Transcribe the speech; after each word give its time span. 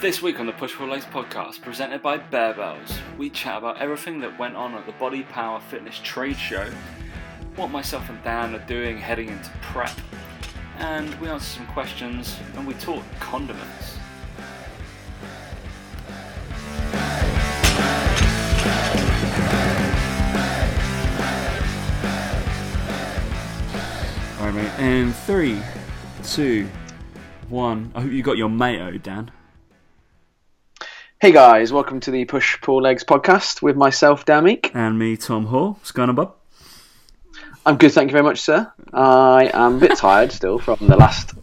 This 0.00 0.22
week 0.22 0.40
on 0.40 0.46
the 0.46 0.52
Push 0.52 0.76
Pull 0.76 0.86
Legs 0.86 1.04
podcast, 1.04 1.60
presented 1.60 2.02
by 2.02 2.16
Barebells, 2.16 2.96
we 3.18 3.28
chat 3.28 3.58
about 3.58 3.82
everything 3.82 4.18
that 4.20 4.38
went 4.38 4.56
on 4.56 4.72
at 4.72 4.86
the 4.86 4.92
Body 4.92 5.24
Power 5.24 5.60
Fitness 5.60 6.00
Trade 6.02 6.38
Show, 6.38 6.70
what 7.56 7.70
myself 7.70 8.08
and 8.08 8.22
Dan 8.24 8.54
are 8.54 8.66
doing 8.66 8.96
heading 8.96 9.28
into 9.28 9.50
prep, 9.60 9.92
and 10.78 11.14
we 11.20 11.28
answer 11.28 11.44
some 11.44 11.66
questions 11.66 12.38
and 12.54 12.66
we 12.66 12.72
talk 12.74 13.04
condiments. 13.20 13.98
Alright, 24.40 24.54
mate. 24.54 24.72
And 24.78 25.14
three, 25.14 25.60
two, 26.24 26.70
one. 27.50 27.92
I 27.94 28.00
hope 28.00 28.12
you 28.12 28.22
got 28.22 28.38
your 28.38 28.48
mayo, 28.48 28.96
Dan. 28.96 29.30
Hey 31.20 31.32
guys, 31.32 31.70
welcome 31.70 32.00
to 32.00 32.10
the 32.10 32.24
Push 32.24 32.62
Pull 32.62 32.80
Legs 32.80 33.04
podcast 33.04 33.60
with 33.60 33.76
myself, 33.76 34.24
Dan 34.24 34.44
Meek. 34.44 34.70
And 34.74 34.98
me, 34.98 35.18
Tom 35.18 35.46
Hall. 35.46 35.72
What's 35.74 35.92
going 35.92 36.08
on, 36.08 36.14
bub? 36.14 36.34
I'm 37.66 37.76
good, 37.76 37.92
thank 37.92 38.08
you 38.08 38.12
very 38.12 38.24
much, 38.24 38.40
sir. 38.40 38.72
I 38.94 39.50
am 39.52 39.76
a 39.76 39.80
bit 39.80 39.98
tired 39.98 40.32
still 40.32 40.58
from 40.58 40.78
the 40.80 40.96
last 40.96 41.34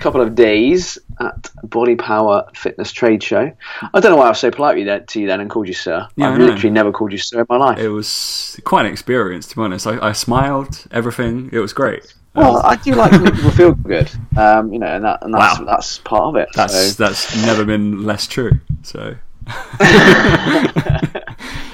couple 0.00 0.22
of 0.22 0.34
days 0.34 0.96
at 1.20 1.50
Body 1.64 1.96
Power 1.96 2.48
Fitness 2.54 2.92
Trade 2.92 3.22
Show. 3.22 3.52
I 3.92 4.00
don't 4.00 4.10
know 4.12 4.16
why 4.16 4.24
I 4.24 4.28
was 4.30 4.38
so 4.40 4.50
polite 4.50 5.08
to 5.08 5.20
you 5.20 5.26
then 5.26 5.40
and 5.40 5.50
called 5.50 5.68
you 5.68 5.74
sir. 5.74 6.08
Yeah, 6.16 6.30
I've 6.30 6.38
literally 6.38 6.70
never 6.70 6.90
called 6.90 7.12
you 7.12 7.18
sir 7.18 7.40
in 7.40 7.46
my 7.50 7.58
life. 7.58 7.78
It 7.78 7.90
was 7.90 8.58
quite 8.64 8.86
an 8.86 8.92
experience, 8.92 9.46
to 9.48 9.56
be 9.56 9.62
honest. 9.62 9.86
I, 9.86 9.98
I 10.08 10.12
smiled, 10.12 10.86
everything. 10.90 11.50
It 11.52 11.58
was 11.58 11.74
great. 11.74 12.14
well, 12.34 12.62
I 12.64 12.76
do 12.76 12.94
like 12.94 13.10
to 13.12 13.18
make 13.20 13.34
people 13.34 13.50
feel 13.50 13.74
good, 13.74 14.10
um, 14.38 14.72
you 14.72 14.78
know, 14.78 14.86
and, 14.86 15.04
that, 15.04 15.18
and 15.22 15.34
that's, 15.34 15.58
Wow. 15.58 15.66
that's 15.66 15.98
part 15.98 16.22
of 16.22 16.36
it. 16.36 16.48
That's 16.54 16.92
so. 16.94 17.04
that's 17.04 17.36
never 17.44 17.66
been 17.66 18.04
less 18.04 18.26
true. 18.26 18.60
So, 18.82 19.16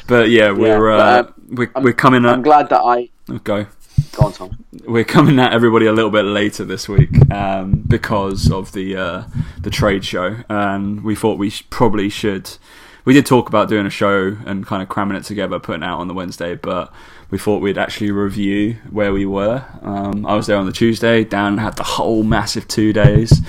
but 0.07 0.29
yeah, 0.31 0.51
we're 0.53 0.79
but, 0.79 1.01
uh, 1.01 1.29
uh, 1.29 1.33
we're, 1.49 1.71
we're 1.77 1.93
coming 1.93 2.25
I'm 2.27 2.43
glad 2.43 2.69
that 2.69 2.81
I. 2.81 3.09
go. 3.45 3.67
Go 4.13 4.27
on, 4.27 4.33
Tom. 4.33 4.65
We're 4.85 5.05
coming 5.05 5.39
at 5.39 5.53
everybody 5.53 5.87
a 5.87 5.93
little 5.93 6.11
bit 6.11 6.25
later 6.25 6.65
this 6.65 6.89
week 6.89 7.31
um, 7.31 7.83
because 7.87 8.51
of 8.51 8.73
the 8.73 8.97
uh, 8.97 9.25
the 9.61 9.71
trade 9.71 10.05
show, 10.05 10.39
and 10.49 11.03
we 11.05 11.15
thought 11.15 11.39
we 11.39 11.51
sh- 11.51 11.65
probably 11.71 12.09
should. 12.09 12.51
We 13.05 13.15
did 13.15 13.27
talk 13.27 13.49
about 13.49 13.69
doing 13.69 13.87
a 13.87 13.91
show 13.91 14.37
and 14.47 14.67
kind 14.67 14.83
of 14.83 14.89
cramming 14.89 15.17
it 15.17 15.25
together, 15.25 15.59
putting 15.59 15.83
it 15.83 15.87
out 15.87 15.99
on 15.99 16.09
the 16.09 16.15
Wednesday, 16.15 16.55
but 16.55 16.93
we 17.31 17.39
thought 17.39 17.61
we'd 17.63 17.79
actually 17.79 18.11
review 18.13 18.77
where 18.91 19.13
we 19.13 19.27
were. 19.27 19.65
Um, 19.83 20.25
I 20.27 20.37
was 20.37 20.47
there 20.47 20.57
on 20.57 20.67
the 20.67 20.73
Tuesday. 20.73 21.25
Dan 21.25 21.59
had 21.59 21.77
the 21.77 21.83
whole 21.83 22.23
massive 22.23 22.69
two 22.69 22.93
days. 22.93 23.41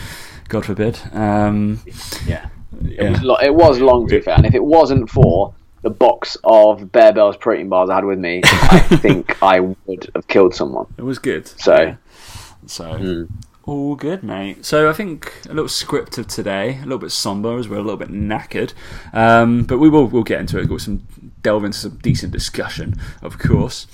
God 0.48 0.66
forbid. 0.66 1.00
Um, 1.12 1.82
Yeah. 2.26 2.50
It, 2.86 2.92
yeah. 3.02 3.10
was 3.12 3.22
lo- 3.24 3.38
it 3.42 3.54
was 3.54 3.80
long, 3.80 4.08
to 4.08 4.16
be 4.16 4.22
fair, 4.22 4.36
and 4.36 4.46
if 4.46 4.54
it 4.56 4.64
wasn't 4.64 5.10
for 5.10 5.54
the 5.82 5.90
box 5.90 6.38
of 6.44 6.80
Barebells 6.92 7.40
protein 7.40 7.70
bars 7.70 7.90
I 7.90 7.96
had 7.96 8.06
with 8.06 8.20
me, 8.20 8.42
I 8.46 8.80
think 9.02 9.42
I 9.44 9.60
would 9.60 10.10
have 10.16 10.28
killed 10.28 10.56
someone. 10.56 10.86
It 10.98 11.04
was 11.04 11.20
good. 11.20 11.48
So- 11.48 11.76
Yeah. 11.82 11.96
so 12.68 13.28
all 13.66 13.96
good, 13.96 14.24
mate. 14.24 14.66
So 14.66 14.90
I 14.90 14.94
think 14.94 15.34
a 15.46 15.54
little 15.54 15.70
script 15.70 16.18
of 16.18 16.28
today, 16.28 16.78
a 16.80 16.84
little 16.84 16.98
bit 17.00 17.12
somber 17.12 17.58
as 17.58 17.68
we're 17.70 17.78
a 17.78 17.82
little 17.82 17.98
bit 17.98 18.10
knackered, 18.12 18.74
um, 19.14 19.64
but 19.64 19.78
we 19.78 19.90
will 19.90 20.06
we'll 20.08 20.24
get 20.24 20.40
into 20.42 20.60
it. 20.60 20.68
We'll 20.70 20.80
some 20.80 21.08
delve 21.42 21.64
into 21.66 21.78
some 21.78 21.98
decent 22.02 22.32
discussion, 22.34 22.96
of 23.22 23.38
course. 23.40 23.88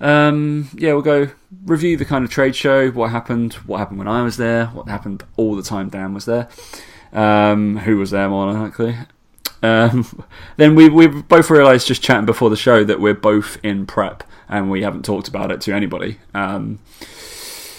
Um, 0.00 0.68
yeah, 0.74 0.92
we'll 0.92 1.02
go 1.02 1.28
review 1.64 1.96
the 1.96 2.04
kind 2.04 2.24
of 2.24 2.30
trade 2.30 2.54
show, 2.54 2.90
what 2.90 3.10
happened, 3.10 3.54
what 3.66 3.78
happened 3.78 3.98
when 3.98 4.06
I 4.08 4.22
was 4.22 4.36
there, 4.36 4.66
what 4.66 4.88
happened 4.88 5.24
all 5.36 5.56
the 5.56 5.62
time 5.62 5.88
Dan 5.88 6.14
was 6.14 6.24
there, 6.24 6.48
um, 7.12 7.78
who 7.78 7.96
was 7.96 8.10
there 8.10 8.28
more 8.28 8.52
than 8.52 8.62
likely. 8.62 8.96
Um, 9.62 10.24
then 10.56 10.74
we 10.74 10.88
we 10.88 11.06
both 11.06 11.50
realised 11.50 11.86
just 11.86 12.02
chatting 12.02 12.26
before 12.26 12.50
the 12.50 12.56
show 12.56 12.84
that 12.84 13.00
we're 13.00 13.14
both 13.14 13.58
in 13.62 13.86
prep 13.86 14.24
and 14.48 14.70
we 14.70 14.82
haven't 14.82 15.04
talked 15.04 15.28
about 15.28 15.50
it 15.50 15.60
to 15.62 15.72
anybody, 15.74 16.18
um, 16.34 16.78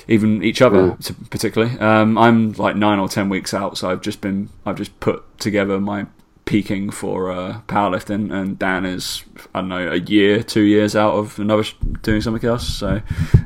even 0.07 0.43
each 0.43 0.61
other 0.61 0.95
to- 1.01 1.13
particularly. 1.29 1.77
Um, 1.79 2.17
I'm 2.17 2.53
like 2.53 2.75
nine 2.75 2.99
or 2.99 3.07
ten 3.09 3.29
weeks 3.29 3.53
out, 3.53 3.77
so 3.77 3.89
I've 3.89 4.01
just 4.01 4.21
been 4.21 4.49
I've 4.65 4.77
just 4.77 4.99
put 4.99 5.23
together 5.39 5.79
my 5.79 6.05
peaking 6.45 6.89
for 6.89 7.31
uh, 7.31 7.61
powerlifting, 7.67 8.31
and 8.31 8.57
Dan 8.57 8.85
is 8.85 9.23
I 9.53 9.59
don't 9.61 9.69
know 9.69 9.91
a 9.91 9.97
year, 9.97 10.43
two 10.43 10.63
years 10.63 10.95
out 10.95 11.13
of 11.13 11.39
another 11.39 11.63
sh- 11.63 11.75
doing 12.01 12.21
something 12.21 12.47
else. 12.47 12.67
So 12.67 13.01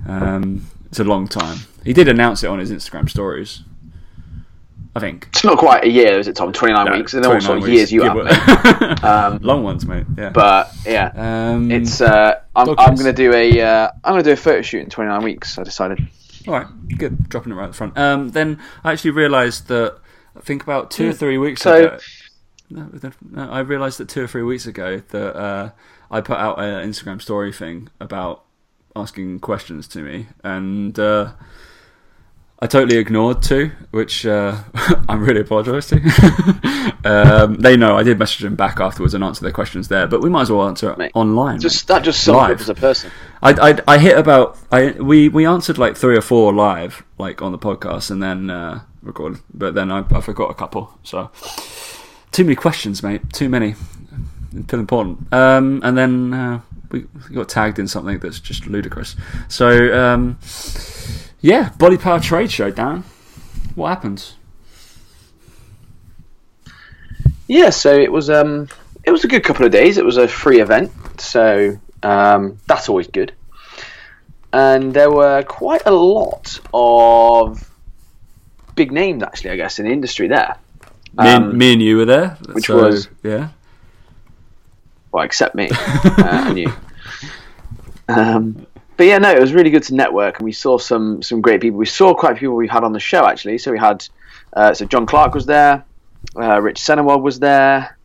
um, 0.07 0.65
it's 0.87 0.99
a 0.99 1.03
long 1.03 1.27
time. 1.27 1.57
He 1.83 1.93
did 1.93 2.07
announce 2.07 2.43
it 2.43 2.47
on 2.47 2.59
his 2.59 2.71
Instagram 2.71 3.09
stories. 3.09 3.63
I 4.95 4.99
think. 4.99 5.27
It's 5.29 5.43
not 5.43 5.57
quite 5.57 5.83
a 5.85 5.89
year, 5.89 6.19
is 6.19 6.27
it, 6.27 6.35
Tom? 6.35 6.53
29 6.53 6.85
No, 6.85 6.91
weeks. 6.97 7.13
And 7.15 7.23
then 7.23 7.31
what 7.31 7.41
29 7.41 7.61
sort 7.61 7.67
of 7.69 7.73
years 7.75 7.91
you 7.91 8.01
weeks, 8.03 8.35
have, 8.35 8.79
give 8.79 8.81
mate. 8.81 9.03
or- 9.03 9.05
Um, 9.09 9.39
Long 9.41 9.63
ones, 9.63 9.85
mate. 9.87 10.05
Yeah. 10.17 10.29
but, 10.29 10.71
yeah. 10.85 11.11
um, 11.15 11.71
It's 11.71 11.99
uh, 11.99 12.39
I'm, 12.55 12.69
I'm 12.77 12.93
going 12.95 13.05
to 13.07 13.13
do 13.13 13.33
a 13.33 13.59
uh, 13.61 13.91
I'm 14.03 14.13
going 14.13 14.23
to 14.23 14.29
do 14.29 14.33
a 14.33 14.37
photo 14.37 14.61
shoot 14.61 14.81
in 14.83 14.89
29 14.89 15.23
weeks. 15.23 15.57
I 15.57 15.63
decided. 15.63 15.99
All 16.47 16.53
right, 16.53 16.67
good. 16.97 17.27
Dropping 17.29 17.53
it 17.53 17.55
right 17.55 17.63
at 17.65 17.71
the 17.71 17.77
front. 17.77 17.97
Um, 17.97 18.29
then 18.29 18.59
I 18.83 18.91
actually 18.91 19.11
realised 19.11 19.67
that 19.69 19.97
I 20.35 20.41
think 20.41 20.61
about 20.61 20.91
two 20.91 21.09
or 21.09 21.13
three 21.13 21.37
weeks 21.37 21.61
So- 21.61 21.85
ago. 21.85 21.97
No, 22.69 22.89
no, 23.29 23.51
I 23.51 23.59
realised 23.59 23.99
that 23.99 24.09
two 24.09 24.23
or 24.23 24.27
three 24.27 24.41
weeks 24.41 24.65
ago 24.65 25.01
that 25.09 25.35
uh, 25.35 25.69
I 26.09 26.21
put 26.21 26.37
out 26.37 26.59
an 26.59 26.89
Instagram 26.89 27.21
story 27.21 27.51
thing 27.53 27.89
about 27.99 28.43
asking 28.95 29.39
questions 29.41 29.87
to 29.89 29.99
me, 30.01 30.27
and 30.43 30.97
uh, 30.97 31.33
I 32.59 32.67
totally 32.67 32.97
ignored 32.97 33.41
two, 33.41 33.71
which 33.91 34.25
uh, 34.25 34.57
I'm 35.09 35.21
really 35.21 35.41
apologise 35.41 35.87
to. 35.87 36.93
um, 37.03 37.55
they 37.55 37.75
know 37.75 37.97
I 37.97 38.03
did 38.03 38.17
message 38.17 38.39
them 38.41 38.55
back 38.55 38.79
afterwards 38.79 39.13
and 39.13 39.23
answer 39.23 39.43
their 39.43 39.51
questions 39.51 39.89
there, 39.89 40.07
but 40.07 40.21
we 40.21 40.29
might 40.29 40.43
as 40.43 40.51
well 40.51 40.67
answer 40.67 40.91
it 40.91 40.97
Mate, 40.97 41.11
online. 41.13 41.59
Just 41.59 41.87
that 41.87 42.03
just 42.03 42.23
sums 42.23 42.37
Live. 42.37 42.51
up 42.51 42.61
as 42.61 42.69
a 42.69 42.75
person. 42.75 43.11
I, 43.41 43.71
I, 43.71 43.79
I 43.87 43.97
hit 43.97 44.17
about 44.17 44.57
I 44.71 44.91
we, 44.91 45.27
we 45.27 45.45
answered 45.45 45.77
like 45.77 45.97
three 45.97 46.15
or 46.15 46.21
four 46.21 46.53
live 46.53 47.03
like 47.17 47.41
on 47.41 47.51
the 47.51 47.57
podcast 47.57 48.09
and 48.11 48.23
then 48.23 48.49
uh, 48.49 48.81
recorded, 49.01 49.41
but 49.53 49.75
then 49.75 49.91
I, 49.91 50.05
I 50.11 50.21
forgot 50.21 50.49
a 50.49 50.53
couple. 50.53 50.97
So 51.03 51.31
too 52.31 52.45
many 52.45 52.55
questions, 52.55 53.03
mate. 53.03 53.33
Too 53.33 53.49
many. 53.49 53.75
Feel 54.67 54.79
important. 54.79 55.33
Um, 55.33 55.81
and 55.83 55.97
then 55.97 56.33
uh, 56.33 56.61
we 56.91 57.07
got 57.33 57.49
tagged 57.49 57.79
in 57.79 57.87
something 57.87 58.19
that's 58.19 58.39
just 58.39 58.67
ludicrous. 58.67 59.15
So 59.49 59.93
um, 59.99 60.37
yeah, 61.43 61.69
body 61.77 61.97
power 61.97 62.19
trade 62.19 62.49
show, 62.51 62.71
Dan. 62.71 63.03
What 63.75 63.89
happened? 63.89 64.31
Yeah, 67.47 67.69
so 67.69 67.93
it 67.93 68.11
was 68.11 68.29
um 68.29 68.69
it 69.03 69.11
was 69.11 69.23
a 69.23 69.27
good 69.27 69.43
couple 69.43 69.65
of 69.65 69.71
days. 69.71 69.97
It 69.97 70.05
was 70.05 70.17
a 70.17 70.27
free 70.27 70.61
event, 70.61 70.91
so 71.19 71.77
um, 72.01 72.57
that's 72.67 72.87
always 72.89 73.07
good. 73.07 73.33
And 74.53 74.93
there 74.93 75.11
were 75.11 75.43
quite 75.43 75.81
a 75.85 75.91
lot 75.91 76.59
of 76.73 77.69
big 78.75 78.91
names, 78.91 79.23
actually, 79.23 79.51
I 79.51 79.55
guess, 79.57 79.79
in 79.79 79.85
the 79.85 79.91
industry 79.91 80.27
there. 80.29 80.55
Me, 81.17 81.27
and, 81.27 81.43
Um, 81.45 81.57
me 81.57 81.73
and 81.73 81.81
you 81.81 81.97
were 81.97 82.05
there, 82.05 82.37
which 82.53 82.67
so, 82.67 82.77
was- 82.85 83.09
yeah. 83.23 83.49
well, 85.11 85.23
except 85.25 85.53
me 85.55 85.69
uh, 85.71 86.45
and 86.47 86.57
you. 86.59 86.71
Um, 88.07 88.65
but 88.97 89.05
yeah, 89.05 89.17
no, 89.17 89.31
it 89.31 89.39
was 89.39 89.53
really 89.53 89.69
good 89.69 89.83
to 89.83 89.95
network, 89.95 90.39
and 90.39 90.45
we 90.45 90.51
saw 90.51 90.77
some 90.77 91.21
some 91.21 91.41
great 91.41 91.61
people. 91.61 91.77
We 91.77 91.85
saw 91.85 92.13
quite 92.13 92.33
a 92.33 92.35
few 92.35 92.49
people 92.49 92.55
we've 92.55 92.69
had 92.69 92.83
on 92.83 92.93
the 92.93 92.99
show 92.99 93.25
actually. 93.25 93.57
So 93.57 93.71
we 93.71 93.79
had, 93.79 94.07
uh, 94.53 94.73
so 94.73 94.85
John 94.85 95.05
Clark 95.05 95.33
was 95.33 95.45
there, 95.45 95.85
uh, 96.35 96.61
Rich 96.61 96.81
Senewald 96.81 97.21
was 97.21 97.39
there, 97.39 97.97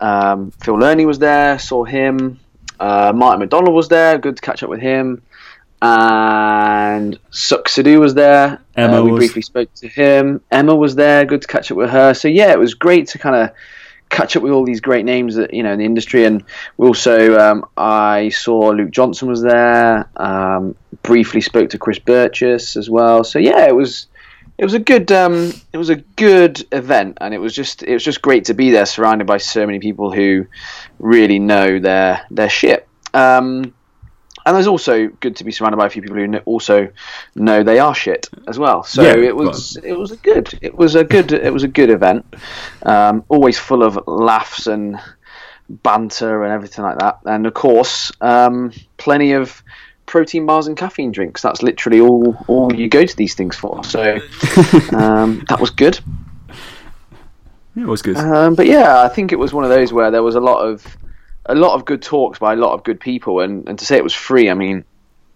um, 0.00 0.50
Phil 0.62 0.76
Learney 0.76 1.06
was 1.06 1.18
there. 1.18 1.58
Saw 1.58 1.84
him. 1.84 2.40
Uh, 2.78 3.12
Martin 3.14 3.40
McDonald 3.40 3.74
was 3.74 3.88
there. 3.88 4.18
Good 4.18 4.36
to 4.36 4.42
catch 4.42 4.62
up 4.62 4.70
with 4.70 4.80
him. 4.80 5.22
And 5.82 7.18
Suk 7.30 7.68
was 7.76 8.14
there. 8.14 8.60
Emma 8.76 9.00
uh, 9.00 9.04
we 9.04 9.12
was- 9.12 9.18
briefly 9.20 9.42
spoke 9.42 9.72
to 9.74 9.88
him. 9.88 10.40
Emma 10.50 10.74
was 10.74 10.94
there. 10.94 11.24
Good 11.24 11.42
to 11.42 11.48
catch 11.48 11.70
up 11.70 11.76
with 11.76 11.90
her. 11.90 12.14
So 12.14 12.28
yeah, 12.28 12.52
it 12.52 12.58
was 12.58 12.74
great 12.74 13.08
to 13.08 13.18
kind 13.18 13.36
of 13.36 13.50
catch 14.10 14.36
up 14.36 14.42
with 14.42 14.52
all 14.52 14.64
these 14.64 14.80
great 14.80 15.04
names 15.04 15.36
that 15.36 15.54
you 15.54 15.62
know 15.62 15.72
in 15.72 15.78
the 15.78 15.84
industry. 15.84 16.24
And 16.24 16.44
we 16.76 16.86
also, 16.86 17.38
um, 17.38 17.64
I 17.76 18.28
saw 18.28 18.70
Luke 18.70 18.90
Johnson 18.90 19.28
was 19.28 19.42
there. 19.42 20.08
Um, 20.16 20.74
briefly 21.02 21.40
spoke 21.40 21.70
to 21.70 21.78
Chris 21.78 21.98
Burgess 21.98 22.76
as 22.76 22.90
well. 22.90 23.24
So 23.24 23.38
yeah, 23.38 23.66
it 23.66 23.74
was 23.74 24.08
it 24.58 24.64
was 24.64 24.74
a 24.74 24.78
good 24.78 25.10
um, 25.10 25.52
it 25.72 25.78
was 25.78 25.88
a 25.88 25.96
good 25.96 26.62
event, 26.72 27.18
and 27.20 27.32
it 27.32 27.38
was 27.38 27.54
just 27.54 27.82
it 27.82 27.94
was 27.94 28.04
just 28.04 28.20
great 28.20 28.44
to 28.46 28.54
be 28.54 28.70
there, 28.70 28.84
surrounded 28.84 29.26
by 29.26 29.38
so 29.38 29.64
many 29.64 29.78
people 29.78 30.12
who 30.12 30.46
really 30.98 31.38
know 31.38 31.78
their 31.78 32.26
their 32.30 32.50
shit. 32.50 32.86
Um, 33.14 33.72
and 34.50 34.58
it's 34.58 34.66
also 34.66 35.06
good 35.20 35.36
to 35.36 35.44
be 35.44 35.52
surrounded 35.52 35.76
by 35.76 35.86
a 35.86 35.90
few 35.90 36.02
people 36.02 36.16
who 36.16 36.36
also 36.38 36.90
know 37.36 37.62
they 37.62 37.78
are 37.78 37.94
shit 37.94 38.28
as 38.48 38.58
well. 38.58 38.82
So 38.82 39.02
Yeah, 39.02 39.14
it 39.14 39.36
was 39.36 39.76
it 39.76 39.92
was 39.92 40.10
a 40.10 40.16
good 40.16 40.58
it 40.60 40.76
was 40.76 40.96
a 40.96 41.04
good 41.04 41.30
it 41.30 41.52
was 41.52 41.62
a 41.62 41.68
good 41.68 41.88
event. 41.88 42.26
Um, 42.82 43.24
always 43.28 43.60
full 43.60 43.84
of 43.84 44.08
laughs 44.08 44.66
and 44.66 44.98
banter 45.68 46.42
and 46.42 46.52
everything 46.52 46.84
like 46.84 46.98
that. 46.98 47.20
And 47.26 47.46
of 47.46 47.54
course, 47.54 48.10
um, 48.20 48.72
plenty 48.96 49.32
of 49.32 49.62
protein 50.06 50.46
bars 50.46 50.66
and 50.66 50.76
caffeine 50.76 51.12
drinks. 51.12 51.42
That's 51.42 51.62
literally 51.62 52.00
all 52.00 52.36
all 52.48 52.74
you 52.74 52.88
go 52.88 53.06
to 53.06 53.16
these 53.16 53.36
things 53.36 53.54
for. 53.54 53.84
So 53.84 54.14
um, 54.92 55.44
that 55.48 55.58
was 55.60 55.70
good. 55.70 56.00
Yeah, 57.76 57.84
it 57.84 57.86
was 57.86 58.02
good. 58.02 58.16
Um, 58.16 58.56
but 58.56 58.66
yeah, 58.66 59.00
I 59.04 59.08
think 59.08 59.30
it 59.30 59.38
was 59.38 59.52
one 59.52 59.62
of 59.62 59.70
those 59.70 59.92
where 59.92 60.10
there 60.10 60.24
was 60.24 60.34
a 60.34 60.40
lot 60.40 60.66
of 60.66 60.84
a 61.50 61.54
lot 61.54 61.74
of 61.74 61.84
good 61.84 62.02
talks 62.02 62.38
by 62.38 62.52
a 62.52 62.56
lot 62.56 62.72
of 62.72 62.84
good 62.84 63.00
people, 63.00 63.40
and, 63.40 63.68
and 63.68 63.78
to 63.78 63.84
say 63.84 63.96
it 63.96 64.04
was 64.04 64.14
free, 64.14 64.48
I 64.50 64.54
mean, 64.54 64.84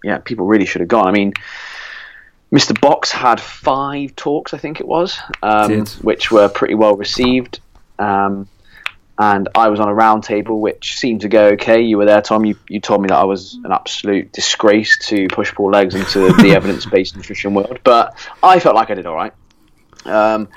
yeah, 0.03 0.19
people 0.19 0.47
really 0.47 0.67
should 0.67 0.81
have 0.81 0.89
gone. 0.89 1.07
I 1.07 1.13
mean, 1.13 1.33
Mr. 2.53 2.79
Box 2.81 3.11
had 3.11 3.41
five 3.41 4.15
talks, 4.15 4.55
I 4.55 4.59
think 4.59 4.81
it 4.81 4.87
was, 4.87 5.19
um, 5.43 5.87
which 6.03 6.31
were 6.31 6.49
pretty 6.49 6.75
well 6.75 6.97
received. 6.97 7.61
Um, 7.99 8.49
and 9.19 9.49
I 9.55 9.69
was 9.69 9.79
on 9.79 9.89
a 9.89 9.95
round 9.95 10.25
table, 10.25 10.61
which 10.61 10.97
seemed 10.99 11.21
to 11.21 11.29
go 11.29 11.49
okay. 11.51 11.81
You 11.81 11.99
were 11.99 12.05
there, 12.05 12.21
Tom. 12.21 12.45
You, 12.45 12.57
you 12.69 12.81
told 12.81 13.01
me 13.01 13.09
that 13.09 13.17
I 13.17 13.25
was 13.25 13.55
an 13.65 13.71
absolute 13.71 14.33
disgrace 14.33 14.99
to 15.07 15.29
push 15.29 15.55
pull 15.55 15.71
legs 15.71 15.95
into 15.95 16.33
the 16.43 16.53
evidence 16.55 16.85
based 16.87 17.17
nutrition 17.17 17.55
world, 17.55 17.79
but 17.85 18.17
I 18.43 18.59
felt 18.59 18.75
like 18.75 18.91
I 18.91 18.95
did 18.95 19.07
all 19.07 19.15
right. 19.15 19.33
Um, 20.05 20.49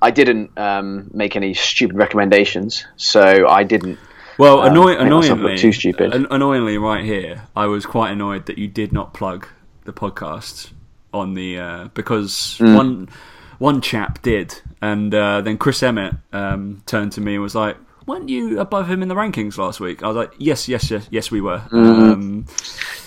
I 0.00 0.10
didn't 0.10 0.56
um, 0.58 1.10
make 1.12 1.34
any 1.34 1.54
stupid 1.54 1.96
recommendations, 1.96 2.84
so 2.96 3.48
I 3.48 3.64
didn't. 3.64 3.98
Well, 4.38 4.60
um, 4.60 4.72
annoy- 4.72 4.96
annoyingly, 4.96 5.58
too 5.58 5.72
stupid. 5.72 6.14
An- 6.14 6.26
annoyingly, 6.30 6.78
right 6.78 7.04
here, 7.04 7.42
I 7.54 7.66
was 7.66 7.86
quite 7.86 8.10
annoyed 8.10 8.46
that 8.46 8.58
you 8.58 8.68
did 8.68 8.92
not 8.92 9.14
plug 9.14 9.48
the 9.84 9.92
podcast 9.92 10.70
on 11.12 11.34
the 11.34 11.58
uh, 11.58 11.88
because 11.94 12.58
mm. 12.58 12.76
one 12.76 13.08
one 13.58 13.80
chap 13.80 14.22
did, 14.22 14.60
and 14.82 15.14
uh, 15.14 15.40
then 15.40 15.58
Chris 15.58 15.82
Emmett 15.82 16.14
um, 16.32 16.82
turned 16.86 17.12
to 17.12 17.20
me 17.20 17.34
and 17.34 17.42
was 17.42 17.54
like, 17.54 17.76
weren't 18.06 18.28
you 18.28 18.60
above 18.60 18.90
him 18.90 19.02
in 19.02 19.08
the 19.08 19.14
rankings 19.14 19.56
last 19.56 19.80
week? 19.80 20.02
I 20.02 20.08
was 20.08 20.16
like, 20.16 20.32
yes, 20.38 20.68
yes, 20.68 20.90
yes, 20.90 21.06
yes, 21.10 21.30
we 21.30 21.40
were. 21.40 21.58
Mm. 21.70 22.12
Um, 22.12 22.46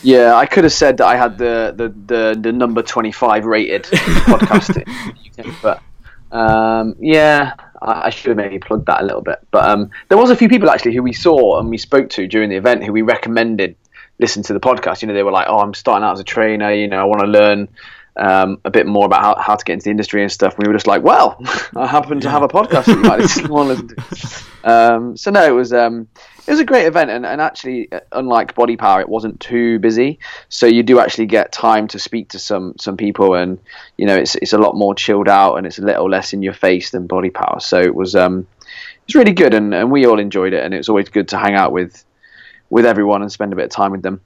yeah, 0.02 0.36
I 0.36 0.46
could 0.46 0.64
have 0.64 0.74
said 0.74 0.98
that 0.98 1.08
I 1.08 1.18
had 1.18 1.38
the 1.38 1.74
the, 1.76 1.90
the, 1.90 2.40
the 2.40 2.52
number 2.52 2.82
twenty 2.82 3.12
five 3.12 3.46
rated 3.46 3.84
podcast, 3.84 4.84
but 5.62 5.82
um, 6.32 6.96
yeah, 7.00 7.54
I, 7.82 8.08
I, 8.08 8.10
should 8.10 8.30
have 8.30 8.38
maybe 8.38 8.60
plugged 8.60 8.86
that 8.88 9.02
a 9.02 9.06
little 9.06 9.22
bit. 9.22 9.40
But 9.52 9.70
um, 9.70 9.90
there 10.10 10.18
was 10.18 10.30
a 10.30 10.36
few 10.36 10.50
people 10.50 10.70
actually 10.70 10.96
who 10.96 11.04
we 11.04 11.14
saw 11.14 11.60
and 11.60 11.70
we 11.70 11.78
spoke 11.78 12.10
to 12.12 12.28
during 12.28 12.50
the 12.50 12.56
event 12.56 12.84
who 12.84 12.92
we 12.92 13.02
recommended 13.02 13.76
listen 14.20 14.44
to 14.44 14.54
the 14.54 14.60
podcast. 14.60 15.02
You 15.02 15.08
know, 15.08 15.14
they 15.14 15.24
were 15.24 15.32
like, 15.32 15.48
"Oh, 15.50 15.60
I'm 15.60 15.74
starting 15.74 16.04
out 16.04 16.14
as 16.14 16.20
a 16.20 16.24
trainer. 16.24 16.72
You 16.72 16.88
know, 16.88 17.00
I 17.00 17.04
want 17.06 17.22
to 17.22 17.28
learn." 17.28 17.68
Um, 18.18 18.60
a 18.66 18.72
bit 18.72 18.88
more 18.88 19.06
about 19.06 19.22
how, 19.22 19.36
how 19.42 19.56
to 19.56 19.64
get 19.64 19.74
into 19.74 19.86
the 19.86 19.92
industry 19.92 20.22
and 20.22 20.32
stuff. 20.32 20.58
We 20.58 20.68
were 20.68 20.74
just 20.74 20.88
like, 20.88 21.04
well, 21.04 21.38
I 21.76 21.88
happen 21.88 22.20
to 22.22 22.30
have 22.30 22.44
a 22.44 22.48
podcast 22.48 22.86
that 22.86 22.96
you 22.96 23.04
might 23.04 23.20
listen 23.20 23.88
to. 23.88 24.44
Um, 24.64 25.16
so 25.16 25.32
no, 25.32 25.46
it 25.46 25.52
was 25.52 25.72
um, 25.72 26.10
it 26.46 26.52
was 26.52 26.60
a 26.60 26.66
great 26.66 26.88
event, 26.88 27.10
and, 27.10 27.26
and 27.26 27.40
actually, 27.40 27.90
uh, 27.90 28.02
unlike 28.12 28.54
Body 28.54 28.76
Power, 28.76 29.00
it 29.00 29.08
wasn't 29.08 29.40
too 29.40 29.80
busy. 29.80 30.20
So 30.50 30.66
you 30.66 30.84
do 30.84 31.00
actually 31.00 31.28
get 31.28 31.54
time 31.54 31.88
to 31.90 32.00
speak 32.00 32.30
to 32.30 32.40
some 32.40 32.74
some 32.78 32.98
people, 32.98 33.36
and 33.36 33.60
you 33.96 34.06
know, 34.06 34.16
it's 34.18 34.36
it's 34.36 34.52
a 34.52 34.58
lot 34.58 34.76
more 34.76 34.94
chilled 34.94 35.30
out, 35.30 35.56
and 35.56 35.66
it's 35.66 35.80
a 35.80 35.84
little 35.84 36.10
less 36.10 36.34
in 36.34 36.42
your 36.42 36.54
face 36.54 36.90
than 36.90 37.08
Body 37.08 37.30
Power. 37.30 37.62
So 37.62 37.80
it 37.80 37.96
was 37.96 38.14
um, 38.14 38.40
it 38.40 39.08
was 39.08 39.16
really 39.16 39.32
good, 39.32 39.54
and, 39.54 39.74
and 39.74 39.90
we 39.90 40.06
all 40.06 40.20
enjoyed 40.20 40.52
it, 40.52 40.66
and 40.66 40.74
it 40.74 40.78
was 40.78 40.90
always 40.90 41.08
good 41.08 41.30
to 41.30 41.38
hang 41.38 41.56
out 41.56 41.72
with 41.72 42.04
with 42.70 42.86
everyone 42.86 43.22
and 43.22 43.32
spend 43.32 43.54
a 43.54 43.56
bit 43.56 43.66
of 43.66 43.72
time 43.72 43.92
with 43.92 44.02
them. 44.02 44.20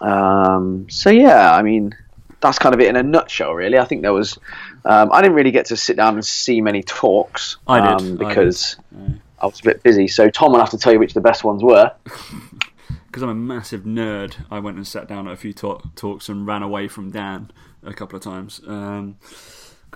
Um, 0.00 0.88
so 0.88 1.10
yeah, 1.10 1.52
I 1.52 1.60
mean 1.60 1.94
that's 2.40 2.58
kind 2.58 2.74
of 2.74 2.80
it 2.80 2.88
in 2.88 2.96
a 2.96 3.02
nutshell, 3.02 3.52
really. 3.54 3.78
I 3.78 3.84
think 3.84 4.02
there 4.02 4.12
was. 4.12 4.38
Um, 4.84 5.10
I 5.12 5.20
didn't 5.20 5.36
really 5.36 5.50
get 5.50 5.66
to 5.66 5.76
sit 5.76 5.96
down 5.96 6.14
and 6.14 6.24
see 6.24 6.60
many 6.60 6.82
talks. 6.82 7.56
I 7.66 7.80
did 7.80 8.00
um, 8.00 8.16
because 8.16 8.76
I, 8.92 9.06
did. 9.06 9.20
I, 9.40 9.46
was 9.46 9.60
a 9.60 9.64
bit 9.64 9.82
busy. 9.82 10.08
So 10.08 10.30
Tom 10.30 10.52
will 10.52 10.60
have 10.60 10.70
to 10.70 10.78
tell 10.78 10.92
you 10.92 10.98
which 10.98 11.14
the 11.14 11.20
best 11.20 11.44
ones 11.44 11.62
were. 11.62 11.92
Because 13.08 13.22
I'm 13.22 13.30
a 13.30 13.34
massive 13.34 13.84
nerd, 13.84 14.36
I 14.50 14.58
went 14.58 14.76
and 14.76 14.86
sat 14.86 15.08
down 15.08 15.26
at 15.26 15.32
a 15.32 15.36
few 15.36 15.54
talk- 15.54 15.94
talks 15.96 16.28
and 16.28 16.46
ran 16.46 16.62
away 16.62 16.88
from 16.88 17.10
Dan 17.10 17.50
a 17.82 17.94
couple 17.94 18.16
of 18.16 18.22
times 18.22 18.60
because 18.60 18.68
um, 18.98 19.16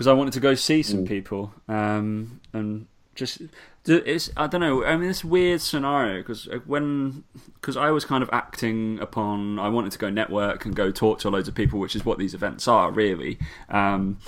I 0.08 0.12
wanted 0.14 0.32
to 0.32 0.40
go 0.40 0.54
see 0.54 0.82
some 0.82 1.04
mm. 1.04 1.08
people 1.08 1.52
um, 1.68 2.40
and 2.54 2.86
just 3.14 3.42
it's 3.86 4.30
I 4.36 4.46
don't 4.46 4.60
know. 4.60 4.84
I 4.84 4.96
mean, 4.96 5.08
this 5.08 5.24
weird 5.24 5.60
scenario 5.60 6.18
because 6.18 6.48
uh, 6.48 6.58
when 6.66 7.24
because 7.54 7.76
I 7.76 7.90
was 7.90 8.04
kind 8.04 8.22
of 8.22 8.30
acting 8.32 8.98
upon 9.00 9.58
I 9.58 9.68
wanted 9.68 9.92
to 9.92 9.98
go 9.98 10.10
network 10.10 10.64
and 10.64 10.74
go 10.74 10.90
talk 10.90 11.18
to 11.20 11.30
loads 11.30 11.48
of 11.48 11.54
people, 11.54 11.78
which 11.78 11.96
is 11.96 12.04
what 12.04 12.18
these 12.18 12.34
events 12.34 12.68
are 12.68 12.90
really. 12.90 13.38
Um, 13.68 14.18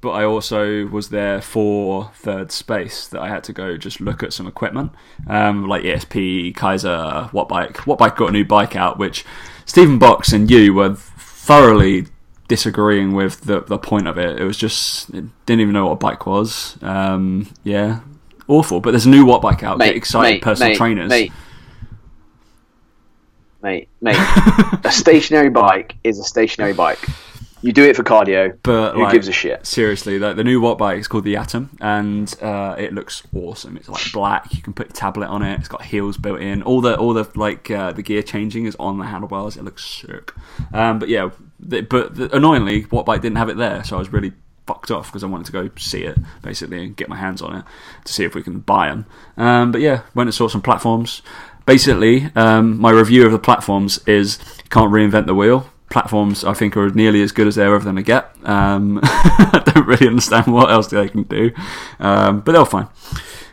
but 0.00 0.10
I 0.10 0.24
also 0.24 0.86
was 0.86 1.10
there 1.10 1.42
for 1.42 2.10
third 2.14 2.50
space 2.50 3.06
that 3.08 3.20
I 3.20 3.28
had 3.28 3.44
to 3.44 3.52
go 3.52 3.76
just 3.76 4.00
look 4.00 4.22
at 4.22 4.32
some 4.32 4.46
equipment, 4.46 4.92
um, 5.26 5.68
like 5.68 5.82
ESP, 5.82 6.54
Keiser, 6.54 7.30
What 7.32 7.48
Bike. 7.48 7.78
Wattbike 7.78 8.16
got 8.16 8.30
a 8.30 8.32
new 8.32 8.44
bike 8.44 8.76
out, 8.76 8.98
which 8.98 9.26
Stephen 9.66 9.98
Box 9.98 10.32
and 10.32 10.50
you 10.50 10.72
were 10.72 10.94
thoroughly 10.94 12.06
disagreeing 12.48 13.12
with 13.12 13.42
the 13.42 13.60
the 13.60 13.78
point 13.78 14.08
of 14.08 14.18
it. 14.18 14.40
It 14.40 14.44
was 14.44 14.56
just 14.56 15.10
it 15.10 15.24
didn't 15.46 15.60
even 15.60 15.74
know 15.74 15.86
what 15.86 15.92
a 15.92 15.96
bike 15.96 16.26
was. 16.26 16.78
Um, 16.82 17.52
yeah, 17.62 18.00
awful. 18.50 18.80
But 18.80 18.90
there's 18.92 19.06
a 19.06 19.10
new 19.10 19.24
Wattbike 19.24 19.62
out. 19.62 19.78
Mate, 19.78 19.86
Get 19.86 19.96
excited, 19.96 20.34
mate, 20.34 20.42
personal 20.42 20.70
mate, 20.70 20.76
trainers. 20.76 21.08
Mate, 21.10 21.32
mate, 23.62 23.88
mate. 24.00 24.16
a 24.84 24.92
stationary 24.92 25.50
bike 25.50 25.96
is 26.04 26.18
a 26.18 26.24
stationary 26.24 26.72
bike. 26.72 26.98
You 27.62 27.74
do 27.74 27.84
it 27.84 27.94
for 27.94 28.02
cardio, 28.02 28.56
but 28.62 28.94
who 28.94 29.02
like, 29.02 29.12
gives 29.12 29.28
a 29.28 29.32
shit? 29.32 29.66
Seriously, 29.66 30.16
the, 30.16 30.32
the 30.32 30.42
new 30.42 30.62
Wattbike 30.62 30.98
is 30.98 31.06
called 31.06 31.24
the 31.24 31.36
Atom, 31.36 31.68
and 31.78 32.34
uh, 32.40 32.74
it 32.78 32.94
looks 32.94 33.22
awesome. 33.34 33.76
It's 33.76 33.86
like 33.86 34.12
black. 34.12 34.54
You 34.54 34.62
can 34.62 34.72
put 34.72 34.88
your 34.88 34.94
tablet 34.94 35.26
on 35.26 35.42
it. 35.42 35.58
It's 35.58 35.68
got 35.68 35.82
heels 35.82 36.16
built 36.16 36.40
in. 36.40 36.62
All 36.62 36.80
the 36.80 36.96
all 36.96 37.12
the 37.12 37.28
like 37.34 37.70
uh, 37.70 37.92
the 37.92 38.02
gear 38.02 38.22
changing 38.22 38.64
is 38.64 38.76
on 38.80 38.98
the 38.98 39.04
handlebars. 39.04 39.58
It 39.58 39.64
looks 39.64 39.84
sick. 39.84 40.32
Um, 40.72 41.00
but 41.00 41.10
yeah, 41.10 41.30
the, 41.58 41.82
but 41.82 42.14
the, 42.14 42.34
annoyingly, 42.34 42.84
Wattbike 42.84 43.20
didn't 43.20 43.36
have 43.36 43.50
it 43.50 43.58
there, 43.58 43.84
so 43.84 43.96
I 43.96 43.98
was 43.98 44.10
really 44.10 44.32
fucked 44.70 44.92
off 44.92 45.06
because 45.06 45.24
I 45.24 45.26
wanted 45.26 45.46
to 45.46 45.52
go 45.52 45.70
see 45.76 46.04
it 46.04 46.16
basically 46.42 46.84
and 46.84 46.96
get 46.96 47.08
my 47.08 47.16
hands 47.16 47.42
on 47.42 47.56
it 47.56 47.64
to 48.04 48.12
see 48.12 48.24
if 48.24 48.36
we 48.36 48.42
can 48.42 48.60
buy 48.60 48.88
them. 48.88 49.06
Um, 49.36 49.72
but 49.72 49.80
yeah, 49.80 50.02
went 50.14 50.28
and 50.28 50.34
saw 50.34 50.46
some 50.46 50.62
platforms. 50.62 51.22
Basically, 51.66 52.30
um, 52.36 52.78
my 52.80 52.90
review 52.90 53.26
of 53.26 53.32
the 53.32 53.38
platforms 53.38 53.98
is 54.06 54.38
can't 54.70 54.92
reinvent 54.92 55.26
the 55.26 55.34
wheel. 55.34 55.68
Platforms, 55.90 56.44
I 56.44 56.54
think, 56.54 56.76
are 56.76 56.88
nearly 56.90 57.20
as 57.20 57.32
good 57.32 57.48
as 57.48 57.56
they're 57.56 57.74
ever 57.74 57.82
going 57.82 57.96
to 57.96 58.02
get. 58.02 58.30
Um, 58.44 59.00
I 59.02 59.60
don't 59.66 59.86
really 59.86 60.06
understand 60.06 60.46
what 60.46 60.70
else 60.70 60.86
they 60.86 61.08
can 61.08 61.24
do, 61.24 61.50
um, 61.98 62.40
but 62.40 62.52
they're 62.52 62.64
fine 62.64 62.86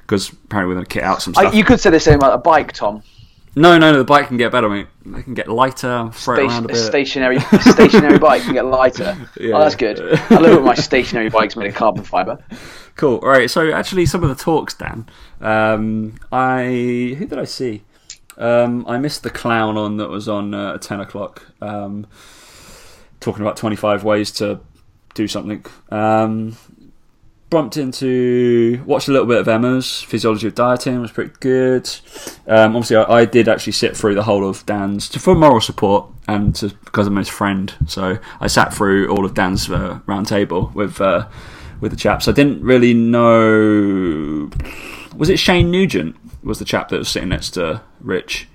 because 0.01 0.29
apparently 0.29 0.69
we're 0.69 0.75
going 0.75 0.85
to 0.85 0.93
kit 0.93 1.03
out 1.03 1.21
some 1.21 1.33
stuff. 1.33 1.53
you 1.53 1.63
could 1.63 1.79
say 1.79 1.89
the 1.89 1.99
same 1.99 2.15
about 2.15 2.33
a 2.33 2.37
bike, 2.37 2.73
Tom. 2.73 3.01
No, 3.57 3.77
no, 3.77 3.92
no. 3.92 3.98
The 3.98 4.04
bike 4.04 4.27
can 4.27 4.38
get 4.38 4.51
better. 4.51 4.69
Mate. 4.69 4.88
It 5.18 5.24
can 5.24 5.33
get 5.33 5.48
lighter, 5.48 6.09
throw 6.13 6.36
Station, 6.36 6.44
it 6.44 6.48
around 6.51 6.65
a 6.65 6.68
bit. 6.68 6.77
Stationary, 6.77 7.39
stationary 7.39 8.19
bike 8.19 8.44
can 8.44 8.54
get 8.54 8.65
lighter. 8.65 9.18
Yeah. 9.39 9.56
Oh, 9.56 9.59
that's 9.59 9.75
good. 9.75 10.00
I 10.00 10.39
love 10.39 10.56
when 10.56 10.63
my 10.63 10.74
stationary 10.74 11.30
bike's 11.30 11.56
made 11.56 11.68
of 11.69 11.75
carbon 11.75 12.04
fiber. 12.04 12.44
Cool. 12.95 13.18
All 13.18 13.30
right. 13.30 13.50
So 13.50 13.71
actually, 13.71 14.06
some 14.06 14.24
of 14.24 14.30
the 14.30 14.36
talks, 14.36 14.74
Dan. 14.74 15.07
Um, 15.42 16.15
I 16.31 17.15
who 17.17 17.25
did 17.25 17.38
I 17.38 17.43
see? 17.46 17.84
Um, 18.38 18.86
I 18.88 18.98
missed 18.98 19.24
the 19.24 19.29
clown 19.29 19.77
on 19.77 19.98
that 19.98 20.10
was 20.10 20.27
on 20.27 20.53
uh, 20.53 20.75
at 20.75 20.81
ten 20.81 21.00
o'clock, 21.00 21.46
um, 21.62 22.08
talking 23.20 23.41
about 23.41 23.58
twenty 23.58 23.75
five 23.75 24.03
ways 24.03 24.31
to 24.34 24.60
do 25.13 25.27
something. 25.27 25.65
Um, 25.89 26.58
bumped 27.50 27.77
into 27.77 28.84
watched 28.86 29.08
a 29.08 29.12
little 29.12 29.27
bit 29.27 29.38
of 29.38 29.48
Emma's 29.48 30.01
physiology 30.01 30.48
of 30.48 30.56
dieting 30.56 31.00
was 31.00 31.12
pretty 31.12 31.34
good. 31.39 31.89
Um, 32.46 32.75
obviously, 32.75 32.98
I, 32.98 33.20
I, 33.20 33.25
did 33.25 33.48
actually 33.48 33.74
sit 33.74 33.96
through 33.96 34.16
the 34.16 34.24
whole 34.24 34.48
of 34.48 34.66
Dan's 34.66 35.08
to, 35.10 35.20
for 35.20 35.34
moral 35.34 35.62
support 35.62 36.10
and 36.27 36.54
to, 36.56 36.70
because 36.70 37.08
I'm 37.08 37.16
his 37.16 37.30
friend. 37.30 37.74
So 37.88 38.18
I 38.42 38.48
sat 38.48 38.74
through 38.74 39.10
all 39.10 39.25
of 39.25 39.34
Dan's 39.34 39.70
uh, 39.70 40.00
round 40.06 40.27
table 40.27 40.72
with 40.74 41.00
uh, 41.00 41.27
with 41.80 41.92
the 41.92 41.98
chaps. 41.98 42.27
I 42.27 42.34
didn't 42.34 42.62
really 42.62 42.94
know. 42.94 44.50
Was 45.16 45.30
it 45.30 45.39
Shane 45.39 45.72
Nugent? 45.72 46.16
Was 46.44 46.60
the 46.60 46.66
chap 46.66 46.89
that 46.89 46.98
was 46.98 47.10
sitting 47.10 47.30
next 47.30 47.51
to 47.51 47.82
Rich? 48.01 48.48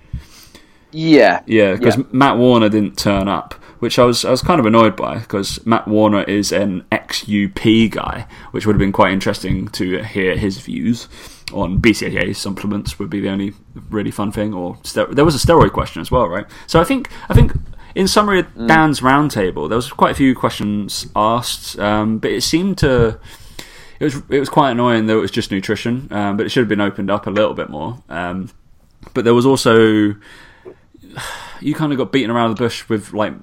Yeah, 0.91 1.43
yeah, 1.47 1.75
because 1.75 1.97
yeah. 1.97 2.05
Matt 2.13 2.37
Warner 2.37 2.69
didn't 2.69 2.99
turn 2.99 3.27
up 3.27 3.55
which 3.83 3.99
I 3.99 4.05
was 4.05 4.25
I 4.25 4.31
was 4.31 4.43
kind 4.43 4.61
of 4.61 4.67
annoyed 4.67 4.95
by 4.95 5.19
because 5.19 5.67
Matt 5.67 5.89
Warner 5.89 6.23
is 6.23 6.53
an 6.53 6.85
XUP 6.93 7.91
guy, 7.91 8.29
which 8.53 8.65
would 8.65 8.75
have 8.75 8.79
been 8.79 8.93
quite 8.93 9.13
interesting 9.13 9.67
to 9.71 10.05
hear 10.05 10.37
his 10.37 10.59
views 10.59 11.09
on 11.53 11.81
BCAA 11.81 12.37
supplements. 12.37 13.01
Would 13.01 13.11
be 13.11 13.19
the 13.19 13.29
only 13.29 13.55
really 13.91 14.13
fun 14.13 14.31
thing. 14.31 14.55
Or 14.55 14.79
there 14.95 15.25
was 15.25 15.35
a 15.35 15.45
steroid 15.45 15.73
question 15.73 16.01
as 16.01 16.13
well, 16.13 16.29
right? 16.29 16.47
So 16.69 16.81
I 16.81 16.85
think 16.85 17.11
I 17.29 17.35
think 17.35 17.55
in 17.97 18.07
summary 18.07 18.39
of 18.39 18.55
mm. 18.55 18.69
Dan's 18.69 19.01
roundtable, 19.01 19.69
there 19.69 19.75
was 19.75 19.91
quite 19.91 20.13
a 20.13 20.15
few 20.15 20.33
questions 20.37 21.09
asked, 21.17 21.77
um, 21.81 22.19
but 22.19 22.31
it 22.31 22.43
seemed 22.43 22.79
to. 22.79 23.19
It 23.99 24.05
was 24.05 24.23
it 24.29 24.39
was 24.39 24.49
quite 24.49 24.71
annoying 24.71 25.07
that 25.07 25.15
it 25.15 25.21
was 25.21 25.33
just 25.33 25.51
nutrition, 25.51 26.07
um, 26.13 26.37
but 26.37 26.47
it 26.47 26.51
should 26.51 26.61
have 26.61 26.69
been 26.69 26.81
opened 26.81 27.11
up 27.11 27.27
a 27.27 27.31
little 27.31 27.55
bit 27.55 27.69
more. 27.69 28.01
Um, 28.09 28.49
but 29.13 29.25
there 29.25 29.35
was 29.35 29.45
also 29.45 30.15
you 31.61 31.75
kind 31.75 31.93
of 31.93 31.99
got 31.99 32.13
beaten 32.13 32.31
around 32.31 32.51
the 32.51 32.57
bush 32.57 32.89
with 32.89 33.13
like 33.13 33.35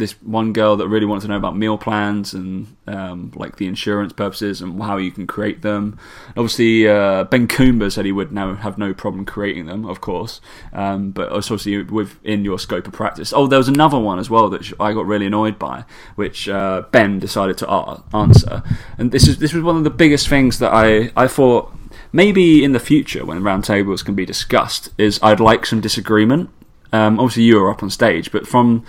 this 0.00 0.20
one 0.22 0.52
girl 0.52 0.76
that 0.76 0.88
really 0.88 1.06
wanted 1.06 1.22
to 1.22 1.28
know 1.28 1.36
about 1.36 1.56
meal 1.56 1.78
plans 1.78 2.34
and 2.34 2.76
um, 2.88 3.30
like 3.36 3.56
the 3.56 3.66
insurance 3.66 4.12
purposes 4.12 4.60
and 4.60 4.82
how 4.82 4.96
you 4.96 5.12
can 5.12 5.26
create 5.26 5.62
them. 5.62 5.98
Obviously, 6.30 6.88
uh, 6.88 7.24
Ben 7.24 7.46
Coomber 7.46 7.92
said 7.92 8.04
he 8.04 8.12
would 8.12 8.32
now 8.32 8.56
have 8.56 8.78
no 8.78 8.92
problem 8.92 9.24
creating 9.24 9.66
them, 9.66 9.86
of 9.86 10.00
course, 10.00 10.40
um, 10.72 11.12
but 11.12 11.32
it's 11.32 11.50
obviously 11.50 11.82
within 11.84 12.44
your 12.44 12.58
scope 12.58 12.88
of 12.88 12.92
practice. 12.92 13.32
Oh, 13.32 13.46
there 13.46 13.58
was 13.58 13.68
another 13.68 13.98
one 13.98 14.18
as 14.18 14.28
well 14.28 14.50
that 14.50 14.72
I 14.80 14.92
got 14.92 15.06
really 15.06 15.26
annoyed 15.26 15.58
by, 15.58 15.84
which 16.16 16.48
uh, 16.48 16.82
Ben 16.90 17.20
decided 17.20 17.56
to 17.58 18.02
answer, 18.12 18.62
and 18.98 19.12
this 19.12 19.28
is 19.28 19.38
this 19.38 19.52
was 19.52 19.62
one 19.62 19.76
of 19.76 19.84
the 19.84 19.90
biggest 19.90 20.28
things 20.28 20.58
that 20.58 20.72
I 20.72 21.12
I 21.16 21.28
thought 21.28 21.72
maybe 22.12 22.64
in 22.64 22.72
the 22.72 22.80
future 22.80 23.24
when 23.24 23.40
roundtables 23.40 24.04
can 24.04 24.14
be 24.14 24.26
discussed, 24.26 24.90
is 24.98 25.20
I'd 25.22 25.40
like 25.40 25.66
some 25.66 25.80
disagreement. 25.80 26.50
Um, 26.92 27.20
obviously, 27.20 27.44
you 27.44 27.60
were 27.60 27.70
up 27.70 27.82
on 27.82 27.90
stage, 27.90 28.32
but 28.32 28.46
from 28.46 28.84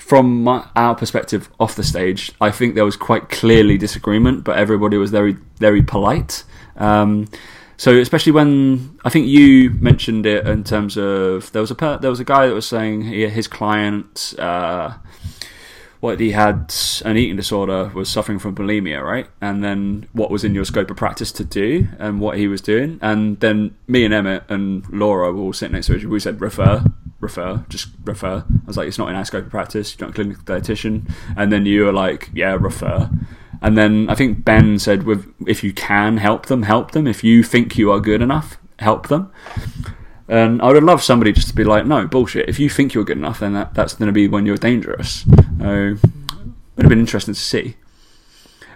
from 0.00 0.42
my, 0.42 0.66
our 0.74 0.94
perspective 0.94 1.48
off 1.60 1.76
the 1.76 1.84
stage, 1.84 2.32
I 2.40 2.50
think 2.50 2.74
there 2.74 2.84
was 2.84 2.96
quite 2.96 3.28
clearly 3.28 3.78
disagreement, 3.78 4.44
but 4.44 4.58
everybody 4.58 4.96
was 4.96 5.10
very 5.10 5.36
very 5.58 5.82
polite. 5.82 6.44
Um, 6.76 7.28
so 7.76 7.96
especially 7.98 8.32
when 8.32 8.98
I 9.04 9.10
think 9.10 9.26
you 9.26 9.70
mentioned 9.70 10.26
it 10.26 10.46
in 10.46 10.64
terms 10.64 10.96
of 10.96 11.52
there 11.52 11.62
was 11.62 11.70
a 11.70 11.98
there 12.00 12.10
was 12.10 12.20
a 12.20 12.24
guy 12.24 12.46
that 12.46 12.54
was 12.54 12.66
saying 12.66 13.02
his 13.02 13.46
client. 13.46 14.34
Uh, 14.38 14.94
what 16.00 16.18
he 16.18 16.30
had 16.30 16.74
an 17.04 17.18
eating 17.18 17.36
disorder 17.36 17.90
was 17.94 18.08
suffering 18.08 18.38
from 18.38 18.54
bulimia, 18.54 19.02
right? 19.02 19.26
And 19.40 19.62
then 19.62 20.08
what 20.12 20.30
was 20.30 20.44
in 20.44 20.54
your 20.54 20.64
scope 20.64 20.90
of 20.90 20.96
practice 20.96 21.30
to 21.32 21.44
do 21.44 21.88
and 21.98 22.20
what 22.20 22.38
he 22.38 22.48
was 22.48 22.62
doing. 22.62 22.98
And 23.02 23.38
then 23.40 23.76
me 23.86 24.06
and 24.06 24.14
Emmett 24.14 24.44
and 24.48 24.88
Laura 24.88 25.30
were 25.30 25.40
all 25.42 25.52
sitting 25.52 25.74
next 25.74 25.88
to 25.88 25.96
each 25.96 26.00
other. 26.00 26.08
We 26.08 26.20
said, 26.20 26.40
refer, 26.40 26.84
refer, 27.20 27.64
just 27.68 27.88
refer. 28.04 28.44
I 28.48 28.66
was 28.66 28.76
like, 28.76 28.88
it's 28.88 28.98
not 28.98 29.08
in 29.08 29.16
our 29.16 29.24
scope 29.24 29.44
of 29.44 29.50
practice. 29.50 29.96
You're 29.98 30.08
not 30.08 30.12
a 30.12 30.14
clinical 30.14 30.42
dietitian. 30.44 31.10
And 31.36 31.52
then 31.52 31.66
you 31.66 31.84
were 31.84 31.92
like, 31.92 32.30
yeah, 32.32 32.56
refer. 32.58 33.10
And 33.62 33.76
then 33.76 34.08
I 34.08 34.14
think 34.14 34.44
Ben 34.44 34.78
said, 34.78 35.04
with, 35.04 35.32
if 35.46 35.62
you 35.62 35.72
can 35.72 36.16
help 36.16 36.46
them, 36.46 36.62
help 36.62 36.92
them. 36.92 37.06
If 37.06 37.22
you 37.22 37.42
think 37.42 37.76
you 37.76 37.90
are 37.92 38.00
good 38.00 38.22
enough, 38.22 38.58
help 38.78 39.08
them. 39.08 39.32
And 40.28 40.62
I 40.62 40.72
would 40.72 40.82
love 40.82 41.02
somebody 41.02 41.32
just 41.32 41.48
to 41.48 41.54
be 41.54 41.64
like, 41.64 41.86
no, 41.86 42.06
bullshit. 42.06 42.48
If 42.48 42.58
you 42.58 42.68
think 42.70 42.94
you're 42.94 43.04
good 43.04 43.18
enough, 43.18 43.40
then 43.40 43.52
that, 43.54 43.74
that's 43.74 43.94
going 43.94 44.06
to 44.06 44.12
be 44.12 44.28
when 44.28 44.46
you're 44.46 44.56
dangerous. 44.56 45.24
So, 45.58 45.96
it 45.96 45.98
would 46.76 46.84
have 46.84 46.88
been 46.88 47.00
interesting 47.00 47.34
to 47.34 47.40
see. 47.40 47.76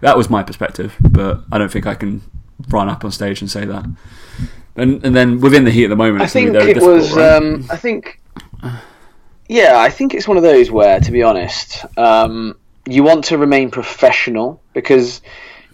That 0.01 0.19
was 0.19 0.29
my 0.29 0.43
perspective, 0.43 0.97
but 1.01 1.45
I 1.51 1.57
don't 1.57 1.71
think 1.71 1.87
I 1.87 1.95
can 1.95 2.23
run 2.69 2.89
up 2.89 3.05
on 3.05 3.11
stage 3.11 3.41
and 3.41 3.51
say 3.51 3.65
that. 3.65 3.87
And 4.77 5.05
and 5.05 5.15
then 5.15 5.41
within 5.41 5.65
the 5.65 5.71
heat 5.71 5.85
of 5.85 5.91
the 5.91 5.97
moment, 5.97 6.23
I 6.23 6.27
think 6.27 6.55
it 6.55 6.83
was. 6.83 7.13
Right? 7.13 7.37
Um, 7.37 7.67
I 7.71 7.77
think, 7.77 8.21
yeah, 9.49 9.79
I 9.79 9.91
think 9.91 10.15
it's 10.15 10.29
one 10.29 10.37
of 10.37 10.43
those 10.43 10.71
where, 10.71 11.01
to 11.01 11.13
be 11.13 11.23
honest, 11.23 11.85
um, 11.99 12.57
you 12.87 13.03
want 13.03 13.25
to 13.25 13.39
remain 13.39 13.71
professional 13.71 14.61
because 14.73 15.21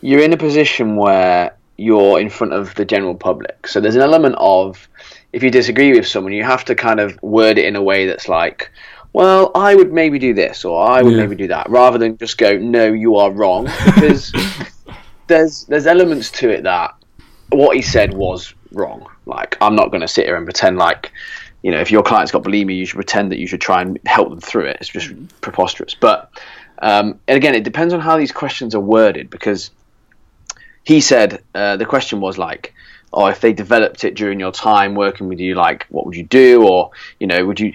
you're 0.00 0.22
in 0.22 0.32
a 0.32 0.36
position 0.36 0.96
where 0.96 1.56
you're 1.76 2.20
in 2.20 2.30
front 2.30 2.52
of 2.52 2.74
the 2.74 2.84
general 2.84 3.14
public. 3.14 3.66
So 3.66 3.80
there's 3.80 3.96
an 3.96 4.02
element 4.02 4.36
of 4.38 4.88
if 5.32 5.42
you 5.42 5.50
disagree 5.50 5.92
with 5.92 6.06
someone, 6.06 6.32
you 6.32 6.44
have 6.44 6.64
to 6.66 6.74
kind 6.74 7.00
of 7.00 7.20
word 7.22 7.58
it 7.58 7.64
in 7.64 7.76
a 7.76 7.82
way 7.82 8.06
that's 8.06 8.28
like, 8.28 8.70
well, 9.12 9.50
I 9.54 9.74
would 9.74 9.92
maybe 9.92 10.18
do 10.18 10.34
this 10.34 10.64
or 10.64 10.88
I 10.88 11.02
would 11.02 11.12
yeah. 11.12 11.20
maybe 11.20 11.36
do 11.36 11.48
that, 11.48 11.68
rather 11.70 11.98
than 11.98 12.16
just 12.18 12.38
go, 12.38 12.56
no, 12.56 12.92
you 12.92 13.16
are 13.16 13.30
wrong, 13.30 13.64
because 13.84 14.32
there's 15.26 15.64
there's 15.64 15.86
elements 15.86 16.30
to 16.32 16.50
it 16.50 16.64
that 16.64 16.94
what 17.50 17.76
he 17.76 17.82
said 17.82 18.14
was 18.14 18.54
wrong. 18.72 19.06
Like, 19.26 19.56
I'm 19.60 19.74
not 19.74 19.90
going 19.90 20.00
to 20.00 20.08
sit 20.08 20.26
here 20.26 20.36
and 20.36 20.46
pretend 20.46 20.76
like, 20.78 21.12
you 21.62 21.70
know, 21.70 21.80
if 21.80 21.90
your 21.90 22.02
client's 22.02 22.32
got 22.32 22.42
bulimia, 22.42 22.76
you 22.76 22.86
should 22.86 22.96
pretend 22.96 23.32
that 23.32 23.38
you 23.38 23.46
should 23.46 23.60
try 23.60 23.82
and 23.82 23.98
help 24.06 24.30
them 24.30 24.40
through 24.40 24.66
it. 24.66 24.78
It's 24.80 24.88
just 24.88 25.12
preposterous. 25.40 25.94
But 25.94 26.30
um, 26.80 27.20
and 27.28 27.36
again, 27.36 27.54
it 27.54 27.64
depends 27.64 27.92
on 27.92 28.00
how 28.00 28.16
these 28.16 28.32
questions 28.32 28.74
are 28.74 28.80
worded 28.80 29.28
because 29.28 29.70
he 30.84 31.00
said 31.00 31.42
uh, 31.54 31.76
the 31.76 31.84
question 31.84 32.20
was 32.20 32.38
like 32.38 32.74
"Oh, 33.12 33.26
if 33.26 33.40
they 33.40 33.52
developed 33.52 34.04
it 34.04 34.14
during 34.14 34.40
your 34.40 34.52
time 34.52 34.94
working 34.94 35.28
with 35.28 35.40
you, 35.40 35.54
like 35.54 35.86
what 35.90 36.06
would 36.06 36.16
you 36.16 36.24
do, 36.24 36.66
or 36.66 36.90
you 37.18 37.26
know, 37.26 37.44
would 37.44 37.60
you? 37.60 37.74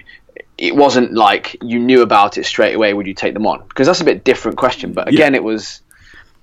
It 0.58 0.74
wasn't 0.74 1.12
like 1.12 1.56
you 1.62 1.78
knew 1.78 2.02
about 2.02 2.38
it 2.38 2.44
straight 2.44 2.74
away. 2.74 2.92
Would 2.94 3.06
you 3.06 3.14
take 3.14 3.34
them 3.34 3.46
on? 3.46 3.66
Because 3.68 3.86
that's 3.86 4.00
a 4.00 4.04
bit 4.04 4.24
different 4.24 4.56
question. 4.56 4.92
But 4.92 5.08
again, 5.08 5.34
yeah. 5.34 5.38
it 5.38 5.44
was 5.44 5.82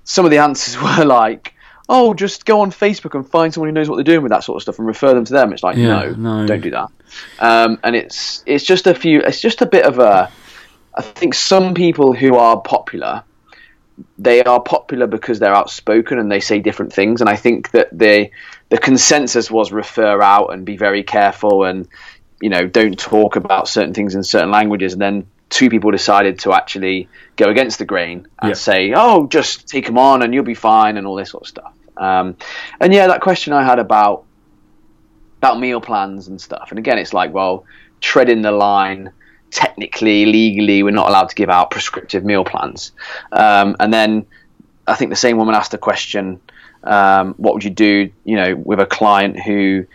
some 0.04 0.24
of 0.24 0.30
the 0.30 0.38
answers 0.38 0.80
were 0.98 1.04
like, 1.04 1.54
oh, 1.88 2.14
just 2.14 2.46
go 2.46 2.60
on 2.60 2.70
Facebook 2.70 3.14
and 3.14 3.28
find 3.28 3.52
someone 3.52 3.68
who 3.68 3.72
knows 3.72 3.88
what 3.88 3.96
they're 3.96 4.04
doing 4.04 4.22
with 4.22 4.30
that 4.30 4.44
sort 4.44 4.56
of 4.56 4.62
stuff 4.62 4.78
and 4.78 4.86
refer 4.86 5.12
them 5.12 5.24
to 5.24 5.32
them. 5.32 5.52
It's 5.52 5.62
like, 5.62 5.76
yeah, 5.76 5.86
no, 5.86 6.10
no, 6.12 6.46
don't 6.46 6.60
do 6.60 6.70
that. 6.70 6.90
Um, 7.38 7.78
and 7.82 7.96
it's 7.96 8.42
it's 8.46 8.64
just 8.64 8.86
a 8.86 8.94
few. 8.94 9.20
It's 9.20 9.40
just 9.40 9.62
a 9.62 9.66
bit 9.66 9.84
of 9.84 9.98
a. 9.98 10.30
I 10.96 11.02
think 11.02 11.34
some 11.34 11.74
people 11.74 12.12
who 12.12 12.36
are 12.36 12.60
popular 12.60 13.24
they 14.18 14.42
are 14.42 14.60
popular 14.60 15.06
because 15.06 15.38
they're 15.38 15.54
outspoken 15.54 16.18
and 16.18 16.30
they 16.30 16.40
say 16.40 16.58
different 16.58 16.92
things. 16.92 17.20
And 17.20 17.30
I 17.30 17.36
think 17.36 17.70
that 17.72 17.96
the 17.96 18.30
the 18.68 18.78
consensus 18.78 19.50
was 19.50 19.72
refer 19.72 20.20
out 20.22 20.52
and 20.52 20.64
be 20.64 20.76
very 20.76 21.02
careful 21.02 21.64
and 21.64 21.88
you 22.40 22.50
know 22.50 22.66
don't 22.66 22.98
talk 22.98 23.36
about 23.36 23.68
certain 23.68 23.94
things 23.94 24.14
in 24.14 24.22
certain 24.22 24.50
languages. 24.50 24.94
And 24.94 25.02
then 25.02 25.26
two 25.50 25.70
people 25.70 25.90
decided 25.90 26.40
to 26.40 26.52
actually 26.52 27.08
go 27.36 27.46
against 27.46 27.78
the 27.78 27.84
grain 27.84 28.26
and 28.40 28.50
yeah. 28.50 28.54
say, 28.54 28.92
"Oh, 28.94 29.26
just 29.26 29.68
take 29.68 29.86
them 29.86 29.98
on 29.98 30.22
and 30.22 30.34
you'll 30.34 30.44
be 30.44 30.54
fine," 30.54 30.96
and 30.96 31.06
all 31.06 31.14
this 31.14 31.30
sort 31.30 31.44
of 31.44 31.48
stuff. 31.48 31.72
Um, 31.96 32.36
and 32.80 32.92
yeah, 32.92 33.06
that 33.06 33.20
question 33.20 33.52
I 33.52 33.62
had 33.62 33.78
about 33.78 34.24
about 35.38 35.58
meal 35.58 35.80
plans 35.80 36.28
and 36.28 36.40
stuff. 36.40 36.68
And 36.70 36.78
again, 36.78 36.98
it's 36.98 37.12
like, 37.12 37.32
well, 37.32 37.64
treading 38.00 38.42
the 38.42 38.52
line 38.52 39.12
technically, 39.50 40.26
legally, 40.26 40.82
we're 40.82 40.90
not 40.90 41.08
allowed 41.08 41.28
to 41.28 41.34
give 41.34 41.48
out 41.48 41.70
prescriptive 41.70 42.24
meal 42.24 42.44
plans. 42.44 42.92
Um, 43.32 43.76
and 43.80 43.92
then 43.92 44.26
I 44.86 44.96
think 44.96 45.10
the 45.10 45.16
same 45.16 45.36
woman 45.36 45.54
asked 45.54 45.74
a 45.74 45.78
question: 45.78 46.40
um, 46.82 47.34
What 47.34 47.54
would 47.54 47.64
you 47.64 47.70
do, 47.70 48.10
you 48.24 48.36
know, 48.36 48.56
with 48.56 48.80
a 48.80 48.86
client 48.86 49.40
who 49.40 49.86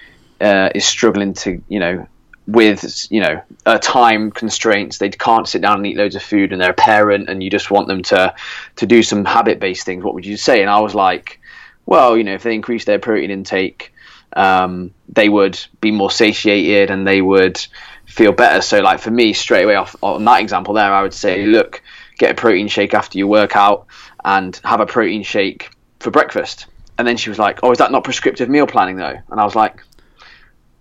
uh, 0.42 0.70
is 0.74 0.86
struggling 0.86 1.34
to, 1.34 1.62
you 1.68 1.80
know, 1.80 2.08
with 2.50 3.12
you 3.12 3.22
know 3.22 3.42
uh, 3.68 3.78
time 3.78 4.32
constraints 4.32 4.98
they 4.98 5.10
can't 5.10 5.48
sit 5.48 5.62
down 5.62 5.78
and 5.78 5.86
eat 5.86 5.96
loads 5.96 6.16
of 6.16 6.24
food 6.24 6.52
and 6.52 6.60
they're 6.60 6.72
a 6.72 6.74
parent 6.74 7.30
and 7.30 7.44
you 7.44 7.50
just 7.50 7.70
want 7.70 7.88
them 7.88 8.02
to 8.02 8.34
to 8.76 8.88
do 8.88 9.04
some 9.04 9.24
habit 9.24 9.60
based 9.60 9.86
things 9.86 10.04
what 10.04 10.16
would 10.16 10.26
you 10.26 10.36
say 10.36 10.62
and 10.62 10.70
i 10.70 10.80
was 10.80 10.96
like 10.96 11.40
well 11.86 12.18
you 12.18 12.24
know 12.24 12.34
if 12.34 12.42
they 12.42 12.56
increase 12.56 12.86
their 12.86 12.98
protein 12.98 13.30
intake 13.30 13.94
um, 14.34 14.94
they 15.10 15.30
would 15.30 15.60
be 15.82 15.92
more 15.92 16.12
satiated 16.12 16.92
and 16.92 17.08
they 17.08 17.22
would 17.22 17.60
feel 18.06 18.32
better. 18.32 18.62
So 18.62 18.80
like 18.80 19.00
for 19.00 19.12
me, 19.12 19.34
straight 19.34 19.64
away 19.64 19.76
off 19.76 19.96
on 20.02 20.26
that 20.26 20.42
example 20.42 20.74
there, 20.74 20.94
I 20.94 21.02
would 21.02 21.14
say, 21.14 21.46
look, 21.46 21.82
get 22.18 22.32
a 22.32 22.34
protein 22.34 22.68
shake 22.68 22.94
after 22.94 23.18
you 23.18 23.28
work 23.28 23.56
out 23.56 23.88
and 24.24 24.60
have 24.64 24.80
a 24.80 24.86
protein 24.86 25.24
shake 25.24 25.72
for 26.00 26.12
breakfast. 26.12 26.68
And 26.98 27.08
then 27.08 27.18
she 27.18 27.30
was 27.30 27.40
like, 27.40 27.60
oh, 27.64 27.72
is 27.72 27.78
that 27.78 27.92
not 27.92 28.04
prescriptive 28.04 28.50
meal 28.50 28.68
planning 28.68 28.98
though? 28.98 29.18
And 29.30 29.40
I 29.40 29.46
was 29.46 29.56
like, 29.56 29.84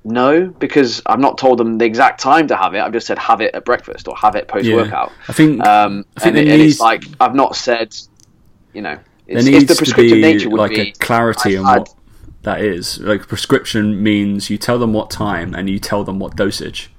no, 0.05 0.47
because 0.47 1.02
I've 1.07 1.21
not 1.21 1.38
told 1.38 1.59
them 1.59 1.78
the 1.78 1.85
exact 1.85 2.21
time 2.21 2.49
to 2.49 2.57
have 2.57 2.75
it. 2.75 2.81
I've 2.81 2.93
just 2.93 3.07
said 3.07 3.19
have 3.19 3.40
it 3.40 3.55
at 3.55 3.64
breakfast 3.64 4.09
or 4.09 4.17
have 4.17 4.37
it 4.37 4.49
post 4.49 4.71
workout. 4.73 5.11
Yeah. 5.11 5.25
I 5.28 5.33
think. 5.33 5.67
Um, 5.67 6.05
I 6.17 6.21
think 6.21 6.37
and, 6.37 6.49
it, 6.49 6.52
and 6.52 6.62
it's 6.62 6.81
like 6.81 7.05
I've 7.21 7.35
not 7.35 7.57
said, 7.57 7.95
you 8.73 8.83
know, 8.83 8.99
it's, 9.26 9.45
there 9.45 9.52
needs 9.52 9.67
the 9.67 9.75
prescriptive 9.75 10.11
to 10.11 10.14
be 10.14 10.23
nature 10.23 10.49
would 10.49 10.59
like 10.59 10.71
be, 10.71 10.81
a 10.81 10.93
clarity 10.93 11.57
on 11.57 11.64
what 11.64 11.95
that 12.42 12.61
is. 12.61 12.99
Like 13.00 13.26
prescription 13.26 14.02
means 14.02 14.50
you 14.50 14.59
tell 14.59 14.78
them 14.78 14.92
what 14.92 15.11
time 15.11 15.54
and 15.54 15.68
you 15.68 15.78
tell 15.78 16.04
them 16.04 16.18
what 16.18 16.37
dosage. 16.37 16.90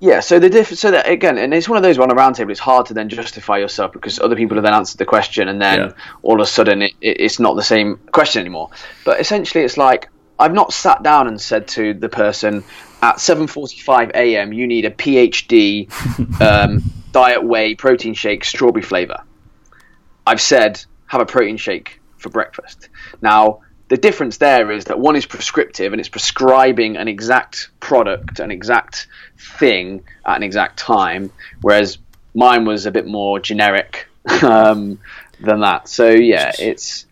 Yeah, 0.00 0.20
so 0.20 0.38
the 0.38 0.50
diff- 0.50 0.76
so 0.76 0.90
that 0.90 1.08
again, 1.08 1.38
and 1.38 1.54
it's 1.54 1.68
one 1.68 1.78
of 1.78 1.82
those 1.82 1.98
on 1.98 2.10
a 2.10 2.14
roundtable. 2.14 2.50
It's 2.50 2.60
hard 2.60 2.86
to 2.86 2.94
then 2.94 3.08
justify 3.08 3.56
yourself 3.58 3.92
because 3.92 4.20
other 4.20 4.36
people 4.36 4.56
have 4.56 4.64
then 4.64 4.74
answered 4.74 4.98
the 4.98 5.06
question, 5.06 5.48
and 5.48 5.62
then 5.62 5.78
yeah. 5.78 5.92
all 6.22 6.34
of 6.34 6.40
a 6.40 6.46
sudden 6.46 6.82
it, 6.82 6.92
it, 7.00 7.20
it's 7.20 7.40
not 7.40 7.56
the 7.56 7.62
same 7.62 7.96
question 8.12 8.40
anymore. 8.40 8.70
But 9.06 9.20
essentially, 9.20 9.64
it's 9.64 9.78
like 9.78 10.10
I've 10.38 10.52
not 10.52 10.74
sat 10.74 11.02
down 11.02 11.26
and 11.26 11.40
said 11.40 11.68
to 11.68 11.94
the 11.94 12.10
person 12.10 12.64
at 13.00 13.16
7:45 13.16 14.10
a.m. 14.14 14.52
you 14.52 14.66
need 14.66 14.84
a 14.84 14.90
PhD 14.90 15.90
um, 16.40 16.82
diet 17.12 17.42
whey 17.42 17.74
protein 17.74 18.12
shake 18.12 18.44
strawberry 18.44 18.82
flavor. 18.82 19.22
I've 20.26 20.40
said 20.40 20.84
have 21.06 21.20
a 21.20 21.26
protein 21.26 21.56
shake 21.56 22.00
for 22.18 22.28
breakfast. 22.28 22.88
Now 23.22 23.60
the 23.94 24.00
difference 24.00 24.38
there 24.38 24.72
is 24.72 24.86
that 24.86 24.98
one 24.98 25.14
is 25.14 25.24
prescriptive 25.24 25.92
and 25.92 26.00
it's 26.00 26.08
prescribing 26.08 26.96
an 26.96 27.06
exact 27.06 27.68
product, 27.78 28.40
an 28.40 28.50
exact 28.50 29.06
thing 29.38 30.02
at 30.26 30.36
an 30.36 30.42
exact 30.42 30.76
time, 30.76 31.30
whereas 31.60 31.98
mine 32.34 32.64
was 32.64 32.86
a 32.86 32.90
bit 32.90 33.06
more 33.06 33.38
generic 33.38 34.08
um, 34.42 34.98
than 35.38 35.60
that. 35.60 35.88
So 35.88 36.10
yeah, 36.10 36.50
it's 36.58 37.06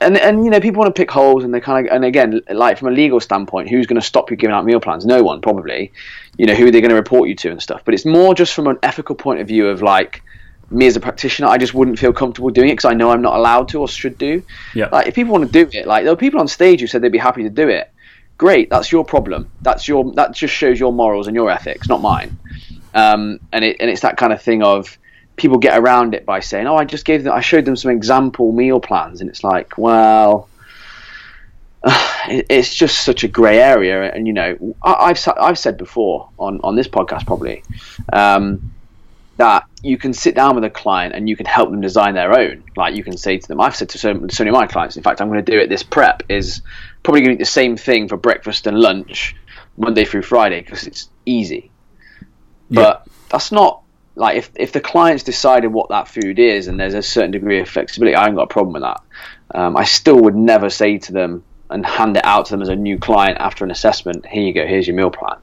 and 0.00 0.16
and 0.16 0.42
you 0.42 0.50
know 0.50 0.58
people 0.58 0.80
want 0.80 0.94
to 0.94 0.98
pick 0.98 1.10
holes 1.10 1.44
and 1.44 1.52
they 1.52 1.60
kind 1.60 1.86
of 1.86 1.92
and 1.92 2.02
again 2.02 2.40
like 2.48 2.78
from 2.78 2.88
a 2.88 2.92
legal 2.92 3.20
standpoint, 3.20 3.68
who's 3.68 3.86
going 3.86 4.00
to 4.00 4.06
stop 4.06 4.30
you 4.30 4.38
giving 4.38 4.56
out 4.56 4.64
meal 4.64 4.80
plans? 4.80 5.04
No 5.04 5.22
one 5.22 5.42
probably. 5.42 5.92
You 6.38 6.46
know 6.46 6.54
who 6.54 6.66
are 6.66 6.70
they 6.70 6.80
going 6.80 6.88
to 6.88 6.96
report 6.96 7.28
you 7.28 7.34
to 7.34 7.50
and 7.50 7.60
stuff. 7.60 7.82
But 7.84 7.92
it's 7.92 8.06
more 8.06 8.34
just 8.34 8.54
from 8.54 8.68
an 8.68 8.78
ethical 8.82 9.16
point 9.16 9.40
of 9.40 9.48
view 9.48 9.68
of 9.68 9.82
like 9.82 10.22
me 10.70 10.86
as 10.86 10.96
a 10.96 11.00
practitioner, 11.00 11.48
I 11.48 11.58
just 11.58 11.74
wouldn't 11.74 11.98
feel 11.98 12.12
comfortable 12.12 12.50
doing 12.50 12.68
it 12.68 12.72
because 12.72 12.90
I 12.90 12.94
know 12.94 13.10
I'm 13.10 13.22
not 13.22 13.36
allowed 13.36 13.68
to 13.68 13.80
or 13.80 13.88
should 13.88 14.18
do. 14.18 14.42
Yeah. 14.74 14.88
Like 14.90 15.06
if 15.06 15.14
people 15.14 15.32
want 15.32 15.50
to 15.50 15.64
do 15.64 15.70
it, 15.78 15.86
like 15.86 16.04
there 16.04 16.12
were 16.12 16.16
people 16.16 16.40
on 16.40 16.48
stage 16.48 16.80
who 16.80 16.86
said 16.86 17.02
they'd 17.02 17.12
be 17.12 17.18
happy 17.18 17.44
to 17.44 17.50
do 17.50 17.68
it. 17.68 17.90
Great, 18.38 18.68
that's 18.68 18.92
your 18.92 19.04
problem. 19.04 19.50
That's 19.62 19.88
your 19.88 20.12
that 20.12 20.34
just 20.34 20.52
shows 20.52 20.78
your 20.78 20.92
morals 20.92 21.26
and 21.26 21.34
your 21.34 21.50
ethics, 21.50 21.88
not 21.88 22.02
mine. 22.02 22.38
Um, 22.94 23.40
and 23.52 23.64
it 23.64 23.76
and 23.80 23.90
it's 23.90 24.02
that 24.02 24.16
kind 24.16 24.32
of 24.32 24.42
thing 24.42 24.62
of 24.62 24.98
people 25.36 25.58
get 25.58 25.78
around 25.78 26.14
it 26.14 26.26
by 26.26 26.40
saying, 26.40 26.66
"Oh, 26.66 26.76
I 26.76 26.84
just 26.84 27.04
gave 27.04 27.24
them, 27.24 27.32
I 27.32 27.40
showed 27.40 27.64
them 27.64 27.76
some 27.76 27.90
example 27.90 28.52
meal 28.52 28.80
plans," 28.80 29.20
and 29.20 29.30
it's 29.30 29.44
like, 29.44 29.78
well. 29.78 30.48
It's 32.28 32.74
just 32.74 33.04
such 33.04 33.22
a 33.22 33.28
grey 33.28 33.60
area, 33.60 34.10
and 34.12 34.26
you 34.26 34.32
know, 34.32 34.74
I've 34.82 35.16
I've 35.40 35.56
said 35.56 35.76
before 35.76 36.28
on, 36.40 36.60
on 36.64 36.74
this 36.74 36.88
podcast 36.88 37.24
probably, 37.24 37.62
um, 38.12 38.72
that 39.36 39.64
you 39.82 39.98
can 39.98 40.12
sit 40.12 40.34
down 40.34 40.54
with 40.54 40.64
a 40.64 40.70
client 40.70 41.14
and 41.14 41.28
you 41.28 41.36
can 41.36 41.46
help 41.46 41.70
them 41.70 41.80
design 41.80 42.14
their 42.14 42.36
own. 42.36 42.64
Like 42.76 42.94
you 42.94 43.04
can 43.04 43.16
say 43.16 43.38
to 43.38 43.48
them, 43.48 43.60
I've 43.60 43.76
said 43.76 43.90
to 43.90 43.98
so, 43.98 44.12
so 44.28 44.44
many 44.44 44.50
of 44.50 44.60
my 44.60 44.66
clients, 44.66 44.96
in 44.96 45.02
fact, 45.02 45.20
I'm 45.20 45.28
going 45.28 45.44
to 45.44 45.52
do 45.52 45.58
it. 45.58 45.68
This 45.68 45.82
prep 45.82 46.22
is 46.28 46.62
probably 47.02 47.20
going 47.20 47.32
to 47.32 47.38
be 47.38 47.42
the 47.42 47.50
same 47.50 47.76
thing 47.76 48.08
for 48.08 48.16
breakfast 48.16 48.66
and 48.66 48.78
lunch 48.78 49.36
Monday 49.76 50.04
through 50.04 50.22
Friday 50.22 50.60
because 50.60 50.86
it's 50.86 51.10
easy. 51.26 51.70
Yeah. 52.70 52.82
But 52.82 53.08
that's 53.28 53.52
not 53.52 53.82
like 54.14 54.38
if, 54.38 54.50
if 54.54 54.72
the 54.72 54.80
client's 54.80 55.22
decided 55.22 55.68
what 55.68 55.90
that 55.90 56.08
food 56.08 56.38
is 56.38 56.68
and 56.68 56.80
there's 56.80 56.94
a 56.94 57.02
certain 57.02 57.30
degree 57.30 57.60
of 57.60 57.68
flexibility, 57.68 58.16
I 58.16 58.22
haven't 58.22 58.36
got 58.36 58.44
a 58.44 58.46
problem 58.46 58.72
with 58.72 58.82
that. 58.82 59.02
Um, 59.54 59.76
I 59.76 59.84
still 59.84 60.20
would 60.22 60.34
never 60.34 60.70
say 60.70 60.98
to 60.98 61.12
them 61.12 61.44
and 61.68 61.84
hand 61.84 62.16
it 62.16 62.24
out 62.24 62.46
to 62.46 62.52
them 62.52 62.62
as 62.62 62.68
a 62.68 62.76
new 62.76 62.98
client 62.98 63.38
after 63.38 63.64
an 63.64 63.70
assessment. 63.70 64.24
Here 64.26 64.42
you 64.42 64.52
go. 64.52 64.66
Here's 64.66 64.86
your 64.86 64.96
meal 64.96 65.10
plan. 65.10 65.36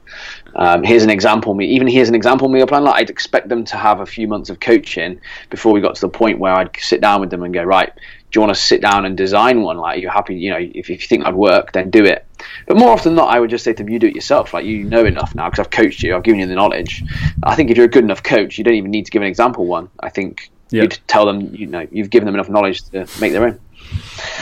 Um, 0.56 0.82
here's 0.84 1.02
an 1.02 1.10
example 1.10 1.52
me. 1.54 1.66
Even 1.66 1.88
here's 1.88 2.08
an 2.08 2.14
example 2.14 2.48
meal 2.48 2.66
plan. 2.66 2.84
Like 2.84 2.94
I'd 2.96 3.10
expect 3.10 3.48
them 3.48 3.64
to 3.66 3.76
have 3.76 4.00
a 4.00 4.06
few 4.06 4.28
months 4.28 4.50
of 4.50 4.60
coaching 4.60 5.20
before 5.50 5.72
we 5.72 5.80
got 5.80 5.94
to 5.96 6.00
the 6.00 6.08
point 6.08 6.38
where 6.38 6.52
I'd 6.54 6.76
sit 6.78 7.00
down 7.00 7.20
with 7.20 7.30
them 7.30 7.42
and 7.42 7.52
go, 7.52 7.62
right, 7.64 7.92
do 7.94 8.38
you 8.38 8.40
want 8.40 8.54
to 8.54 8.60
sit 8.60 8.80
down 8.80 9.04
and 9.04 9.16
design 9.16 9.62
one? 9.62 9.78
Like 9.78 10.00
you're 10.00 10.12
happy, 10.12 10.36
you 10.36 10.50
know, 10.50 10.58
if, 10.58 10.88
if 10.88 10.90
you 10.90 10.98
think 10.98 11.24
I'd 11.26 11.34
work, 11.34 11.72
then 11.72 11.90
do 11.90 12.04
it. 12.04 12.24
But 12.66 12.76
more 12.76 12.90
often 12.90 13.10
than 13.10 13.16
not, 13.16 13.34
I 13.34 13.40
would 13.40 13.50
just 13.50 13.64
say 13.64 13.72
to 13.72 13.82
them, 13.82 13.88
you 13.92 13.98
do 13.98 14.06
it 14.06 14.14
yourself. 14.14 14.54
Like 14.54 14.64
you 14.64 14.84
know 14.84 15.04
enough 15.04 15.34
now 15.34 15.50
because 15.50 15.60
I've 15.66 15.70
coached 15.70 16.02
you. 16.02 16.14
I've 16.14 16.22
given 16.22 16.40
you 16.40 16.46
the 16.46 16.54
knowledge. 16.54 17.02
I 17.42 17.54
think 17.56 17.70
if 17.70 17.76
you're 17.76 17.86
a 17.86 17.90
good 17.90 18.04
enough 18.04 18.22
coach, 18.22 18.56
you 18.58 18.64
don't 18.64 18.74
even 18.74 18.90
need 18.90 19.06
to 19.06 19.10
give 19.10 19.22
an 19.22 19.28
example 19.28 19.66
one. 19.66 19.88
I 20.00 20.08
think 20.10 20.50
Yeah. 20.70 20.82
you'd 20.82 20.98
tell 21.08 21.26
them, 21.26 21.52
you 21.54 21.66
know, 21.66 21.86
you've 21.90 22.10
given 22.10 22.26
them 22.26 22.34
enough 22.34 22.48
knowledge 22.48 22.82
to 22.90 23.06
make 23.20 23.32
their 23.32 23.44
own. 23.44 23.60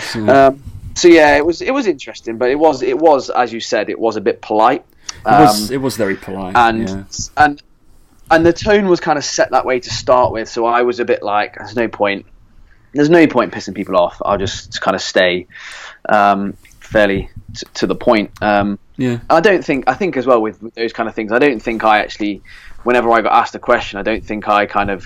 So- 0.01 0.29
Um, 0.49 0.63
so 0.95 1.09
yeah, 1.09 1.37
it 1.37 1.47
was 1.47 1.63
it 1.63 1.73
was 1.73 1.87
interesting, 1.87 2.37
but 2.37 2.51
it 2.51 2.59
was 2.59 2.83
it 2.83 2.99
was 2.99 3.31
as 3.31 3.51
you 3.51 3.61
said, 3.61 3.89
it 3.89 3.99
was 3.99 4.17
a 4.17 4.21
bit 4.21 4.43
polite. 4.43 4.85
It 5.27 5.31
was 5.31 5.71
Um, 5.71 5.75
it 5.75 5.79
was 5.79 5.97
very 5.97 6.17
polite. 6.17 6.57
and 6.57 6.89
yeah. 6.89 7.05
and 7.37 7.63
and 8.31 8.47
the 8.47 8.53
tone 8.53 8.89
was 8.89 9.01
kind 9.01 9.19
of 9.19 9.25
set 9.25 9.51
that 9.51 9.65
way 9.67 9.79
to 9.81 9.91
start 9.91 10.33
with. 10.33 10.49
So 10.49 10.65
I 10.65 10.83
was 10.83 11.01
a 11.01 11.05
bit 11.05 11.23
like, 11.23 11.57
there's 11.57 11.77
no 11.77 11.89
point. 11.89 12.25
There's 12.95 13.11
no 13.11 13.27
point 13.27 13.53
pissing 13.53 13.75
people 13.75 13.97
off. 13.97 14.21
I'll 14.25 14.39
just 14.39 14.81
kind 14.81 14.95
of 14.95 15.03
stay 15.03 15.47
um, 16.09 16.55
fairly 16.81 17.29
t- 17.55 17.67
to 17.75 17.87
the 17.87 17.95
point. 17.95 18.31
Um, 18.43 18.79
yeah. 18.97 19.21
I 19.29 19.41
don't 19.41 19.65
think. 19.65 19.85
I 19.87 19.95
think 19.95 20.17
as 20.17 20.27
well 20.27 20.41
with, 20.41 20.61
those 20.75 20.93
kind 20.93 21.09
of 21.09 21.15
things. 21.15 21.33
I 21.33 21.39
don't 21.39 21.61
think 21.61 21.85
I 21.85 21.99
actually, 22.01 22.43
whenever 22.85 23.11
I 23.11 23.21
got 23.23 23.33
asked 23.33 23.55
a 23.55 23.59
question, 23.59 23.99
I 23.99 24.03
don't 24.03 24.25
think 24.25 24.49
I 24.49 24.67
kind 24.67 24.91
of 24.91 25.05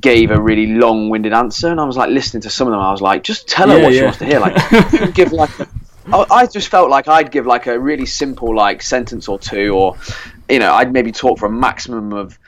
gave 0.00 0.30
a 0.30 0.40
really 0.40 0.66
long-winded 0.68 1.32
answer. 1.32 1.68
And 1.68 1.80
I 1.80 1.84
was 1.84 1.96
like 1.96 2.10
listening 2.10 2.42
to 2.42 2.50
some 2.50 2.66
of 2.68 2.72
them. 2.72 2.80
I 2.80 2.90
was 2.92 3.00
like, 3.02 3.22
just 3.24 3.48
tell 3.48 3.68
her 3.68 3.78
Yeah, 3.78 3.84
what 3.84 3.92
she 3.92 4.02
wants 4.02 4.18
to 4.18 4.24
hear. 4.24 4.40
Like, 4.40 5.14
give 5.14 5.32
like. 5.32 5.50
I 6.06 6.24
I 6.30 6.46
just 6.46 6.68
felt 6.68 6.88
like 6.90 7.08
I'd 7.08 7.30
give 7.30 7.46
like 7.46 7.66
a 7.66 7.78
really 7.78 8.06
simple 8.06 8.54
like 8.54 8.82
sentence 8.82 9.28
or 9.28 9.38
two, 9.38 9.74
or 9.74 9.96
you 10.48 10.58
know, 10.58 10.72
I'd 10.72 10.92
maybe 10.92 11.12
talk 11.12 11.38
for 11.38 11.46
a 11.46 11.50
maximum 11.50 12.12
of 12.12 12.38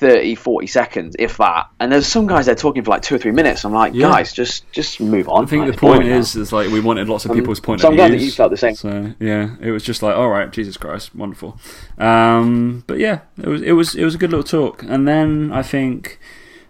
30, 0.00 0.34
40 0.34 0.66
seconds, 0.66 1.16
if 1.18 1.38
that. 1.38 1.68
And 1.80 1.90
there's 1.90 2.06
some 2.06 2.26
guys 2.26 2.44
they're 2.44 2.54
talking 2.54 2.84
for 2.84 2.90
like 2.90 3.00
two 3.00 3.14
or 3.14 3.18
three 3.18 3.30
minutes. 3.32 3.64
I'm 3.64 3.72
like, 3.72 3.94
Yeah. 3.94 4.10
guys, 4.10 4.32
just 4.34 4.70
just 4.72 5.00
move 5.00 5.26
on. 5.28 5.44
I 5.44 5.46
think 5.46 5.64
Like, 5.64 5.72
the 5.72 5.78
point 5.78 6.06
now. 6.06 6.16
is, 6.18 6.36
is 6.36 6.52
like 6.52 6.68
we 6.70 6.80
wanted 6.80 7.08
lots 7.08 7.24
of 7.24 7.32
people's 7.32 7.60
point 7.60 7.80
so 7.80 7.86
of 7.88 7.92
I'm 7.92 7.96
glad 7.96 8.10
views. 8.10 8.20
that 8.20 8.26
you 8.26 8.32
felt 8.32 8.50
the 8.50 8.56
same. 8.58 8.74
So 8.74 9.14
yeah, 9.20 9.54
it 9.60 9.70
was 9.70 9.82
just 9.82 10.02
like, 10.02 10.14
all 10.14 10.28
right, 10.28 10.50
Jesus 10.50 10.76
Christ, 10.76 11.14
wonderful. 11.14 11.58
Um, 11.96 12.84
but 12.86 12.98
yeah, 12.98 13.20
it 13.38 13.46
was 13.48 13.62
it 13.62 13.72
was 13.72 13.94
it 13.94 14.04
was 14.04 14.14
a 14.14 14.18
good 14.18 14.30
little 14.30 14.44
talk. 14.44 14.82
And 14.82 15.08
then 15.08 15.50
I 15.52 15.62
think, 15.62 16.18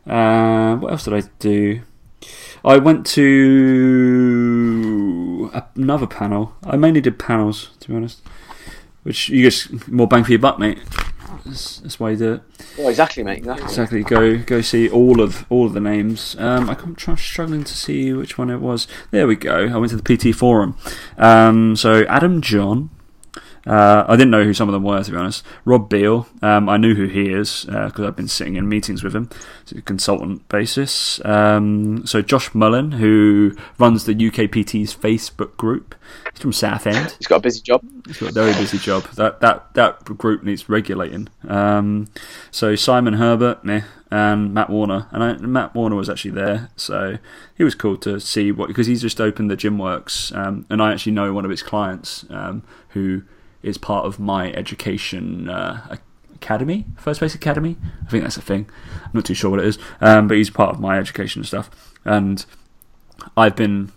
uh, 0.07 0.77
what 0.77 0.93
else 0.93 1.05
did 1.05 1.15
I 1.15 1.23
do? 1.41 1.81
I 2.65 2.79
went 2.79 3.07
to 3.07 4.66
another 5.75 6.07
panel. 6.07 6.55
I 6.65 6.77
mainly 6.77 7.01
did 7.01 7.19
panels, 7.19 7.71
to 7.81 7.89
be 7.89 7.95
honest. 7.95 8.23
Which 9.03 9.29
you 9.29 9.43
get 9.43 9.89
more 9.89 10.09
bang 10.09 10.25
for 10.25 10.33
your 10.33 10.41
buck, 10.41 10.59
mate. 10.59 10.79
That's, 11.45 11.79
that's 11.79 12.01
why 12.01 12.11
you 12.11 12.17
do 12.17 12.33
it. 12.35 12.43
Oh, 12.79 12.89
exactly, 12.89 13.23
mate. 13.23 13.39
Exactly. 13.39 13.65
Exactly. 13.65 14.03
Go 14.03 14.39
go 14.39 14.61
see 14.61 14.89
all 14.89 15.21
of 15.21 15.47
all 15.49 15.67
of 15.67 15.75
the 15.75 15.81
names. 15.81 16.35
Um, 16.39 16.69
I'm 16.69 16.97
trying, 16.97 17.17
struggling 17.17 17.63
to 17.65 17.75
see 17.75 18.13
which 18.13 18.37
one 18.37 18.51
it 18.51 18.61
was. 18.61 18.89
There 19.13 19.27
we 19.27 19.37
go. 19.37 19.69
I 19.69 19.77
went 19.77 19.91
to 19.91 19.97
the 19.97 20.17
PT 20.17 20.35
forum. 20.35 20.77
Um, 21.17 21.77
so 21.77 22.05
Adam 22.07 22.41
John. 22.41 22.91
Uh, 23.67 24.05
I 24.07 24.17
didn't 24.17 24.31
know 24.31 24.45
who 24.45 24.55
some 24.55 24.69
of 24.69 24.73
them 24.73 24.85
were, 24.85 25.03
to 25.03 25.11
be 25.11 25.17
honest. 25.17 25.45
Rob 25.65 25.89
Beale, 25.89 26.29
um, 26.41 26.69
I 26.69 26.77
knew 26.77 26.95
who 26.95 27.07
he 27.07 27.31
is 27.33 27.65
because 27.65 28.05
I've 28.05 28.17
been 28.17 28.29
sitting 28.29 28.57
in 28.57 28.69
meetings 28.69 29.03
with 29.03 29.15
him, 29.15 29.29
it's 29.63 29.73
a 29.73 29.83
consultant 29.83 30.49
basis. 30.49 31.25
Um, 31.25 32.07
so 32.07 32.23
Josh 32.23 32.55
Mullen, 32.55 32.93
who 32.93 33.57
runs 33.79 34.05
the 34.05 34.15
UKPT's 34.15 34.95
Facebook 34.95 35.57
group, 35.57 35.95
he's 36.33 36.41
from 36.41 36.53
Southend. 36.53 37.17
He's 37.19 37.27
got 37.27 37.37
a 37.37 37.41
busy 37.41 37.61
job. 37.61 37.85
He's 38.07 38.19
got 38.19 38.31
a 38.31 38.33
very 38.33 38.53
busy 38.53 38.79
job. 38.79 39.05
That 39.15 39.41
that 39.41 39.75
that 39.75 40.05
group 40.05 40.45
needs 40.45 40.69
regulating. 40.69 41.29
Um, 41.49 42.07
so 42.51 42.77
Simon 42.77 43.15
Herbert, 43.15 43.65
meh, 43.65 43.83
and 44.11 44.55
Matt 44.55 44.71
Warner, 44.71 45.09
and 45.11 45.23
I, 45.23 45.37
Matt 45.39 45.75
Warner 45.75 45.97
was 45.97 46.09
actually 46.09 46.31
there, 46.33 46.71
so 46.77 47.19
he 47.57 47.65
was 47.65 47.75
cool 47.75 47.97
to 47.99 48.21
see 48.21 48.53
what 48.53 48.69
because 48.69 48.87
he's 48.87 49.03
just 49.03 49.21
opened 49.21 49.51
the 49.51 49.57
Gym 49.57 49.79
Works, 49.79 50.33
um, 50.33 50.67
and 50.71 50.81
I 50.81 50.93
actually 50.93 51.13
know 51.13 51.33
one 51.33 51.45
of 51.45 51.51
his 51.51 51.63
clients 51.63 52.25
um, 52.31 52.63
who 52.91 53.23
is 53.67 53.79
part 53.79 54.07
of 54.07 54.19
my 54.19 54.53
education 54.53 55.49
uh, 55.49 55.97
academy, 56.35 56.87
First 56.97 57.21
Base 57.21 57.35
Academy. 57.35 57.77
I 58.07 58.11
think 58.11 58.23
that's 58.23 58.37
a 58.37 58.43
thing. 58.43 58.69
I'm 59.05 59.11
not 59.13 59.25
too 59.25 59.35
sure 59.35 59.51
what 59.51 59.61
it 59.61 59.67
is, 59.67 59.79
um, 60.01 60.29
but 60.29 60.37
he's 60.37 60.51
part 60.51 60.71
of 60.75 60.81
my 60.81 60.99
education 60.99 61.45
stuff, 61.45 61.71
and 62.05 62.45
I've 63.37 63.57
been 63.57 63.93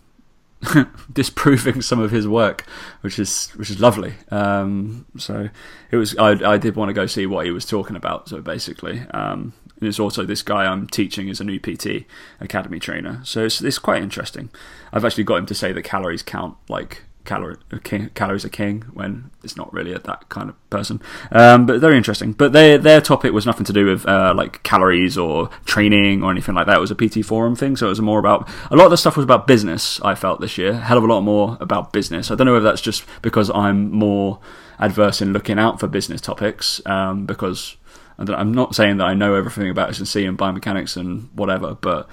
disproving 1.13 1.81
some 1.81 1.99
of 1.99 2.11
his 2.11 2.27
work, 2.27 2.65
which 3.01 3.19
is 3.19 3.49
which 3.51 3.69
is 3.69 3.79
lovely. 3.79 4.13
Um, 4.31 5.05
so 5.17 5.49
it 5.91 5.97
was 5.97 6.17
I, 6.17 6.53
I 6.53 6.57
did 6.57 6.75
want 6.75 6.89
to 6.89 6.93
go 6.93 7.05
see 7.05 7.25
what 7.25 7.45
he 7.45 7.51
was 7.51 7.65
talking 7.65 7.95
about. 7.95 8.29
So 8.29 8.41
basically, 8.41 9.01
um, 9.11 9.53
and 9.79 9.87
it's 9.87 9.99
also 9.99 10.25
this 10.25 10.41
guy 10.41 10.65
I'm 10.65 10.87
teaching 10.87 11.29
is 11.29 11.39
a 11.39 11.43
new 11.43 11.59
PT 11.59 12.05
academy 12.39 12.79
trainer. 12.79 13.21
So 13.23 13.45
it's, 13.45 13.61
it's 13.61 13.79
quite 13.79 14.03
interesting. 14.03 14.49
I've 14.91 15.05
actually 15.05 15.23
got 15.23 15.37
him 15.37 15.45
to 15.47 15.55
say 15.55 15.71
that 15.71 15.83
calories 15.83 16.23
count 16.23 16.57
like 16.67 17.03
calorie 17.29 17.57
calories 18.15 18.43
are 18.43 18.49
king 18.49 18.81
when 18.93 19.29
it's 19.43 19.55
not 19.55 19.71
really 19.71 19.93
a, 19.93 19.99
that 19.99 20.27
kind 20.29 20.49
of 20.49 20.69
person. 20.71 20.99
Um, 21.31 21.67
but 21.67 21.79
very 21.79 21.95
interesting. 21.95 22.33
But 22.33 22.53
their 22.53 22.79
their 22.79 23.01
topic 23.01 23.31
was 23.33 23.45
nothing 23.45 23.65
to 23.65 23.73
do 23.73 23.85
with 23.85 24.07
uh, 24.07 24.33
like 24.35 24.63
calories 24.63 25.15
or 25.15 25.49
training 25.65 26.23
or 26.23 26.31
anything 26.31 26.55
like 26.55 26.65
that. 26.65 26.77
It 26.77 26.79
was 26.79 26.89
a 26.89 26.95
PT 26.95 27.23
forum 27.23 27.55
thing, 27.55 27.75
so 27.75 27.85
it 27.85 27.89
was 27.89 28.01
more 28.01 28.17
about 28.17 28.49
a 28.71 28.75
lot 28.75 28.85
of 28.85 28.91
the 28.91 28.97
stuff 28.97 29.15
was 29.15 29.23
about 29.23 29.45
business. 29.45 30.01
I 30.01 30.15
felt 30.15 30.41
this 30.41 30.57
year, 30.57 30.73
hell 30.73 30.97
of 30.97 31.03
a 31.03 31.07
lot 31.07 31.21
more 31.21 31.55
about 31.61 31.93
business. 31.93 32.31
I 32.31 32.35
don't 32.35 32.47
know 32.47 32.53
whether 32.53 32.69
that's 32.69 32.81
just 32.81 33.05
because 33.21 33.51
I'm 33.51 33.91
more 33.91 34.39
adverse 34.79 35.21
in 35.21 35.31
looking 35.31 35.59
out 35.59 35.79
for 35.79 35.87
business 35.87 36.21
topics 36.21 36.81
um, 36.85 37.25
because. 37.25 37.77
I'm 38.21 38.53
not 38.53 38.75
saying 38.75 38.97
that 38.97 39.05
I 39.05 39.13
know 39.13 39.33
everything 39.33 39.69
about 39.69 39.91
S&C 39.91 40.25
and 40.25 40.37
biomechanics 40.37 40.97
and 40.97 41.29
whatever, 41.33 41.75
but 41.75 42.09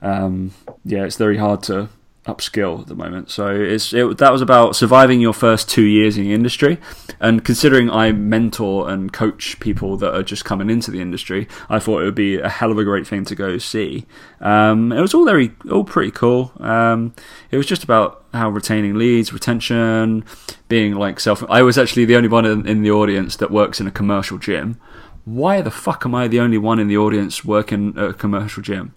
um, 0.00 0.52
yeah, 0.86 1.04
it's 1.04 1.18
very 1.18 1.36
hard 1.36 1.62
to 1.64 1.90
upskill 2.26 2.80
at 2.80 2.86
the 2.86 2.94
moment. 2.94 3.30
So 3.30 3.48
it's 3.48 3.92
it, 3.92 4.18
that 4.18 4.32
was 4.32 4.40
about 4.40 4.76
surviving 4.76 5.20
your 5.20 5.32
first 5.32 5.68
two 5.68 5.84
years 5.84 6.16
in 6.16 6.24
the 6.24 6.32
industry, 6.32 6.78
and 7.20 7.44
considering 7.44 7.90
I 7.90 8.12
mentor 8.12 8.88
and 8.88 9.12
coach 9.12 9.60
people 9.60 9.96
that 9.98 10.14
are 10.14 10.22
just 10.22 10.44
coming 10.44 10.70
into 10.70 10.90
the 10.90 11.00
industry, 11.00 11.48
I 11.68 11.78
thought 11.78 12.00
it 12.00 12.04
would 12.04 12.14
be 12.14 12.38
a 12.38 12.48
hell 12.48 12.70
of 12.70 12.78
a 12.78 12.84
great 12.84 13.06
thing 13.06 13.24
to 13.26 13.34
go 13.34 13.58
see. 13.58 14.06
Um, 14.40 14.92
it 14.92 15.00
was 15.00 15.14
all 15.14 15.24
very 15.24 15.52
all 15.70 15.84
pretty 15.84 16.10
cool. 16.10 16.52
Um, 16.60 17.14
it 17.50 17.56
was 17.56 17.66
just 17.66 17.84
about 17.84 18.24
how 18.32 18.48
retaining 18.50 18.94
leads, 18.94 19.32
retention, 19.32 20.24
being 20.68 20.94
like 20.94 21.20
self. 21.20 21.42
I 21.48 21.62
was 21.62 21.78
actually 21.78 22.04
the 22.04 22.16
only 22.16 22.28
one 22.28 22.44
in, 22.44 22.66
in 22.66 22.82
the 22.82 22.90
audience 22.90 23.36
that 23.36 23.50
works 23.50 23.80
in 23.80 23.86
a 23.86 23.92
commercial 23.92 24.38
gym. 24.38 24.80
Why 25.24 25.62
the 25.62 25.70
fuck 25.70 26.04
am 26.04 26.14
I 26.14 26.28
the 26.28 26.40
only 26.40 26.58
one 26.58 26.78
in 26.78 26.88
the 26.88 26.98
audience 26.98 27.44
working 27.44 27.94
at 27.96 28.10
a 28.10 28.14
commercial 28.14 28.62
gym? 28.62 28.94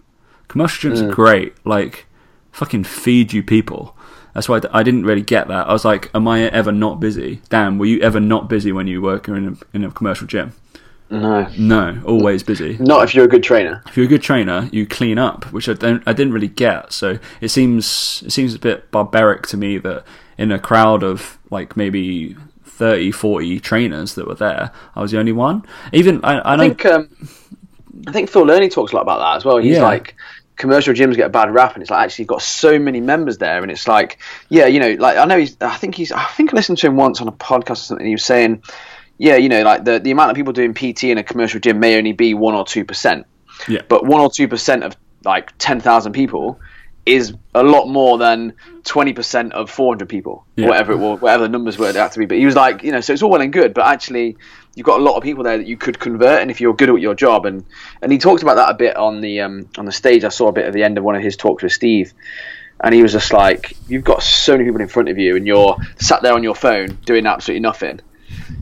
Commercial 0.48 0.90
gyms 0.90 1.02
are 1.02 1.14
great. 1.14 1.54
Like, 1.64 2.06
fucking 2.58 2.84
feed 2.84 3.32
you 3.32 3.42
people. 3.42 3.96
That's 4.34 4.48
why 4.48 4.60
I 4.72 4.82
didn't 4.82 5.04
really 5.04 5.22
get 5.22 5.48
that. 5.48 5.68
I 5.68 5.72
was 5.72 5.84
like, 5.84 6.10
am 6.14 6.28
I 6.28 6.42
ever 6.50 6.70
not 6.72 7.00
busy? 7.00 7.40
Damn, 7.48 7.78
were 7.78 7.86
you 7.86 8.00
ever 8.02 8.20
not 8.20 8.48
busy 8.48 8.72
when 8.72 8.86
you 8.86 9.00
work 9.00 9.28
in 9.28 9.48
a, 9.72 9.76
in 9.76 9.84
a 9.84 9.90
commercial 9.90 10.26
gym? 10.26 10.52
No, 11.10 11.48
No, 11.56 12.02
always 12.04 12.42
busy. 12.42 12.76
not 12.78 13.04
if 13.04 13.14
you're 13.14 13.24
a 13.24 13.28
good 13.28 13.42
trainer. 13.42 13.82
If 13.88 13.96
you're 13.96 14.04
a 14.06 14.08
good 14.08 14.22
trainer, 14.22 14.68
you 14.72 14.86
clean 14.86 15.18
up, 15.18 15.44
which 15.52 15.68
I 15.68 15.72
don't, 15.72 16.02
I 16.06 16.12
didn't 16.12 16.34
really 16.34 16.48
get. 16.48 16.92
So 16.92 17.18
it 17.40 17.48
seems, 17.48 18.22
it 18.26 18.30
seems 18.32 18.54
a 18.54 18.58
bit 18.58 18.90
barbaric 18.90 19.46
to 19.46 19.56
me 19.56 19.78
that 19.78 20.04
in 20.36 20.52
a 20.52 20.58
crowd 20.58 21.02
of 21.02 21.38
like 21.50 21.76
maybe 21.76 22.36
30, 22.64 23.10
40 23.12 23.60
trainers 23.60 24.14
that 24.16 24.26
were 24.28 24.34
there, 24.34 24.70
I 24.94 25.00
was 25.00 25.10
the 25.12 25.18
only 25.18 25.32
one. 25.32 25.64
Even 25.94 26.22
I, 26.24 26.38
I, 26.40 26.54
I 26.54 26.58
think 26.58 26.84
um, 26.84 27.08
I 28.06 28.12
think 28.12 28.28
Phil 28.30 28.44
Learney 28.44 28.68
talks 28.70 28.92
a 28.92 28.96
lot 28.96 29.02
about 29.02 29.18
that 29.20 29.36
as 29.38 29.44
well. 29.46 29.56
He's 29.56 29.76
Yeah. 29.76 29.82
like 29.84 30.14
commercial 30.58 30.92
gyms 30.92 31.16
get 31.16 31.26
a 31.26 31.30
bad 31.30 31.52
rap, 31.54 31.74
and 31.74 31.82
it's 31.82 31.90
like 31.90 32.04
actually 32.04 32.24
you've 32.24 32.28
got 32.28 32.42
so 32.42 32.78
many 32.78 33.00
members 33.00 33.38
there, 33.38 33.62
and 33.62 33.70
it's 33.70 33.88
like 33.88 34.18
yeah, 34.50 34.66
you 34.66 34.80
know, 34.80 34.92
like 34.98 35.16
I 35.16 35.24
know 35.24 35.38
he's. 35.38 35.56
I 35.60 35.76
think 35.76 35.94
he's. 35.94 36.12
I 36.12 36.24
think 36.36 36.52
I 36.52 36.56
listened 36.56 36.78
to 36.78 36.86
him 36.88 36.96
once 36.96 37.20
on 37.20 37.28
a 37.28 37.32
podcast 37.32 37.70
or 37.70 37.76
something. 37.76 38.06
He 38.06 38.12
was 38.14 38.24
saying, 38.24 38.62
yeah, 39.16 39.36
you 39.36 39.48
know, 39.48 39.62
like 39.62 39.84
the 39.84 39.98
the 39.98 40.10
amount 40.10 40.30
of 40.30 40.36
people 40.36 40.52
doing 40.52 40.74
PT 40.74 41.04
in 41.04 41.16
a 41.18 41.22
commercial 41.24 41.60
gym 41.60 41.80
may 41.80 41.96
only 41.96 42.12
be 42.12 42.34
one 42.34 42.54
or 42.54 42.64
two 42.66 42.84
percent, 42.84 43.26
Yeah. 43.68 43.82
but 43.88 44.04
one 44.04 44.20
or 44.20 44.30
two 44.30 44.48
percent 44.48 44.84
of 44.84 44.96
like 45.24 45.52
ten 45.58 45.80
thousand 45.80 46.12
people 46.12 46.60
is 47.06 47.32
a 47.54 47.62
lot 47.62 47.86
more 47.88 48.18
than 48.18 48.52
20% 48.82 49.52
of 49.52 49.70
400 49.70 50.10
people, 50.10 50.44
Yeah. 50.56 50.68
whatever 50.68 50.92
it 50.92 50.98
was, 50.98 51.18
whatever 51.22 51.44
the 51.44 51.48
numbers 51.48 51.78
were 51.78 51.96
out 51.96 52.12
to 52.12 52.18
be. 52.18 52.26
But 52.26 52.36
he 52.36 52.44
was 52.44 52.54
like, 52.54 52.82
you 52.82 52.92
know, 52.92 53.00
so 53.00 53.14
it's 53.14 53.22
all 53.22 53.30
well 53.30 53.40
and 53.40 53.50
good, 53.50 53.72
but 53.72 53.86
actually, 53.86 54.36
you've 54.78 54.86
got 54.86 55.00
a 55.00 55.02
lot 55.02 55.16
of 55.16 55.22
people 55.22 55.44
there 55.44 55.58
that 55.58 55.66
you 55.66 55.76
could 55.76 55.98
convert, 55.98 56.40
and 56.40 56.50
if 56.50 56.60
you're 56.60 56.72
good 56.74 56.88
at 56.88 57.00
your 57.00 57.14
job, 57.14 57.44
and 57.44 57.64
and 58.00 58.10
he 58.10 58.16
talked 58.18 58.42
about 58.42 58.54
that 58.54 58.70
a 58.70 58.74
bit 58.74 58.96
on 58.96 59.20
the 59.20 59.40
um, 59.40 59.68
on 59.76 59.84
the 59.84 59.92
stage. 59.92 60.24
I 60.24 60.28
saw 60.30 60.48
a 60.48 60.52
bit 60.52 60.64
at 60.64 60.72
the 60.72 60.82
end 60.84 60.96
of 60.96 61.04
one 61.04 61.16
of 61.16 61.22
his 61.22 61.36
talks 61.36 61.62
with 61.62 61.72
Steve, 61.72 62.14
and 62.82 62.94
he 62.94 63.02
was 63.02 63.12
just 63.12 63.32
like, 63.32 63.76
you've 63.88 64.04
got 64.04 64.22
so 64.22 64.52
many 64.52 64.64
people 64.64 64.80
in 64.80 64.88
front 64.88 65.08
of 65.10 65.18
you, 65.18 65.36
and 65.36 65.46
you're 65.46 65.76
sat 65.98 66.22
there 66.22 66.32
on 66.32 66.42
your 66.42 66.54
phone 66.54 66.98
doing 67.04 67.26
absolutely 67.26 67.60
nothing. 67.60 68.00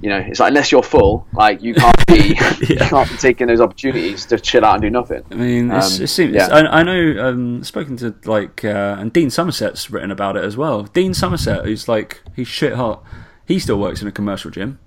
You 0.01 0.11
know, 0.11 0.19
it's 0.19 0.39
like 0.41 0.49
unless 0.49 0.71
you're 0.73 0.83
full, 0.83 1.27
like 1.33 1.61
you 1.63 1.75
can't 1.75 2.07
be, 2.07 2.29
you 2.69 2.77
can't 2.77 3.11
be 3.11 3.17
taking 3.17 3.47
those 3.49 3.61
opportunities 3.61 4.25
to 4.27 4.39
chill 4.39 4.65
out 4.65 4.75
and 4.75 4.83
do 4.83 4.91
nothing. 4.91 5.23
I 5.31 5.35
mean, 5.35 5.71
it's, 5.71 5.99
Um, 5.99 6.05
it 6.05 6.07
seems. 6.07 6.35
yeah. 6.35 6.49
I, 6.51 6.81
I 6.81 6.83
know. 6.83 7.29
Um, 7.29 7.65
spoken 7.65 7.97
to 7.99 8.15
like, 8.25 8.65
uh, 8.65 8.97
and 8.99 9.13
Dean 9.13 9.29
Somerset's 9.29 9.91
written 9.91 10.11
about 10.11 10.37
it 10.37 10.45
as 10.45 10.57
well. 10.57 10.85
Dean 10.85 11.15
Somerset, 11.15 11.65
who's 11.65 11.89
like, 11.89 12.23
he's 12.35 12.49
shit 12.49 12.75
hot. 12.75 13.03
He 13.45 13.59
still 13.59 13.79
works 13.79 14.03
in 14.03 14.09
a 14.09 14.13
commercial 14.13 14.51
gym, 14.51 14.79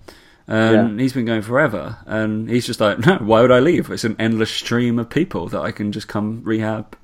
and 0.50 1.00
he's 1.00 1.14
been 1.14 1.26
going 1.26 1.42
forever. 1.44 1.98
And 2.06 2.50
he's 2.50 2.66
just 2.66 2.80
like, 2.82 3.00
no, 3.06 3.18
why 3.18 3.42
would 3.42 3.52
I 3.52 3.60
leave? 3.60 3.90
It's 3.92 4.04
an 4.04 4.16
endless 4.20 4.52
stream 4.52 5.00
of 5.00 5.10
people 5.10 5.48
that 5.50 5.62
I 5.62 5.72
can 5.72 5.92
just 5.92 6.08
come 6.08 6.42
rehab. 6.44 6.96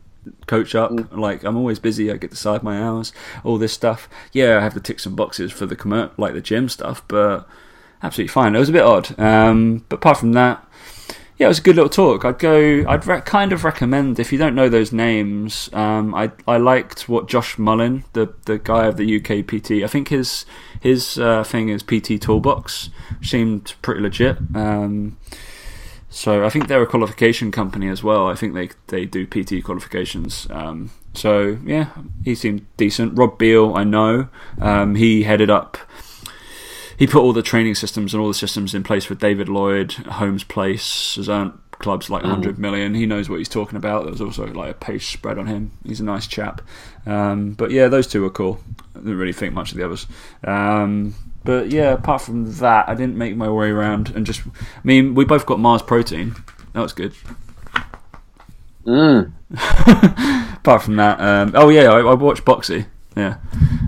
Coach 0.48 0.74
up, 0.74 0.90
Mm. 0.90 1.18
like 1.18 1.44
I'm 1.44 1.56
always 1.56 1.78
busy. 1.78 2.10
I 2.10 2.14
get 2.14 2.22
to 2.32 2.36
decide 2.36 2.64
my 2.64 2.82
hours, 2.82 3.14
all 3.44 3.60
this 3.60 3.74
stuff. 3.74 4.10
Yeah, 4.32 4.58
I 4.58 4.62
have 4.62 4.74
to 4.74 4.80
tick 4.80 5.00
some 5.00 5.16
boxes 5.16 5.52
for 5.52 5.68
the 5.68 5.76
commer- 5.76 6.10
like 6.18 6.34
the 6.34 6.42
gym 6.42 6.68
stuff, 6.68 7.04
but 7.08 7.48
absolutely 8.02 8.30
fine. 8.34 8.56
It 8.56 8.60
was 8.60 8.70
a 8.70 8.72
bit 8.72 8.82
odd, 8.82 9.20
um, 9.20 9.86
but 9.88 9.98
apart 9.98 10.18
from 10.18 10.34
that, 10.34 10.65
yeah, 11.38 11.48
it 11.48 11.50
was 11.50 11.60
a 11.60 11.64
good 11.64 11.76
little 11.76 11.90
talk. 11.90 12.24
I'd 12.24 12.40
go. 12.40 12.86
I'd 12.88 13.26
kind 13.26 13.52
of 13.52 13.66
recommend 13.66 14.20
if 14.20 14.32
you 14.32 14.38
don't 14.38 14.56
know 14.56 14.70
those 14.70 14.94
names. 14.94 15.70
Um, 15.74 16.16
I 16.16 16.32
I 16.48 16.58
liked 16.58 17.10
what 17.10 17.28
Josh 17.28 17.58
Mullin, 17.58 18.06
the 18.14 18.34
the 18.46 18.58
guy 18.58 18.86
of 18.86 18.96
the 18.96 19.18
UK 19.18 19.46
PT. 19.46 19.84
I 19.84 19.88
think 19.88 20.08
his 20.08 20.46
his 20.80 21.20
uh, 21.20 21.44
thing 21.44 21.68
is 21.68 21.84
PT 21.84 22.22
Toolbox. 22.22 22.90
Seemed 23.22 23.74
pretty 23.82 24.02
legit. 24.02 24.38
Um, 24.56 25.18
so 26.10 26.46
I 26.46 26.50
think 26.50 26.70
they're 26.70 26.82
a 26.82 26.88
qualification 26.88 27.52
company 27.52 27.90
as 27.90 28.02
well. 28.02 28.28
I 28.28 28.36
think 28.36 28.54
they 28.54 28.70
they 28.88 29.06
do 29.06 29.28
PT 29.28 29.62
qualifications. 29.62 30.48
Um, 30.50 30.92
so 31.14 31.58
yeah, 31.66 31.90
he 32.24 32.34
seemed 32.36 32.66
decent. 32.78 33.18
Rob 33.18 33.38
Beal, 33.38 33.76
I 33.76 33.84
know. 33.84 34.30
Um, 34.62 34.96
he 34.96 35.24
headed 35.24 35.50
up 35.50 35.78
he 36.98 37.08
put 37.08 37.22
all 37.22 37.34
the 37.34 37.42
training 37.42 37.76
systems 37.76 38.14
and 38.14 38.22
all 38.22 38.28
the 38.28 38.34
systems 38.34 38.74
in 38.74 38.84
place 38.84 39.06
for 39.06 39.16
David 39.16 39.50
Lloyd, 39.50 39.94
Holmes 39.94 40.44
Place, 40.44 41.16
his 41.16 41.30
own 41.30 41.60
clubs 41.72 42.10
like 42.10 42.24
100 42.24 42.58
million. 42.58 42.94
He 42.94 43.06
knows 43.06 43.30
what 43.30 43.38
he's 43.38 43.50
talking 43.50 43.78
about. 43.78 44.04
There 44.04 44.12
was 44.12 44.22
also 44.22 44.46
like 44.48 44.72
a 44.72 44.74
page 44.74 45.08
spread 45.08 45.38
on 45.38 45.48
him. 45.48 45.72
He's 45.86 46.00
a 46.00 46.04
nice 46.04 46.28
chap. 46.28 46.62
Um, 47.06 47.54
but 47.54 47.72
yeah, 47.72 47.88
those 47.88 48.08
two 48.08 48.22
were 48.22 48.30
cool. 48.30 48.60
I 48.96 49.00
didn't 49.00 49.18
really 49.18 49.34
think 49.34 49.54
much 49.54 49.72
of 49.72 49.78
the 49.78 49.86
others. 49.86 50.08
Um, 50.44 51.16
but 51.44 51.70
yeah, 51.70 51.94
apart 51.94 52.22
from 52.22 52.52
that, 52.56 52.90
I 52.90 52.96
didn't 52.96 53.18
make 53.18 53.36
my 53.36 53.50
way 53.50 53.70
around 53.70 54.10
and 54.16 54.26
just. 54.26 54.42
I 54.48 54.52
mean, 54.84 55.14
we 55.16 55.26
both 55.26 55.46
got 55.46 55.60
Mars 55.60 55.82
Protein. 55.82 56.36
That 56.74 56.82
was 56.82 56.94
good. 56.94 57.14
Mm. 58.86 59.32
apart 60.58 60.84
from 60.84 60.96
that, 60.96 61.20
um, 61.20 61.52
oh 61.56 61.70
yeah, 61.70 61.92
I, 61.92 62.00
I 62.00 62.14
watched 62.14 62.46
Boxy. 62.46 62.88
Yeah, 63.16 63.38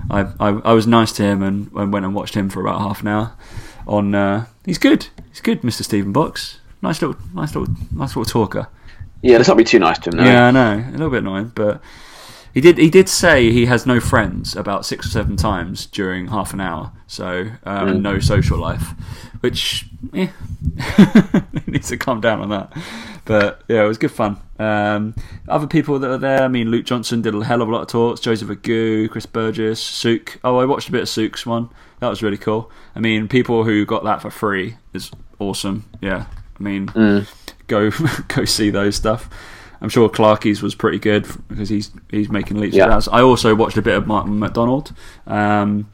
I, 0.09 0.21
I 0.39 0.49
I 0.49 0.73
was 0.73 0.87
nice 0.87 1.11
to 1.13 1.23
him 1.23 1.41
and, 1.43 1.71
and 1.73 1.91
went 1.91 2.05
and 2.05 2.15
watched 2.15 2.35
him 2.35 2.49
for 2.49 2.61
about 2.61 2.79
half 2.79 3.01
an 3.01 3.07
hour. 3.07 3.33
On 3.87 4.13
uh, 4.13 4.45
he's 4.65 4.77
good, 4.77 5.07
he's 5.29 5.41
good, 5.41 5.63
Mister 5.63 5.83
Stephen 5.83 6.11
Box. 6.11 6.59
Nice 6.81 7.01
little, 7.01 7.19
nice 7.33 7.55
little, 7.55 7.73
nice 7.91 8.15
little 8.15 8.25
talker. 8.25 8.67
Yeah, 9.21 9.37
let's 9.37 9.47
not 9.47 9.57
be 9.57 9.63
too 9.63 9.79
nice 9.79 9.97
to 9.99 10.09
him. 10.09 10.17
No. 10.17 10.23
Yeah, 10.23 10.47
I 10.47 10.51
know, 10.51 10.85
a 10.87 10.91
little 10.91 11.09
bit 11.09 11.19
annoying, 11.19 11.51
but 11.55 11.81
he 12.53 12.61
did 12.61 12.77
he 12.77 12.89
did 12.89 13.09
say 13.09 13.51
he 13.51 13.65
has 13.65 13.85
no 13.85 13.99
friends 13.99 14.55
about 14.55 14.85
six 14.85 15.05
or 15.05 15.09
seven 15.09 15.35
times 15.37 15.85
during 15.85 16.27
half 16.27 16.53
an 16.53 16.61
hour, 16.61 16.91
so 17.07 17.49
um, 17.63 17.87
and 17.87 18.03
no 18.03 18.19
social 18.19 18.57
life, 18.57 18.93
which 19.41 19.85
yeah, 20.13 20.31
needs 21.67 21.89
to 21.89 21.97
calm 21.97 22.21
down 22.21 22.41
on 22.41 22.49
that. 22.49 22.73
But 23.25 23.63
yeah, 23.67 23.83
it 23.83 23.87
was 23.87 23.97
good 23.97 24.11
fun. 24.11 24.41
Um, 24.59 25.15
other 25.47 25.67
people 25.67 25.99
that 25.99 26.09
are 26.09 26.17
there, 26.17 26.41
I 26.43 26.47
mean, 26.47 26.69
Luke 26.71 26.85
Johnson 26.85 27.21
did 27.21 27.35
a 27.35 27.43
hell 27.43 27.61
of 27.61 27.69
a 27.69 27.71
lot 27.71 27.81
of 27.81 27.87
talks. 27.87 28.19
Joseph 28.19 28.49
Agu, 28.49 29.09
Chris 29.09 29.25
Burgess, 29.25 29.79
Sook. 29.79 30.39
Oh, 30.43 30.57
I 30.57 30.65
watched 30.65 30.89
a 30.89 30.91
bit 30.91 31.01
of 31.03 31.09
Sook's 31.09 31.45
one. 31.45 31.69
That 31.99 32.09
was 32.09 32.21
really 32.23 32.37
cool. 32.37 32.71
I 32.95 32.99
mean, 32.99 33.27
people 33.27 33.63
who 33.63 33.85
got 33.85 34.03
that 34.03 34.21
for 34.21 34.29
free 34.31 34.77
is 34.93 35.11
awesome. 35.39 35.85
Yeah, 36.01 36.25
I 36.59 36.63
mean, 36.63 36.87
go 37.67 37.91
go 38.27 38.45
see 38.45 38.69
those 38.69 38.95
stuff. 38.95 39.29
I'm 39.79 39.89
sure 39.89 40.09
Clarkie's 40.09 40.63
was 40.63 40.73
pretty 40.73 40.97
good 40.97 41.27
because 41.49 41.69
he's 41.69 41.91
he's 42.09 42.29
making 42.29 42.57
leaps 42.59 42.75
Yeah. 42.75 42.85
and 42.85 42.91
bounds. 42.93 43.07
I 43.09 43.21
also 43.21 43.53
watched 43.53 43.77
a 43.77 43.81
bit 43.83 43.95
of 43.95 44.07
Martin 44.07 44.39
McDonald. 44.39 44.91
Um, 45.27 45.87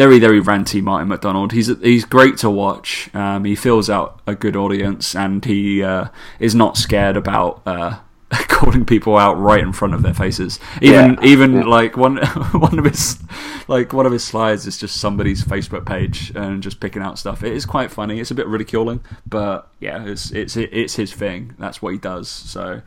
very 0.00 0.18
very 0.18 0.40
ranty 0.40 0.80
Martin 0.82 1.08
McDonald. 1.08 1.52
He's 1.52 1.66
he's 1.82 2.04
great 2.06 2.36
to 2.38 2.48
watch. 2.48 3.10
Um, 3.14 3.44
he 3.44 3.54
fills 3.54 3.90
out 3.90 4.20
a 4.26 4.34
good 4.34 4.56
audience 4.56 5.14
and 5.14 5.44
he 5.44 5.82
uh, 5.82 6.06
is 6.38 6.54
not 6.54 6.76
scared 6.76 7.16
about. 7.16 7.60
Uh, 7.66 7.98
calling 8.48 8.84
people 8.84 9.16
out 9.16 9.34
right 9.40 9.60
in 9.60 9.72
front 9.72 9.92
of 9.92 10.02
their 10.02 10.14
faces 10.14 10.60
even 10.80 11.14
Yeah. 11.14 11.24
even 11.32 11.52
Yeah. 11.54 11.64
like 11.64 11.96
one 11.96 12.16
one 12.66 12.78
of 12.78 12.84
his 12.84 13.18
like 13.66 13.92
one 13.92 14.06
of 14.06 14.12
his 14.12 14.22
slides 14.22 14.68
is 14.68 14.78
just 14.78 15.00
somebody's 15.00 15.42
Facebook 15.42 15.84
page 15.84 16.30
and 16.36 16.62
just 16.62 16.78
picking 16.78 17.02
out 17.02 17.18
stuff. 17.18 17.42
It 17.42 17.52
is 17.52 17.66
quite 17.66 17.90
funny. 17.90 18.20
It's 18.20 18.30
a 18.30 18.34
bit 18.36 18.46
ridiculing, 18.46 19.00
but 19.26 19.68
yeah, 19.80 20.04
it's 20.06 20.30
it's 20.30 20.56
it's 20.56 20.94
his 20.94 21.12
thing. 21.12 21.54
That's 21.58 21.82
what 21.82 21.92
he 21.92 21.98
does. 21.98 22.28
So, 22.28 22.82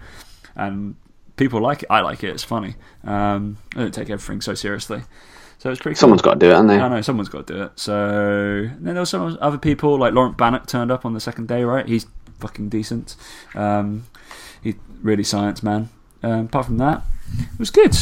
and 0.55 0.95
people 1.35 1.59
like 1.59 1.83
it. 1.83 1.87
I 1.89 1.99
like 1.99 2.23
it. 2.23 2.29
It's 2.29 2.45
funny. 2.45 2.75
Um, 3.03 3.57
I 3.75 3.79
don't 3.79 3.93
take 3.93 4.09
everything 4.09 4.39
so 4.39 4.53
seriously. 4.53 5.01
So 5.63 5.71
it's 5.71 5.79
pretty. 5.79 5.95
Cool. 5.95 6.01
Someone's 6.01 6.21
got 6.21 6.33
to 6.33 6.39
do 6.39 6.47
it, 6.47 6.55
haven't 6.55 6.67
they? 6.67 6.77
I 6.77 6.89
know 6.89 6.99
someone's 6.99 7.29
got 7.29 7.47
to 7.47 7.53
do 7.53 7.63
it. 7.63 7.71
So 7.79 8.69
then 8.81 8.95
there 8.95 8.95
were 8.95 9.05
some 9.05 9.37
other 9.39 9.57
people 9.57 9.97
like 9.97 10.13
Laurent 10.13 10.35
Bannock 10.37 10.67
turned 10.67 10.91
up 10.91 11.05
on 11.05 11.13
the 11.13 11.21
second 11.21 11.47
day. 11.47 11.63
Right, 11.63 11.87
he's 11.87 12.05
fucking 12.41 12.67
decent. 12.67 13.15
Um, 13.55 14.05
he 14.61 14.75
really 15.01 15.23
science 15.23 15.63
man. 15.63 15.87
Um, 16.21 16.47
apart 16.47 16.65
from 16.65 16.79
that, 16.79 17.03
it 17.39 17.59
was 17.59 17.69
good. 17.69 17.95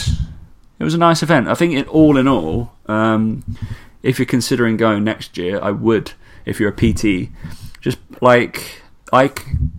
It 0.79 0.83
was 0.83 0.95
a 0.95 0.97
nice 0.97 1.21
event. 1.21 1.47
I 1.47 1.53
think, 1.53 1.75
it, 1.75 1.87
all 1.87 2.17
in 2.17 2.27
all, 2.27 2.71
um, 2.87 3.43
if 4.01 4.17
you're 4.17 4.25
considering 4.25 4.75
going 4.75 5.03
next 5.03 5.37
year, 5.37 5.59
I 5.61 5.69
would. 5.69 6.13
If 6.45 6.59
you're 6.59 6.73
a 6.75 6.93
PT, 6.93 7.29
just 7.79 7.99
like 8.21 8.81
I, 9.13 9.25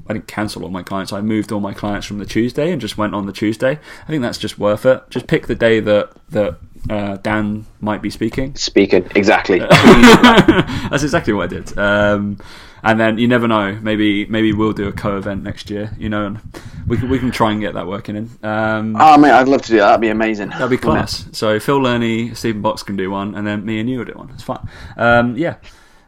I 0.06 0.12
didn't 0.12 0.28
cancel 0.28 0.62
all 0.62 0.70
my 0.70 0.84
clients. 0.84 1.12
I 1.12 1.20
moved 1.20 1.50
all 1.50 1.58
my 1.58 1.74
clients 1.74 2.06
from 2.06 2.18
the 2.18 2.26
Tuesday 2.26 2.70
and 2.70 2.80
just 2.80 2.96
went 2.96 3.12
on 3.12 3.26
the 3.26 3.32
Tuesday. 3.32 3.80
I 4.04 4.06
think 4.06 4.22
that's 4.22 4.38
just 4.38 4.56
worth 4.56 4.86
it. 4.86 5.02
Just 5.10 5.26
pick 5.26 5.48
the 5.48 5.56
day 5.56 5.80
that 5.80 6.12
that 6.28 6.58
uh, 6.90 7.16
Dan 7.18 7.66
might 7.80 8.02
be 8.02 8.10
speaking. 8.10 8.54
Speaking 8.56 9.06
exactly. 9.14 9.58
That's 9.60 11.02
exactly 11.02 11.32
what 11.32 11.44
I 11.44 11.54
did. 11.54 11.78
Um, 11.78 12.38
and 12.82 12.98
then 12.98 13.18
you 13.18 13.28
never 13.28 13.46
know. 13.46 13.78
Maybe 13.80 14.26
maybe 14.26 14.52
we'll 14.52 14.72
do 14.72 14.88
a 14.88 14.92
co-event 14.92 15.42
next 15.42 15.70
year. 15.70 15.92
You 15.98 16.08
know, 16.08 16.26
and 16.26 16.40
we 16.86 16.96
can 16.96 17.08
we 17.08 17.18
can 17.18 17.30
try 17.30 17.52
and 17.52 17.60
get 17.60 17.74
that 17.74 17.86
working 17.86 18.16
in. 18.16 18.30
Um, 18.42 18.96
oh 18.98 19.16
mate, 19.18 19.30
I'd 19.30 19.48
love 19.48 19.62
to 19.62 19.68
do 19.68 19.78
that. 19.78 19.86
That'd 19.86 20.00
be 20.00 20.08
amazing. 20.08 20.48
That'd 20.50 20.70
be 20.70 20.76
class. 20.76 21.26
So 21.32 21.60
Phil 21.60 21.78
Learney, 21.78 22.36
Stephen 22.36 22.62
Box 22.62 22.82
can 22.82 22.96
do 22.96 23.10
one, 23.10 23.34
and 23.34 23.46
then 23.46 23.64
me 23.64 23.78
and 23.78 23.88
you 23.88 23.98
will 23.98 24.04
do 24.04 24.14
one. 24.14 24.30
It's 24.30 24.42
fun. 24.42 24.68
Um, 24.96 25.36
yeah, 25.36 25.56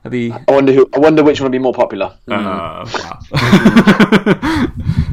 that'd 0.04 0.12
be. 0.12 0.30
I 0.32 0.44
wonder 0.52 0.72
who. 0.72 0.88
I 0.94 0.98
wonder 1.00 1.24
which 1.24 1.40
one 1.40 1.46
would 1.46 1.52
be 1.52 1.58
more 1.58 1.74
popular. 1.74 2.14
Uh, 2.28 2.86
wow. 2.94 3.18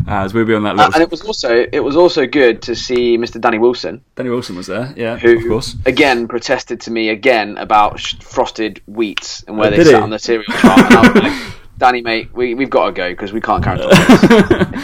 As 0.08 0.34
we'll 0.34 0.46
be 0.46 0.54
on 0.54 0.64
that 0.64 0.78
Uh, 0.78 0.92
and 0.94 1.02
it 1.04 1.10
was 1.10 1.22
also 1.22 1.66
it 1.72 1.80
was 1.80 1.96
also 1.96 2.26
good 2.28 2.62
to 2.64 2.76
see 2.76 3.18
Mr. 3.18 3.40
Danny 3.40 3.58
Wilson, 3.58 4.04
Danny 4.16 4.30
Wilson 4.30 4.56
was 4.58 4.68
there. 4.68 4.94
Yeah, 4.98 5.18
who 5.18 5.38
of 5.38 5.48
course. 5.48 5.76
again 5.86 6.28
protested 6.28 6.82
to 6.82 6.92
me 6.92 7.10
again 7.10 7.58
about 7.58 8.00
frosted 8.22 8.82
wheats 8.88 9.44
and 9.48 9.58
where 9.58 9.68
Oh, 9.68 9.76
they 9.78 9.84
sat 9.86 9.96
he? 9.96 10.02
on 10.02 10.10
the 10.10 10.20
cereal 10.20 10.44
chart. 10.52 10.80
And 10.80 10.94
I 10.96 11.02
was 11.14 11.24
like, 11.24 11.54
Danny, 11.78 12.02
mate, 12.02 12.34
we 12.34 12.54
we've 12.56 12.70
got 12.70 12.88
to 12.88 12.92
go 12.92 13.10
because 13.10 13.32
we 13.32 13.40
can't 13.42 13.64
carry 13.64 13.82
on. 13.82 14.84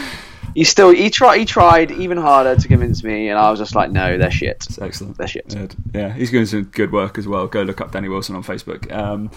he 0.54 0.64
still 0.64 0.90
he 0.90 1.10
tried 1.10 1.38
he 1.38 1.44
tried 1.44 1.90
even 1.90 2.18
harder 2.18 2.56
to 2.56 2.68
convince 2.68 3.02
me, 3.02 3.28
and 3.28 3.38
I 3.38 3.50
was 3.50 3.58
just 3.58 3.74
like, 3.74 3.90
no, 3.90 4.18
they're 4.18 4.30
shit. 4.30 4.66
It's 4.68 4.78
excellent. 4.78 5.18
They're 5.18 5.28
shit. 5.28 5.48
Good. 5.48 5.74
Yeah, 5.92 6.12
he's 6.12 6.30
doing 6.30 6.46
some 6.46 6.64
good 6.64 6.92
work 6.92 7.18
as 7.18 7.26
well. 7.26 7.46
Go 7.46 7.62
look 7.62 7.80
up 7.80 7.92
Danny 7.92 8.08
Wilson 8.08 8.36
on 8.36 8.42
Facebook. 8.42 8.90
Um, 8.92 9.30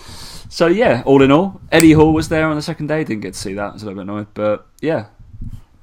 so 0.50 0.68
yeah, 0.68 1.04
all 1.06 1.22
in 1.22 1.32
all, 1.32 1.62
Eddie 1.72 1.94
Hall 1.94 2.14
was 2.14 2.30
there 2.30 2.48
on 2.48 2.56
the 2.56 2.62
second 2.62 2.88
day. 2.88 3.04
Didn't 3.04 3.22
get 3.22 3.34
to 3.34 3.40
see 3.40 3.54
that. 3.54 3.70
I 3.70 3.74
was 3.74 3.84
a 3.84 3.86
little 3.86 4.04
bit 4.04 4.10
annoyed, 4.10 4.28
but 4.34 4.68
yeah, 4.82 5.08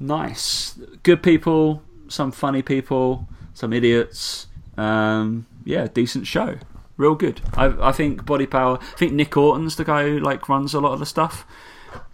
nice. 0.01 0.79
Good 1.03 1.23
people, 1.23 1.83
some 2.09 2.33
funny 2.33 2.63
people, 2.63 3.29
some 3.55 3.73
idiots. 3.73 4.47
Um, 4.77 5.47
yeah, 5.65 5.89
decent 5.93 6.27
show. 6.27 6.59
Real 6.97 7.15
good. 7.15 7.41
I, 7.55 7.89
I 7.89 7.93
think 7.93 8.25
Body 8.27 8.47
Power. 8.47 8.79
I 8.81 8.97
think 8.97 9.13
Nick 9.13 9.37
Orton's 9.37 9.77
the 9.77 9.85
guy 9.85 10.05
who 10.05 10.19
like 10.19 10.49
runs 10.49 10.75
a 10.75 10.81
lot 10.81 10.93
of 10.93 10.99
the 10.99 11.07
stuff. 11.07 11.47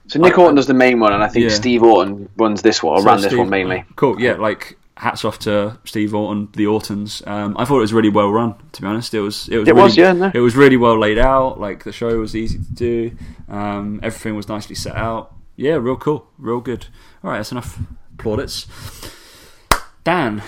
So 0.07 0.19
Nick 0.21 0.37
Orton 0.39 0.55
does 0.55 0.67
the 0.67 0.75
main 0.75 1.01
one, 1.01 1.13
and 1.13 1.23
I 1.23 1.29
think 1.29 1.45
Yeah. 1.45 1.51
Steve 1.51 1.83
Orton 1.83 2.29
runs 2.37 2.63
this 2.63 2.83
one, 2.83 2.95
or 2.97 3.01
So 3.01 3.07
ran 3.07 3.21
this 3.23 3.35
one 3.35 3.49
mainly. 3.49 3.85
Cool, 3.97 4.21
yeah. 4.21 4.35
Like 4.35 4.77
hats 4.97 5.25
off 5.25 5.39
to 5.41 5.79
Steve 5.85 6.15
Orton, 6.15 6.49
the 6.55 6.67
Ortons. 6.67 7.23
Um, 7.27 7.57
I 7.59 7.65
thought 7.65 7.79
it 7.79 7.81
was 7.81 7.93
really 7.93 8.11
well 8.11 8.31
run. 8.31 8.55
To 8.73 8.83
be 8.83 8.87
honest, 8.87 9.15
it 9.15 9.21
was. 9.21 9.49
It 9.49 9.59
was. 9.59 9.69
It 9.69 9.73
really, 9.73 9.83
was, 9.85 9.97
yeah, 9.97 10.13
no. 10.13 10.31
It 10.35 10.41
was 10.41 10.57
really 10.57 10.77
well 10.77 10.99
laid 10.99 11.19
out. 11.19 11.59
Like 11.59 11.85
the 11.85 11.93
show 11.93 12.19
was 12.19 12.37
easy 12.37 12.59
to 12.59 12.73
do. 12.75 13.17
Um, 13.49 13.99
everything 14.03 14.37
was 14.37 14.49
nicely 14.49 14.75
set 14.75 14.95
out. 14.95 15.33
Yeah, 15.57 15.75
real 15.75 15.97
cool, 15.97 16.27
real 16.39 16.61
good. 16.61 16.87
All 17.23 17.31
right, 17.31 17.39
that's 17.39 17.53
enough 17.53 17.79
plaudits. 18.19 18.67
Dan, 20.05 20.43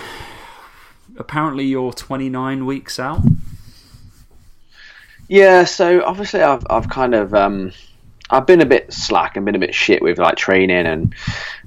apparently 1.17 1.65
you're 1.65 1.93
29 1.93 2.65
weeks 2.65 2.99
out. 2.99 3.21
Yeah, 5.27 5.63
so 5.65 6.03
obviously 6.05 6.41
I've 6.41 6.65
I've 6.69 6.89
kind 6.89 7.13
of 7.15 7.33
um, 7.33 7.71
I've 8.29 8.45
been 8.45 8.61
a 8.61 8.65
bit 8.65 8.91
slack 8.91 9.37
and 9.37 9.45
been 9.45 9.55
a 9.55 9.59
bit 9.59 9.73
shit 9.73 10.01
with 10.01 10.17
like 10.17 10.35
training 10.35 10.85
and 10.85 11.15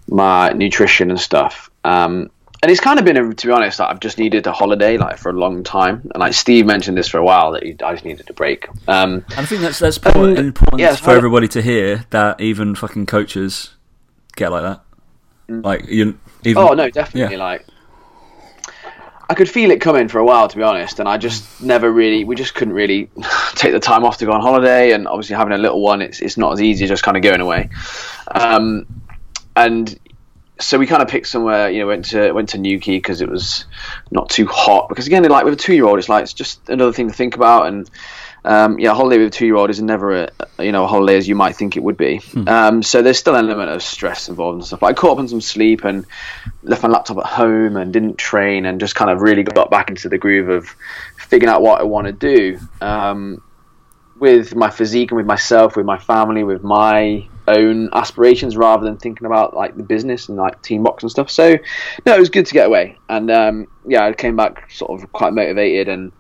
my 0.09 0.51
nutrition 0.51 1.11
and 1.11 1.21
stuff. 1.21 1.71
Um, 1.85 2.31
and 2.63 2.71
it's 2.71 2.81
kind 2.81 2.99
of 2.99 3.07
been, 3.07 3.17
a, 3.17 3.35
to 3.35 3.47
be 3.47 3.53
honest, 3.53 3.79
like, 3.79 3.89
I've 3.89 4.01
just 4.01 4.19
needed 4.19 4.47
a 4.47 4.53
holiday 4.53 4.99
like 4.99 5.17
for 5.17 5.31
a 5.31 5.33
long 5.33 5.65
time. 5.65 6.03
And 6.13 6.21
like 6.21 6.35
Steve 6.35 6.67
mentioned 6.67 6.99
this 6.99 7.09
for 7.09 7.17
a 7.17 7.25
while 7.25 7.53
that 7.53 7.63
he, 7.63 7.75
I 7.83 7.93
just 7.93 8.05
needed 8.05 8.29
a 8.29 8.35
break. 8.35 8.69
Um, 8.87 9.25
and 9.31 9.39
I 9.39 9.45
think 9.47 9.63
that's 9.63 9.79
that's 9.79 9.97
important, 9.97 10.39
important 10.39 10.81
yeah, 10.81 10.95
for 10.97 11.13
everybody 11.13 11.49
to 11.49 11.63
hear 11.63 12.05
that 12.11 12.41
even 12.41 12.75
fucking 12.75 13.07
coaches 13.07 13.75
get 14.37 14.53
like 14.53 14.63
that. 14.63 14.83
Mm. 15.49 15.65
Like 15.65 15.89
you, 15.89 16.19
even, 16.45 16.63
oh 16.63 16.75
no, 16.75 16.91
definitely. 16.91 17.37
Yeah. 17.37 17.43
Like 17.43 17.67
I 19.31 19.35
could 19.35 19.49
feel 19.49 19.71
it 19.71 19.81
coming 19.81 20.09
for 20.09 20.19
a 20.19 20.25
while, 20.25 20.49
to 20.49 20.57
be 20.57 20.65
honest, 20.65 20.99
and 20.99 21.09
I 21.09 21.17
just 21.17 21.63
never 21.63 21.89
really, 21.89 22.25
we 22.25 22.35
just 22.35 22.53
couldn't 22.53 22.75
really 22.75 23.09
take 23.55 23.71
the 23.71 23.79
time 23.79 24.05
off 24.05 24.17
to 24.19 24.27
go 24.27 24.33
on 24.33 24.41
holiday, 24.41 24.91
and 24.91 25.07
obviously 25.07 25.37
having 25.37 25.53
a 25.53 25.59
little 25.59 25.81
one, 25.81 26.03
it's 26.03 26.21
it's 26.21 26.37
not 26.37 26.53
as 26.53 26.61
easy 26.61 26.83
as 26.83 26.91
just 26.91 27.05
kind 27.05 27.17
of 27.17 27.23
going 27.23 27.41
away, 27.41 27.71
um, 28.33 28.87
and 29.55 29.97
so 30.59 30.79
we 30.79 30.89
kind 30.89 31.01
of 31.01 31.07
picked 31.07 31.29
somewhere, 31.29 31.71
you 31.71 31.79
know, 31.79 31.87
went 31.87 32.07
to 32.07 32.33
went 32.33 32.49
to 32.49 32.59
Newquay 32.59 32.97
because 32.97 33.21
it 33.21 33.29
was 33.29 33.67
not 34.11 34.29
too 34.31 34.47
hot. 34.47 34.89
Because 34.89 35.07
again, 35.07 35.23
like 35.23 35.45
with 35.45 35.55
a 35.55 35.57
two 35.57 35.75
year 35.75 35.87
old, 35.87 36.01
it's 36.01 36.09
like 36.09 36.25
it's 36.25 36.35
just 36.35 36.69
another 36.69 36.93
thing 36.93 37.07
to 37.07 37.15
think 37.15 37.37
about, 37.37 37.69
and 37.69 37.89
um, 38.45 38.79
yeah, 38.79 38.93
a 38.93 38.95
holiday 38.95 39.19
with 39.19 39.29
a 39.29 39.31
two-year-old 39.31 39.71
is 39.71 39.83
never 39.83 40.25
a 40.25 40.31
you 40.59 40.73
know 40.73 40.85
a 40.85 40.87
holiday 40.87 41.17
as 41.17 41.29
you 41.29 41.35
might 41.35 41.57
think 41.57 41.77
it 41.77 41.83
would 41.83 41.97
be. 41.97 42.19
Hmm. 42.19 42.49
Um, 42.49 42.83
so 42.83 43.03
there's 43.03 43.19
still 43.19 43.35
an 43.35 43.47
element 43.47 43.71
of 43.71 43.83
stress 43.83 44.29
involved 44.29 44.57
and 44.57 44.67
stuff. 44.67 44.81
But 44.81 44.87
I 44.87 44.93
caught 44.95 45.13
up 45.13 45.19
on 45.19 45.29
some 45.29 45.41
sleep 45.41 45.85
and 45.85 46.07
left 46.63 46.83
my 46.83 46.89
laptop 46.89 47.19
at 47.19 47.27
home 47.27 47.77
and 47.77 47.93
didn't 47.93 48.17
train 48.19 48.67
and 48.67 48.81
just 48.81 48.95
kind 48.95 49.11
of 49.11 49.21
really 49.21 49.43
got 49.43 49.71
back 49.71 49.91
into 49.91 50.09
the 50.09 50.19
groove 50.19 50.49
of 50.49 50.75
figuring 51.19 51.53
out 51.53 51.63
what 51.63 51.81
I 51.81 51.85
want 51.85 52.07
to 52.07 52.13
do 52.13 52.59
um, 52.81 53.43
with 54.19 54.55
my 54.55 54.71
physique 54.71 55.11
and 55.11 55.17
with 55.17 55.27
myself, 55.27 55.77
with 55.77 55.87
my 55.87 55.99
family, 55.99 56.45
with 56.45 56.63
my 56.63 57.27
own 57.49 57.91
aspirations 57.93 58.57
rather 58.57 58.85
than 58.85 58.97
thinking 58.97 59.27
about 59.27 59.55
like 59.55 59.77
the 59.77 59.83
business 59.83 60.29
and 60.29 60.39
like 60.39 60.63
team 60.63 60.83
box 60.83 61.03
and 61.03 61.11
stuff. 61.11 61.31
So 61.31 61.59
no, 62.07 62.15
it 62.15 62.19
was 62.19 62.31
good 62.31 62.47
to 62.47 62.55
get 62.55 62.67
away. 62.67 62.99
And 63.09 63.31
um, 63.31 63.67
yeah, 63.87 64.07
I 64.07 64.13
came 64.13 64.37
back 64.37 64.71
sort 64.71 65.03
of 65.03 65.13
quite 65.13 65.33
motivated 65.33 65.89
and 65.89 66.13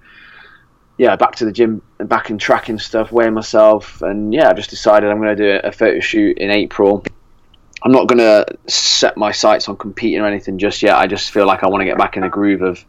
yeah, 1.00 1.16
back 1.16 1.36
to 1.36 1.46
the 1.46 1.52
gym 1.52 1.80
and 1.98 2.10
back 2.10 2.28
in 2.28 2.36
tracking 2.36 2.78
stuff, 2.78 3.10
weighing 3.10 3.32
myself, 3.32 4.02
and 4.02 4.34
yeah, 4.34 4.50
I 4.50 4.52
just 4.52 4.68
decided 4.68 5.08
I'm 5.08 5.16
going 5.16 5.34
to 5.34 5.42
do 5.42 5.66
a, 5.66 5.72
photo 5.72 5.98
shoot 5.98 6.36
in 6.36 6.50
April. 6.50 7.02
I'm 7.82 7.90
not 7.90 8.06
going 8.06 8.18
to 8.18 8.44
set 8.66 9.16
my 9.16 9.32
sights 9.32 9.66
on 9.70 9.78
competing 9.78 10.20
or 10.20 10.26
anything 10.26 10.58
just 10.58 10.82
yet. 10.82 10.98
I 10.98 11.06
just 11.06 11.30
feel 11.30 11.46
like 11.46 11.62
I 11.64 11.68
want 11.68 11.80
to 11.80 11.86
get 11.86 11.96
back 11.96 12.18
in 12.18 12.22
the 12.22 12.28
groove 12.28 12.60
of 12.60 12.84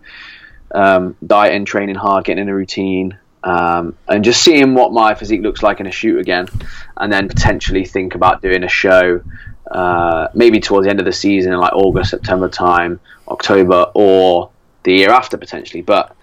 um, 0.76 1.15
dieting, 1.26 1.63
training 1.63 1.95
hard, 1.95 2.26
getting 2.26 2.41
in 2.41 2.50
a 2.50 2.54
routine, 2.54 3.17
um, 3.45 3.95
and 4.10 4.26
just 4.26 4.43
seeing 4.43 4.74
what 4.74 4.91
my 4.91 5.15
physique 5.15 5.41
looks 5.41 5.63
like 5.63 5.80
in 5.80 5.88
a 5.88 5.91
shoot 5.91 6.19
again, 6.19 6.50
and 6.97 7.13
then 7.13 7.30
potentially 7.30 7.86
think 7.86 8.13
about 8.13 8.41
doing 8.41 8.65
a 8.65 8.67
show, 8.67 9.21
uh, 9.71 10.28
maybe 10.34 10.60
towards 10.60 10.84
the 10.84 10.89
end 10.89 11.00
of 11.00 11.06
the 11.06 11.13
season, 11.13 11.54
in 11.54 11.60
like 11.60 11.71
August, 11.71 12.10
September 12.10 12.50
time, 12.50 13.00
October, 13.30 13.89
or 13.93 14.52
the 14.84 14.95
year 14.95 15.12
after 15.12 15.38
potentially. 15.38 15.82
But 15.82 16.13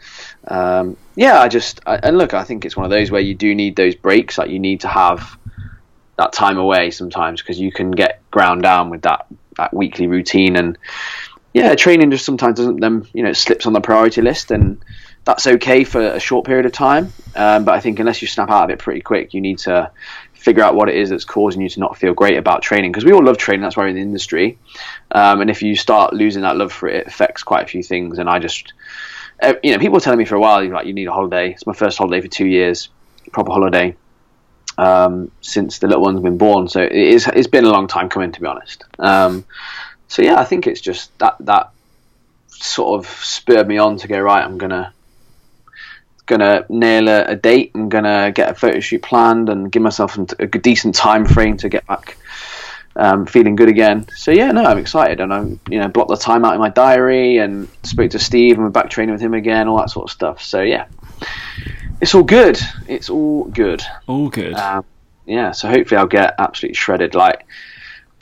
um, 0.48 0.96
yeah, 1.14 1.40
I 1.40 1.48
just 1.48 1.80
I, 1.86 1.96
and 1.96 2.18
look, 2.18 2.34
I 2.34 2.44
think 2.44 2.64
it's 2.64 2.76
one 2.76 2.84
of 2.84 2.90
those 2.90 3.10
where 3.10 3.20
you 3.20 3.34
do 3.34 3.54
need 3.54 3.76
those 3.76 3.94
breaks. 3.94 4.38
Like 4.38 4.50
you 4.50 4.58
need 4.58 4.80
to 4.80 4.88
have 4.88 5.38
that 6.16 6.32
time 6.32 6.58
away 6.58 6.90
sometimes 6.90 7.40
because 7.40 7.60
you 7.60 7.70
can 7.70 7.90
get 7.90 8.20
ground 8.30 8.62
down 8.62 8.90
with 8.90 9.02
that 9.02 9.26
that 9.56 9.74
weekly 9.74 10.06
routine 10.06 10.56
and 10.56 10.78
yeah, 11.52 11.74
training 11.74 12.10
just 12.10 12.24
sometimes 12.24 12.56
doesn't 12.56 12.80
then 12.80 13.06
you 13.12 13.22
know 13.22 13.32
slips 13.32 13.66
on 13.66 13.72
the 13.72 13.80
priority 13.80 14.22
list 14.22 14.50
and 14.50 14.82
that's 15.24 15.46
okay 15.46 15.84
for 15.84 16.00
a 16.00 16.20
short 16.20 16.46
period 16.46 16.64
of 16.64 16.72
time. 16.72 17.12
Um, 17.36 17.64
but 17.64 17.74
I 17.74 17.80
think 17.80 17.98
unless 17.98 18.22
you 18.22 18.28
snap 18.28 18.48
out 18.50 18.64
of 18.64 18.70
it 18.70 18.78
pretty 18.78 19.02
quick, 19.02 19.34
you 19.34 19.42
need 19.42 19.58
to 19.58 19.90
figure 20.32 20.62
out 20.62 20.74
what 20.74 20.88
it 20.88 20.94
is 20.94 21.10
that's 21.10 21.24
causing 21.24 21.60
you 21.60 21.68
to 21.68 21.80
not 21.80 21.98
feel 21.98 22.14
great 22.14 22.38
about 22.38 22.62
training 22.62 22.92
because 22.92 23.04
we 23.04 23.12
all 23.12 23.22
love 23.22 23.36
training. 23.36 23.60
That's 23.60 23.76
why 23.76 23.82
we're 23.82 23.88
in 23.88 23.96
the 23.96 24.00
industry. 24.00 24.58
Um, 25.10 25.42
and 25.42 25.50
if 25.50 25.62
you 25.62 25.76
start 25.76 26.14
losing 26.14 26.42
that 26.42 26.56
love 26.56 26.72
for 26.72 26.88
it, 26.88 26.96
it 26.96 27.06
affects 27.08 27.42
quite 27.42 27.64
a 27.64 27.66
few 27.66 27.82
things. 27.82 28.18
And 28.18 28.30
I 28.30 28.38
just 28.38 28.72
uh, 29.42 29.54
you 29.62 29.72
know, 29.72 29.78
people 29.78 29.94
were 29.94 30.00
telling 30.00 30.18
me 30.18 30.24
for 30.24 30.34
a 30.34 30.40
while, 30.40 30.66
like, 30.68 30.86
you 30.86 30.92
need 30.92 31.08
a 31.08 31.12
holiday. 31.12 31.52
It's 31.52 31.66
my 31.66 31.72
first 31.72 31.98
holiday 31.98 32.20
for 32.20 32.28
two 32.28 32.46
years, 32.46 32.88
proper 33.32 33.52
holiday, 33.52 33.96
um, 34.76 35.30
since 35.40 35.78
the 35.78 35.86
little 35.86 36.02
one's 36.02 36.20
been 36.20 36.38
born. 36.38 36.68
So 36.68 36.80
it 36.82 36.92
is, 36.92 37.26
it's 37.28 37.46
been 37.46 37.64
a 37.64 37.70
long 37.70 37.86
time 37.86 38.08
coming, 38.08 38.32
to 38.32 38.40
be 38.40 38.46
honest. 38.46 38.84
Um, 38.98 39.44
so 40.08 40.22
yeah, 40.22 40.40
I 40.40 40.44
think 40.44 40.66
it's 40.66 40.80
just 40.80 41.16
that 41.18 41.36
that 41.40 41.70
sort 42.48 42.98
of 42.98 43.06
spurred 43.06 43.68
me 43.68 43.78
on 43.78 43.98
to 43.98 44.08
go 44.08 44.18
right. 44.18 44.42
I'm 44.42 44.58
gonna 44.58 44.92
gonna 46.26 46.64
nail 46.68 47.08
a, 47.08 47.24
a 47.24 47.36
date. 47.36 47.72
I'm 47.74 47.88
gonna 47.88 48.32
get 48.32 48.50
a 48.50 48.54
photo 48.54 48.80
shoot 48.80 49.02
planned 49.02 49.48
and 49.48 49.70
give 49.70 49.82
myself 49.82 50.18
a 50.18 50.46
decent 50.46 50.94
time 50.94 51.26
frame 51.26 51.56
to 51.58 51.68
get 51.68 51.86
back 51.86 52.16
um, 52.98 53.26
feeling 53.26 53.56
good 53.56 53.68
again. 53.68 54.06
So 54.14 54.32
yeah, 54.32 54.50
no, 54.50 54.64
I'm 54.64 54.78
excited, 54.78 55.20
and 55.20 55.32
I'm 55.32 55.60
you 55.70 55.78
know 55.78 55.88
blocked 55.88 56.10
the 56.10 56.16
time 56.16 56.44
out 56.44 56.54
in 56.54 56.60
my 56.60 56.68
diary 56.68 57.38
and 57.38 57.68
spoke 57.84 58.10
to 58.10 58.18
Steve 58.18 58.56
and 58.56 58.64
we're 58.64 58.70
back 58.70 58.90
training 58.90 59.12
with 59.12 59.22
him 59.22 59.34
again, 59.34 59.68
all 59.68 59.78
that 59.78 59.90
sort 59.90 60.10
of 60.10 60.12
stuff. 60.12 60.42
So 60.42 60.60
yeah, 60.62 60.86
it's 62.00 62.14
all 62.14 62.24
good. 62.24 62.58
It's 62.88 63.08
all 63.08 63.44
good. 63.44 63.82
All 64.06 64.28
good. 64.28 64.54
Um, 64.54 64.84
yeah, 65.26 65.52
so 65.52 65.68
hopefully 65.68 65.98
I'll 65.98 66.06
get 66.06 66.34
absolutely 66.38 66.74
shredded. 66.74 67.14
Like 67.14 67.46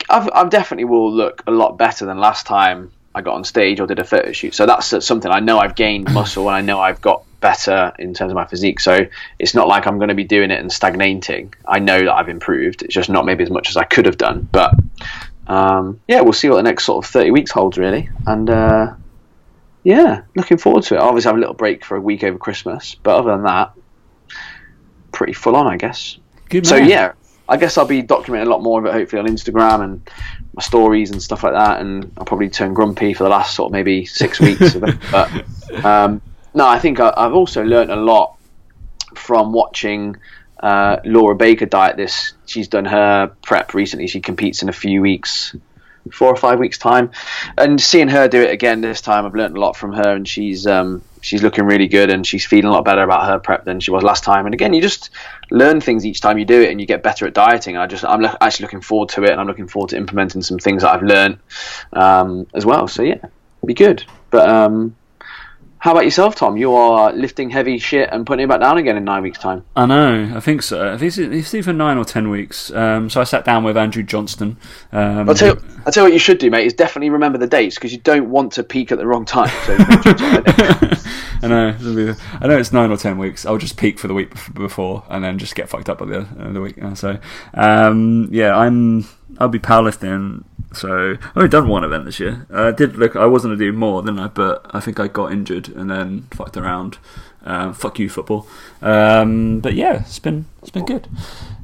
I've, 0.09 0.29
I 0.33 0.47
definitely 0.47 0.85
will 0.85 1.11
look 1.11 1.43
a 1.47 1.51
lot 1.51 1.77
better 1.77 2.05
than 2.05 2.19
last 2.19 2.45
time 2.45 2.91
I 3.15 3.21
got 3.21 3.33
on 3.33 3.43
stage 3.43 3.79
or 3.79 3.87
did 3.87 3.99
a 3.99 4.03
photo 4.03 4.31
shoot. 4.31 4.53
So 4.53 4.67
that's 4.67 5.05
something 5.05 5.31
I 5.31 5.39
know 5.39 5.57
I've 5.57 5.75
gained 5.75 6.13
muscle 6.13 6.47
and 6.49 6.55
I 6.55 6.61
know 6.61 6.79
I've 6.79 7.01
got 7.01 7.23
better 7.39 7.93
in 7.99 8.13
terms 8.13 8.31
of 8.31 8.35
my 8.35 8.45
physique. 8.45 8.79
So 8.79 9.07
it's 9.39 9.53
not 9.53 9.67
like 9.67 9.87
I'm 9.87 9.97
going 9.97 10.09
to 10.09 10.15
be 10.15 10.23
doing 10.23 10.51
it 10.51 10.59
and 10.59 10.71
stagnating. 10.71 11.53
I 11.65 11.79
know 11.79 11.99
that 11.99 12.13
I've 12.13 12.29
improved. 12.29 12.83
It's 12.83 12.93
just 12.93 13.09
not 13.09 13.25
maybe 13.25 13.43
as 13.43 13.49
much 13.49 13.69
as 13.69 13.77
I 13.77 13.83
could 13.83 14.05
have 14.05 14.17
done. 14.17 14.47
But 14.51 14.73
um, 15.47 15.99
yeah, 16.07 16.21
we'll 16.21 16.33
see 16.33 16.49
what 16.49 16.57
the 16.57 16.63
next 16.63 16.85
sort 16.85 17.05
of 17.05 17.11
30 17.11 17.31
weeks 17.31 17.51
holds, 17.51 17.77
really. 17.77 18.09
And 18.25 18.49
uh, 18.49 18.93
yeah, 19.83 20.23
looking 20.35 20.57
forward 20.57 20.83
to 20.83 20.95
it. 20.95 20.97
I'll 20.97 21.09
obviously 21.09 21.29
have 21.29 21.37
a 21.37 21.39
little 21.39 21.55
break 21.55 21.85
for 21.85 21.95
a 21.95 22.01
week 22.01 22.23
over 22.23 22.37
Christmas. 22.37 22.95
But 22.95 23.17
other 23.17 23.31
than 23.31 23.43
that, 23.43 23.73
pretty 25.11 25.33
full 25.33 25.55
on, 25.55 25.67
I 25.67 25.77
guess. 25.77 26.17
Good 26.49 26.65
so 26.65 26.77
yeah, 26.77 27.13
I 27.49 27.57
guess 27.57 27.77
I'll 27.77 27.85
be 27.85 28.03
documenting 28.03 28.45
a 28.45 28.49
lot 28.49 28.63
more 28.63 28.79
of 28.79 28.85
it 28.85 28.93
hopefully 28.93 29.21
on 29.21 29.27
Instagram 29.27 29.83
and 29.83 30.09
my 30.53 30.61
stories 30.61 31.11
and 31.11 31.21
stuff 31.21 31.43
like 31.43 31.53
that. 31.53 31.81
And 31.81 32.11
I'll 32.17 32.25
probably 32.25 32.49
turn 32.49 32.73
grumpy 32.73 33.13
for 33.13 33.23
the 33.23 33.29
last 33.29 33.55
sort 33.55 33.69
of 33.69 33.73
maybe 33.73 34.05
six 34.05 34.39
weeks 34.39 34.75
of 34.75 34.83
it. 34.83 34.95
But 35.11 35.85
um, 35.85 36.21
no, 36.53 36.67
I 36.67 36.79
think 36.79 36.99
I, 36.99 37.13
have 37.17 37.33
also 37.33 37.63
learned 37.63 37.91
a 37.91 37.95
lot 37.95 38.37
from 39.15 39.53
watching 39.53 40.17
uh, 40.59 40.97
Laura 41.05 41.35
Baker 41.35 41.65
diet 41.65 41.97
this. 41.97 42.33
She's 42.45 42.67
done 42.67 42.85
her 42.85 43.31
prep 43.43 43.73
recently. 43.73 44.07
She 44.07 44.21
competes 44.21 44.61
in 44.61 44.69
a 44.69 44.73
few 44.73 45.01
weeks, 45.01 45.55
four 46.11 46.29
or 46.29 46.35
five 46.35 46.59
weeks 46.59 46.77
time, 46.77 47.11
and 47.57 47.79
seeing 47.79 48.07
her 48.07 48.27
do 48.27 48.41
it 48.41 48.51
again 48.51 48.81
this 48.81 49.01
time, 49.01 49.25
I've 49.25 49.35
learned 49.35 49.57
a 49.57 49.59
lot 49.59 49.75
from 49.75 49.93
her, 49.93 50.15
and 50.15 50.27
she's 50.27 50.65
um, 50.65 51.01
she's 51.21 51.43
looking 51.43 51.65
really 51.65 51.87
good, 51.87 52.09
and 52.09 52.25
she's 52.25 52.45
feeling 52.45 52.65
a 52.65 52.71
lot 52.71 52.85
better 52.85 53.03
about 53.03 53.27
her 53.27 53.39
prep 53.39 53.65
than 53.65 53.79
she 53.79 53.91
was 53.91 54.03
last 54.03 54.23
time. 54.23 54.45
And 54.45 54.53
again, 54.53 54.73
you 54.73 54.81
just 54.81 55.09
learn 55.51 55.81
things 55.81 56.05
each 56.05 56.21
time 56.21 56.37
you 56.37 56.45
do 56.45 56.61
it, 56.61 56.71
and 56.71 56.79
you 56.79 56.87
get 56.87 57.03
better 57.03 57.27
at 57.27 57.33
dieting. 57.33 57.77
I 57.77 57.87
just 57.87 58.03
I'm 58.03 58.21
lo- 58.21 58.37
actually 58.41 58.63
looking 58.63 58.81
forward 58.81 59.09
to 59.09 59.23
it, 59.23 59.31
and 59.31 59.39
I'm 59.39 59.47
looking 59.47 59.67
forward 59.67 59.89
to 59.89 59.97
implementing 59.97 60.41
some 60.41 60.57
things 60.57 60.81
that 60.81 60.93
I've 60.93 61.03
learned 61.03 61.39
um, 61.93 62.47
as 62.53 62.65
well. 62.65 62.87
So 62.87 63.03
yeah, 63.03 63.19
be 63.65 63.73
good. 63.73 64.03
But 64.29 64.49
um, 64.49 64.95
how 65.87 65.93
about 65.93 66.03
yourself, 66.03 66.35
Tom? 66.35 66.57
You 66.57 66.73
are 66.73 67.13
lifting 67.13 67.49
heavy 67.49 67.77
shit 67.77 68.09
and 68.11 68.27
putting 68.27 68.43
it 68.43 68.49
back 68.49 68.59
down 68.59 68.77
again 68.77 68.97
in 68.97 69.05
nine 69.05 69.23
weeks' 69.23 69.39
time. 69.39 69.63
I 69.73 69.85
know. 69.85 70.33
I 70.35 70.41
think 70.41 70.61
so. 70.61 70.93
I 70.93 70.97
think 70.97 71.17
it's 71.17 71.53
either 71.53 71.71
nine 71.71 71.97
or 71.97 72.03
ten 72.03 72.29
weeks. 72.29 72.69
Um, 72.73 73.09
so 73.09 73.21
I 73.21 73.23
sat 73.23 73.45
down 73.45 73.63
with 73.63 73.77
Andrew 73.77 74.03
Johnston. 74.03 74.57
Um, 74.91 75.29
I'll, 75.29 75.33
tell 75.33 75.55
you, 75.55 75.63
I'll 75.85 75.93
tell 75.93 76.03
you 76.03 76.07
what 76.07 76.13
you 76.13 76.19
should 76.19 76.39
do, 76.39 76.51
mate. 76.51 76.65
Is 76.65 76.73
definitely 76.73 77.09
remember 77.09 77.37
the 77.37 77.47
dates 77.47 77.75
because 77.75 77.93
you 77.93 77.99
don't 77.99 78.29
want 78.29 78.51
to 78.53 78.63
peak 78.63 78.91
at 78.91 78.97
the 78.97 79.07
wrong 79.07 79.23
time. 79.23 79.47
So 79.65 79.77
I 81.41 81.47
know. 81.47 82.15
I 82.41 82.47
know 82.47 82.57
it's 82.57 82.73
nine 82.73 82.91
or 82.91 82.97
ten 82.97 83.17
weeks. 83.17 83.45
I'll 83.45 83.57
just 83.57 83.77
peak 83.77 83.97
for 83.97 84.09
the 84.09 84.13
week 84.13 84.33
before 84.53 85.05
and 85.07 85.23
then 85.23 85.37
just 85.37 85.55
get 85.55 85.69
fucked 85.69 85.87
up 85.87 85.99
by 85.99 86.05
the 86.07 86.17
end 86.17 86.47
of 86.47 86.53
the 86.53 86.59
week. 86.59 86.75
So 86.95 87.17
um, 87.53 88.27
yeah, 88.29 88.53
I'm. 88.53 89.05
I'll 89.39 89.49
be 89.49 89.59
powerlifting 89.59 90.43
so 90.73 91.11
I've 91.11 91.37
only 91.37 91.49
done 91.49 91.67
one 91.67 91.83
event 91.83 92.05
this 92.05 92.19
year. 92.19 92.45
I 92.51 92.71
did 92.71 92.97
look. 92.97 93.15
I 93.15 93.25
was 93.25 93.43
going 93.43 93.57
to 93.57 93.63
do 93.63 93.71
more, 93.71 94.01
than 94.01 94.19
I? 94.19 94.27
But 94.27 94.65
I 94.71 94.79
think 94.79 94.99
I 94.99 95.07
got 95.07 95.31
injured 95.31 95.69
and 95.69 95.89
then 95.89 96.27
fucked 96.31 96.57
around. 96.57 96.97
Um, 97.45 97.73
fuck 97.73 97.99
you, 97.99 98.09
football. 98.09 98.47
Um, 98.81 99.59
but 99.59 99.73
yeah, 99.73 100.01
it's 100.01 100.19
been 100.19 100.45
it's 100.61 100.69
been 100.69 100.85
good. 100.85 101.07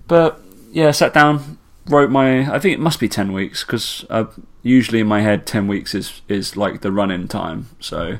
But 0.07 0.39
yeah, 0.71 0.91
sat 0.91 1.13
down, 1.13 1.57
wrote 1.87 2.09
my. 2.09 2.51
I 2.53 2.59
think 2.59 2.73
it 2.73 2.79
must 2.79 2.99
be 2.99 3.09
ten 3.09 3.33
weeks 3.33 3.63
because 3.63 4.05
usually 4.61 5.01
in 5.01 5.07
my 5.07 5.21
head 5.21 5.45
ten 5.45 5.67
weeks 5.67 5.93
is 5.93 6.21
is 6.29 6.55
like 6.55 6.81
the 6.81 6.91
run-in 6.91 7.27
time. 7.27 7.67
So 7.79 8.19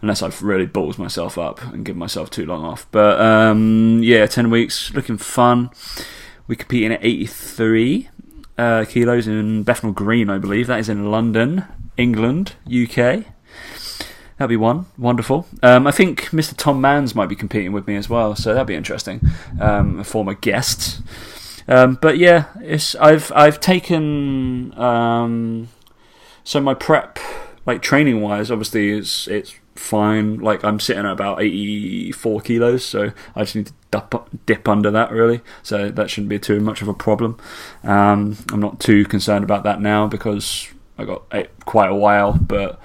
unless 0.00 0.22
I've 0.22 0.42
really 0.42 0.66
balls 0.66 0.98
myself 0.98 1.36
up 1.36 1.62
and 1.62 1.84
give 1.84 1.96
myself 1.96 2.30
too 2.30 2.46
long 2.46 2.64
off. 2.64 2.86
But 2.90 3.20
um, 3.20 4.00
yeah, 4.02 4.26
ten 4.26 4.50
weeks, 4.50 4.94
looking 4.94 5.18
fun. 5.18 5.70
We 6.48 6.56
competing 6.56 6.92
at 6.92 7.04
eighty 7.04 7.26
three 7.26 8.08
uh, 8.58 8.84
kilos 8.84 9.26
in 9.26 9.62
Bethnal 9.62 9.92
Green, 9.92 10.30
I 10.30 10.38
believe. 10.38 10.66
That 10.66 10.80
is 10.80 10.88
in 10.88 11.10
London, 11.10 11.64
England, 11.96 12.54
UK. 12.66 13.24
That'd 14.38 14.50
be 14.50 14.56
one. 14.56 14.86
Wonderful. 14.98 15.46
Um, 15.62 15.86
I 15.86 15.90
think 15.90 16.24
Mr. 16.30 16.54
Tom 16.56 16.80
Mans 16.80 17.14
might 17.14 17.28
be 17.28 17.36
competing 17.36 17.72
with 17.72 17.86
me 17.86 17.96
as 17.96 18.10
well, 18.10 18.34
so 18.34 18.52
that'd 18.52 18.66
be 18.66 18.74
interesting. 18.74 19.20
Um, 19.60 20.00
a 20.00 20.04
former 20.04 20.34
guest. 20.34 21.00
Um, 21.68 21.98
but 22.00 22.18
yeah, 22.18 22.46
it's 22.60 22.94
I've 22.96 23.32
I've 23.34 23.58
taken 23.60 24.78
um, 24.78 25.68
so 26.44 26.60
my 26.60 26.74
prep 26.74 27.18
like 27.64 27.82
training 27.82 28.20
wise, 28.20 28.50
obviously 28.50 28.92
it's 28.92 29.26
it's 29.26 29.54
fine. 29.78 30.38
Like 30.38 30.64
I'm 30.64 30.80
sitting 30.80 31.04
at 31.04 31.12
about 31.12 31.42
84 31.42 32.40
kilos, 32.42 32.84
so 32.84 33.12
I 33.34 33.42
just 33.42 33.56
need 33.56 33.66
to 33.66 33.72
dip, 33.90 34.46
dip 34.46 34.68
under 34.68 34.90
that 34.90 35.10
really. 35.10 35.40
So 35.62 35.90
that 35.90 36.10
shouldn't 36.10 36.28
be 36.28 36.38
too 36.38 36.60
much 36.60 36.82
of 36.82 36.88
a 36.88 36.94
problem. 36.94 37.38
Um, 37.84 38.36
I'm 38.52 38.60
not 38.60 38.80
too 38.80 39.04
concerned 39.04 39.44
about 39.44 39.64
that 39.64 39.80
now 39.80 40.06
because 40.06 40.68
I 40.98 41.04
got 41.04 41.24
quite 41.64 41.90
a 41.90 41.94
while, 41.94 42.32
but 42.32 42.80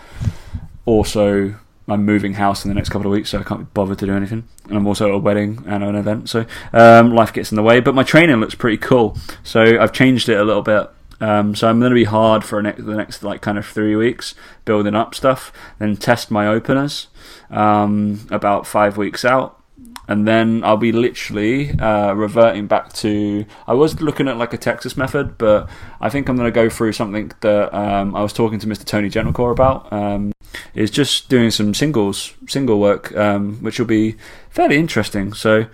also 0.86 1.56
I'm 1.88 2.06
moving 2.06 2.34
house 2.34 2.64
in 2.64 2.70
the 2.70 2.76
next 2.76 2.90
couple 2.90 3.08
of 3.08 3.14
weeks, 3.14 3.30
so 3.30 3.40
I 3.40 3.44
can't 3.44 3.62
be 3.62 3.68
bothered 3.74 4.00
to 4.00 4.06
do 4.06 4.14
anything. 4.14 4.48
And 4.68 4.78
I'm 4.78 4.88
also 4.88 5.10
at 5.10 5.16
a 5.16 5.18
wedding 5.18 5.64
and 5.68 5.84
an 5.84 5.96
event, 5.96 6.30
so 6.30 6.46
um, 6.74 7.14
life 7.14 7.34
gets 7.34 7.52
in 7.52 7.56
the 7.56 7.64
way. 7.64 7.80
But 7.80 7.96
my 7.96 8.04
training 8.04 8.38
looks 8.38 8.56
pretty 8.56 8.78
cool, 8.78 9.18
so 9.44 9.62
I've 9.80 9.94
changed 9.94 10.30
it 10.30 10.40
a 10.40 10.44
little 10.44 10.62
bit. 10.62 10.90
Um, 11.22 11.56
so 11.56 11.70
I'm 11.70 11.80
going 11.80 11.92
to 11.92 11.96
be 11.96 12.06
hard 12.06 12.44
for 12.44 12.62
next, 12.62 12.84
the 12.84 12.96
next 12.96 13.24
like 13.24 13.42
kind 13.42 13.58
of 13.58 13.66
three 13.66 13.96
weeks, 13.96 14.34
building 14.66 14.96
up 14.96 15.14
stuff, 15.14 15.54
then 15.78 15.96
test 15.96 16.32
my 16.32 16.48
openers 16.48 17.08
um, 17.52 18.28
about 18.32 18.66
five 18.66 18.98
weeks 18.98 19.24
out, 19.24 19.62
and 20.08 20.28
then 20.28 20.64
I'll 20.64 20.78
be 20.78 20.92
literally 20.92 21.80
uh, 21.80 22.14
reverting 22.14 22.66
back 22.66 22.92
to. 22.94 23.46
I 23.68 23.76
was 23.76 24.02
looking 24.02 24.28
at 24.28 24.38
like 24.38 24.52
a 24.52 24.58
Texas 24.58 24.98
method, 24.98 25.38
but 25.38 25.70
I 26.02 26.10
think 26.10 26.28
I'm 26.28 26.36
going 26.36 26.48
to 26.48 26.52
go 26.52 26.70
through 26.70 26.94
something 26.94 27.32
that 27.42 27.74
um, 27.74 28.16
I 28.16 28.24
was 28.24 28.34
talking 28.34 28.60
to 28.60 28.68
Mr. 28.68 28.84
Tony 28.84 29.10
Gentilcore 29.10 29.52
about. 29.52 29.94
Um, 29.94 30.34
is 30.74 30.92
just 30.92 31.30
doing 31.30 31.50
some 31.50 31.74
singles, 31.74 32.34
single 32.48 32.80
work, 32.80 33.16
um, 33.16 33.56
which 33.58 33.80
will 33.80 33.86
be 33.86 34.16
fairly 34.50 34.76
interesting. 34.76 35.32
So, 35.32 35.68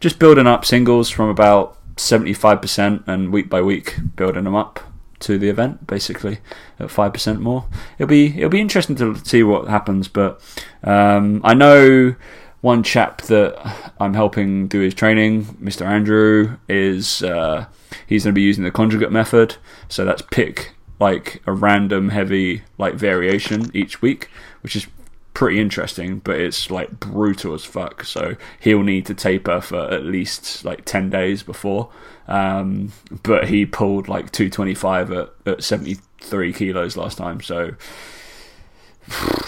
just 0.00 0.18
building 0.18 0.46
up 0.46 0.64
singles 0.64 1.10
from 1.10 1.28
about 1.28 1.76
75% 1.96 3.06
and 3.06 3.30
week 3.30 3.50
by 3.50 3.60
week 3.60 3.96
building 4.16 4.44
them 4.44 4.54
up 4.54 4.91
to 5.22 5.38
the 5.38 5.48
event, 5.48 5.86
basically 5.86 6.38
at 6.78 6.90
five 6.90 7.12
percent 7.12 7.40
more. 7.40 7.66
It'll 7.98 8.08
be 8.08 8.36
it'll 8.36 8.50
be 8.50 8.60
interesting 8.60 8.96
to 8.96 9.16
see 9.24 9.42
what 9.42 9.68
happens, 9.68 10.08
but 10.08 10.40
um, 10.84 11.40
I 11.44 11.54
know 11.54 12.14
one 12.60 12.82
chap 12.82 13.22
that 13.22 13.92
I'm 13.98 14.14
helping 14.14 14.68
do 14.68 14.80
his 14.80 14.94
training, 14.94 15.44
Mr. 15.60 15.84
Andrew, 15.84 16.56
is 16.68 17.22
uh, 17.22 17.66
he's 18.06 18.24
going 18.24 18.32
to 18.32 18.38
be 18.38 18.42
using 18.42 18.64
the 18.64 18.70
conjugate 18.70 19.10
method. 19.10 19.56
So 19.88 20.04
that's 20.04 20.22
pick 20.30 20.74
like 21.00 21.42
a 21.46 21.52
random 21.52 22.10
heavy 22.10 22.62
like 22.78 22.94
variation 22.94 23.70
each 23.74 24.00
week, 24.00 24.28
which 24.62 24.76
is 24.76 24.86
pretty 25.34 25.60
interesting, 25.60 26.18
but 26.18 26.38
it's 26.38 26.70
like 26.70 27.00
brutal 27.00 27.54
as 27.54 27.64
fuck. 27.64 28.04
So 28.04 28.36
he'll 28.60 28.82
need 28.82 29.06
to 29.06 29.14
taper 29.14 29.60
for 29.60 29.90
at 29.90 30.04
least 30.04 30.64
like 30.64 30.84
10 30.84 31.10
days 31.10 31.42
before. 31.42 31.90
Um, 32.28 32.92
but 33.22 33.48
he 33.48 33.66
pulled 33.66 34.08
like 34.08 34.30
225 34.32 35.12
at, 35.12 35.30
at 35.46 35.64
73 35.64 36.52
kilos 36.52 36.96
last 36.96 37.18
time. 37.18 37.40
So 37.40 37.74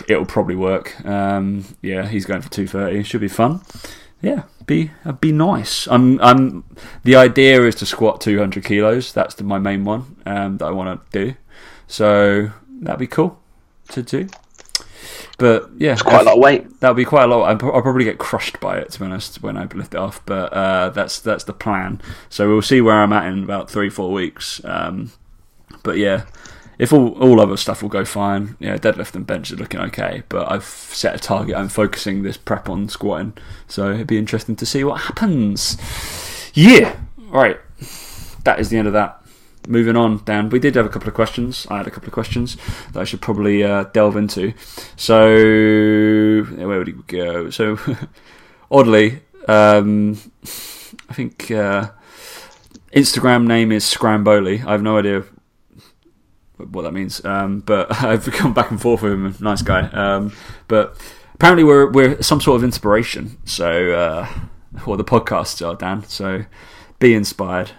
it'll 0.08 0.26
probably 0.26 0.56
work. 0.56 1.04
Um, 1.04 1.64
yeah, 1.82 2.06
he's 2.08 2.24
going 2.24 2.42
for 2.42 2.50
230. 2.50 3.02
Should 3.04 3.20
be 3.20 3.28
fun. 3.28 3.60
Yeah, 4.20 4.44
be 4.66 4.90
uh, 5.04 5.12
be 5.12 5.32
nice. 5.32 5.86
I'm 5.88 6.18
I'm. 6.22 6.64
The 7.02 7.16
idea 7.16 7.62
is 7.62 7.74
to 7.76 7.86
squat 7.86 8.22
200 8.22 8.64
kilos. 8.64 9.12
That's 9.12 9.34
the, 9.34 9.44
my 9.44 9.58
main 9.58 9.84
one 9.84 10.16
um, 10.24 10.56
that 10.58 10.64
I 10.64 10.70
want 10.70 11.10
to 11.10 11.26
do. 11.26 11.34
So 11.86 12.50
that'd 12.80 12.98
be 12.98 13.06
cool 13.06 13.38
to 13.88 14.02
do. 14.02 14.28
But 15.38 15.70
yeah, 15.76 15.92
it's 15.92 16.02
quite 16.02 16.22
a 16.22 16.24
lot 16.24 16.34
of 16.34 16.42
weight. 16.42 16.80
That'll 16.80 16.94
be 16.94 17.04
quite 17.04 17.24
a 17.24 17.26
lot. 17.26 17.62
I'll 17.62 17.82
probably 17.82 18.04
get 18.04 18.18
crushed 18.18 18.60
by 18.60 18.78
it 18.78 18.90
to 18.92 19.00
be 19.00 19.06
honest 19.06 19.42
when 19.42 19.56
I 19.56 19.64
lift 19.64 19.94
it 19.94 20.00
off. 20.00 20.24
But 20.26 20.52
uh, 20.52 20.90
that's 20.90 21.20
that's 21.20 21.44
the 21.44 21.52
plan. 21.52 22.00
So 22.28 22.48
we'll 22.48 22.62
see 22.62 22.80
where 22.80 22.96
I'm 22.96 23.12
at 23.12 23.26
in 23.26 23.44
about 23.44 23.70
three 23.70 23.90
four 23.90 24.12
weeks. 24.12 24.64
Um, 24.64 25.12
but 25.82 25.98
yeah, 25.98 26.24
if 26.78 26.92
all 26.92 27.10
all 27.20 27.40
other 27.40 27.56
stuff 27.56 27.82
will 27.82 27.88
go 27.88 28.04
fine, 28.04 28.56
yeah, 28.58 28.76
deadlift 28.76 29.14
and 29.14 29.26
bench 29.26 29.52
are 29.52 29.56
looking 29.56 29.80
okay. 29.80 30.22
But 30.28 30.50
I've 30.50 30.64
set 30.64 31.14
a 31.14 31.18
target. 31.18 31.56
I'm 31.56 31.68
focusing 31.68 32.22
this 32.22 32.36
prep 32.36 32.68
on 32.68 32.88
squatting, 32.88 33.34
so 33.68 33.92
it'd 33.92 34.06
be 34.06 34.18
interesting 34.18 34.56
to 34.56 34.66
see 34.66 34.84
what 34.84 35.02
happens. 35.02 35.76
Yeah, 36.54 36.96
right. 37.28 37.58
That 38.44 38.60
is 38.60 38.68
the 38.68 38.76
end 38.76 38.86
of 38.86 38.92
that. 38.92 39.23
Moving 39.66 39.96
on, 39.96 40.22
Dan, 40.24 40.50
we 40.50 40.58
did 40.58 40.74
have 40.74 40.84
a 40.84 40.90
couple 40.90 41.08
of 41.08 41.14
questions. 41.14 41.66
I 41.70 41.78
had 41.78 41.86
a 41.86 41.90
couple 41.90 42.08
of 42.08 42.12
questions 42.12 42.58
that 42.92 43.00
I 43.00 43.04
should 43.04 43.22
probably 43.22 43.64
uh, 43.64 43.84
delve 43.84 44.16
into. 44.16 44.52
So, 44.96 46.44
where 46.44 46.78
would 46.78 46.86
we 46.86 47.02
go? 47.06 47.48
So, 47.48 47.78
oddly, 48.70 49.20
um, 49.48 50.18
I 51.08 51.14
think 51.14 51.50
uh, 51.50 51.90
Instagram 52.92 53.46
name 53.46 53.72
is 53.72 53.84
Scramboli. 53.84 54.64
I 54.66 54.72
have 54.72 54.82
no 54.82 54.98
idea 54.98 55.24
what 56.58 56.82
that 56.82 56.92
means. 56.92 57.24
Um, 57.24 57.60
but 57.60 57.90
I've 58.04 58.24
come 58.32 58.52
back 58.52 58.70
and 58.70 58.80
forth 58.80 59.00
with 59.02 59.12
him. 59.12 59.34
Nice 59.40 59.62
guy. 59.62 59.88
Um, 59.88 60.34
but 60.68 60.96
apparently 61.34 61.64
we're 61.64 61.90
we're 61.90 62.22
some 62.22 62.40
sort 62.40 62.56
of 62.56 62.64
inspiration. 62.64 63.38
So, 63.46 63.92
uh, 63.92 64.28
the 64.72 65.04
podcasts 65.04 65.66
are 65.66 65.74
Dan. 65.74 66.04
So, 66.04 66.44
be 66.98 67.14
inspired. 67.14 67.72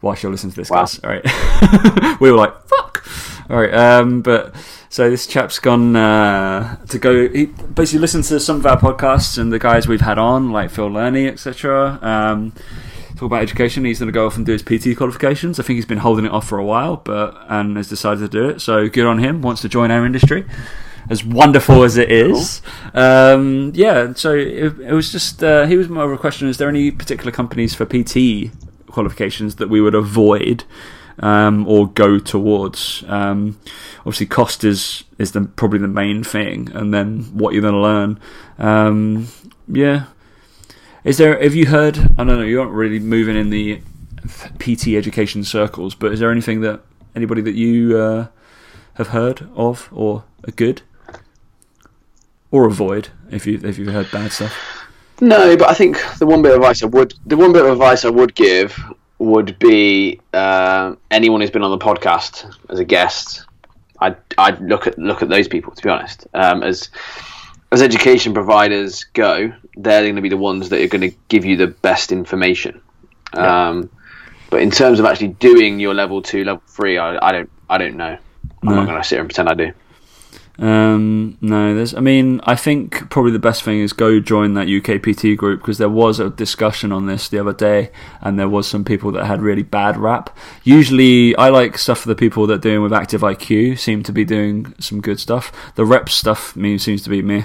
Whilst 0.00 0.22
you're 0.22 0.30
listening 0.30 0.52
to 0.52 0.56
this, 0.56 0.70
wow. 0.70 0.82
guys. 0.82 1.00
All 1.00 1.10
right. 1.10 2.20
we 2.20 2.30
were 2.30 2.36
like, 2.36 2.54
fuck. 2.66 3.04
All 3.50 3.60
right. 3.60 3.74
Um, 3.74 4.22
but 4.22 4.54
so 4.88 5.10
this 5.10 5.26
chap's 5.26 5.58
gone 5.58 5.96
uh, 5.96 6.76
to 6.86 6.98
go. 6.98 7.28
He 7.28 7.46
basically 7.46 8.00
listened 8.00 8.24
to 8.24 8.40
some 8.40 8.56
of 8.56 8.66
our 8.66 8.78
podcasts 8.78 9.38
and 9.38 9.52
the 9.52 9.58
guys 9.58 9.88
we've 9.88 10.00
had 10.00 10.18
on, 10.18 10.52
like 10.52 10.70
Phil 10.70 10.88
Learney, 10.88 11.28
etc. 11.28 11.98
Um, 12.00 12.52
talk 13.16 13.26
about 13.26 13.42
education. 13.42 13.84
He's 13.84 13.98
going 13.98 14.08
to 14.08 14.12
go 14.12 14.26
off 14.26 14.36
and 14.36 14.46
do 14.46 14.52
his 14.52 14.62
PT 14.62 14.96
qualifications. 14.96 15.58
I 15.58 15.62
think 15.62 15.76
he's 15.76 15.86
been 15.86 15.98
holding 15.98 16.24
it 16.24 16.32
off 16.32 16.48
for 16.48 16.58
a 16.58 16.64
while, 16.64 16.96
but 16.96 17.36
and 17.48 17.76
has 17.76 17.88
decided 17.88 18.20
to 18.20 18.28
do 18.28 18.48
it. 18.48 18.60
So 18.60 18.88
good 18.88 19.06
on 19.06 19.18
him. 19.18 19.42
Wants 19.42 19.62
to 19.62 19.68
join 19.68 19.90
our 19.90 20.06
industry. 20.06 20.44
As 21.10 21.24
wonderful 21.24 21.84
as 21.84 21.96
it 21.96 22.12
is, 22.12 22.60
cool. 22.92 23.02
um, 23.02 23.72
yeah. 23.74 24.12
So 24.12 24.34
it, 24.34 24.78
it 24.78 24.92
was 24.92 25.10
just 25.10 25.42
uh, 25.42 25.64
he 25.66 25.76
was 25.76 25.88
more 25.88 26.04
of 26.04 26.12
a 26.12 26.18
question: 26.18 26.48
Is 26.48 26.58
there 26.58 26.68
any 26.68 26.90
particular 26.90 27.32
companies 27.32 27.74
for 27.74 27.86
PT 27.86 28.52
qualifications 28.98 29.54
that 29.56 29.68
we 29.68 29.80
would 29.80 29.94
avoid 29.94 30.64
um, 31.20 31.68
or 31.68 31.86
go 31.86 32.18
towards? 32.18 33.04
Um, 33.06 33.60
obviously, 34.00 34.26
cost 34.26 34.64
is 34.64 35.04
is 35.18 35.30
the, 35.32 35.42
probably 35.42 35.78
the 35.78 35.86
main 35.86 36.24
thing, 36.24 36.68
and 36.74 36.92
then 36.92 37.22
what 37.32 37.54
you're 37.54 37.62
going 37.62 37.74
to 37.74 37.80
learn. 37.80 38.20
Um, 38.58 39.28
yeah, 39.68 40.06
is 41.04 41.18
there? 41.18 41.40
Have 41.40 41.54
you 41.54 41.66
heard? 41.66 41.96
I 42.18 42.24
don't 42.24 42.26
know. 42.26 42.42
You 42.42 42.60
aren't 42.60 42.72
really 42.72 42.98
moving 42.98 43.36
in 43.36 43.50
the 43.50 43.80
PT 44.58 44.88
education 44.88 45.44
circles, 45.44 45.94
but 45.94 46.12
is 46.12 46.18
there 46.18 46.32
anything 46.32 46.60
that 46.62 46.80
anybody 47.14 47.40
that 47.42 47.54
you 47.54 47.96
uh, 47.96 48.26
have 48.94 49.08
heard 49.08 49.48
of 49.54 49.88
or 49.92 50.24
are 50.46 50.52
good 50.52 50.82
or 52.50 52.66
avoid 52.66 53.10
if 53.30 53.46
you 53.46 53.60
if 53.62 53.78
you've 53.78 53.92
heard 53.92 54.10
bad 54.10 54.32
stuff? 54.32 54.77
No, 55.20 55.56
but 55.56 55.68
I 55.68 55.74
think 55.74 55.98
the 56.18 56.26
one 56.26 56.42
bit 56.42 56.52
of 56.52 56.58
advice 56.58 56.82
I 56.82 56.86
would 56.86 57.14
the 57.26 57.36
one 57.36 57.52
bit 57.52 57.64
of 57.64 57.72
advice 57.72 58.04
I 58.04 58.10
would 58.10 58.34
give 58.34 58.78
would 59.18 59.58
be 59.58 60.20
uh, 60.32 60.94
anyone 61.10 61.40
who's 61.40 61.50
been 61.50 61.64
on 61.64 61.76
the 61.76 61.84
podcast 61.84 62.54
as 62.70 62.78
a 62.78 62.84
guest. 62.84 63.44
I'd, 64.00 64.16
I'd 64.36 64.60
look 64.60 64.86
at 64.86 64.96
look 64.96 65.22
at 65.22 65.28
those 65.28 65.48
people 65.48 65.74
to 65.74 65.82
be 65.82 65.88
honest. 65.88 66.26
Um, 66.34 66.62
as 66.62 66.90
as 67.72 67.82
education 67.82 68.32
providers 68.32 69.04
go, 69.12 69.52
they're 69.76 70.02
going 70.02 70.16
to 70.16 70.22
be 70.22 70.28
the 70.28 70.36
ones 70.36 70.68
that 70.68 70.80
are 70.80 70.88
going 70.88 71.10
to 71.10 71.16
give 71.28 71.44
you 71.44 71.56
the 71.56 71.66
best 71.66 72.12
information. 72.12 72.80
Yeah. 73.34 73.68
Um, 73.68 73.90
but 74.50 74.62
in 74.62 74.70
terms 74.70 74.98
of 75.00 75.04
actually 75.04 75.28
doing 75.28 75.78
your 75.78 75.92
level 75.92 76.22
two, 76.22 76.44
level 76.44 76.62
three, 76.66 76.96
I, 76.96 77.18
I 77.26 77.32
don't, 77.32 77.50
I 77.68 77.76
don't 77.76 77.96
know. 77.96 78.16
I'm 78.62 78.68
no. 78.68 78.74
not 78.76 78.86
going 78.86 78.96
to 78.96 79.06
sit 79.06 79.16
here 79.16 79.20
and 79.20 79.28
pretend 79.28 79.48
I 79.50 79.54
do. 79.54 79.72
Um, 80.58 81.38
no, 81.40 81.74
there's. 81.74 81.94
I 81.94 82.00
mean, 82.00 82.40
I 82.42 82.56
think 82.56 83.10
probably 83.10 83.30
the 83.30 83.38
best 83.38 83.62
thing 83.62 83.80
is 83.80 83.92
go 83.92 84.18
join 84.18 84.54
that 84.54 84.68
UK 84.68 85.00
PT 85.00 85.36
group 85.36 85.60
because 85.60 85.78
there 85.78 85.88
was 85.88 86.18
a 86.18 86.30
discussion 86.30 86.90
on 86.90 87.06
this 87.06 87.28
the 87.28 87.38
other 87.38 87.52
day, 87.52 87.90
and 88.20 88.38
there 88.38 88.48
was 88.48 88.66
some 88.66 88.84
people 88.84 89.12
that 89.12 89.26
had 89.26 89.40
really 89.40 89.62
bad 89.62 89.96
rap. 89.96 90.36
Usually, 90.64 91.36
I 91.36 91.48
like 91.50 91.78
stuff 91.78 92.00
for 92.00 92.08
the 92.08 92.16
people 92.16 92.46
that 92.48 92.60
doing 92.60 92.82
with 92.82 92.92
active 92.92 93.20
IQ 93.20 93.78
seem 93.78 94.02
to 94.02 94.12
be 94.12 94.24
doing 94.24 94.74
some 94.80 95.00
good 95.00 95.20
stuff. 95.20 95.52
The 95.76 95.84
rep 95.84 96.08
stuff 96.08 96.56
means 96.56 96.82
seems 96.82 97.02
to 97.02 97.10
be 97.10 97.22
me 97.22 97.44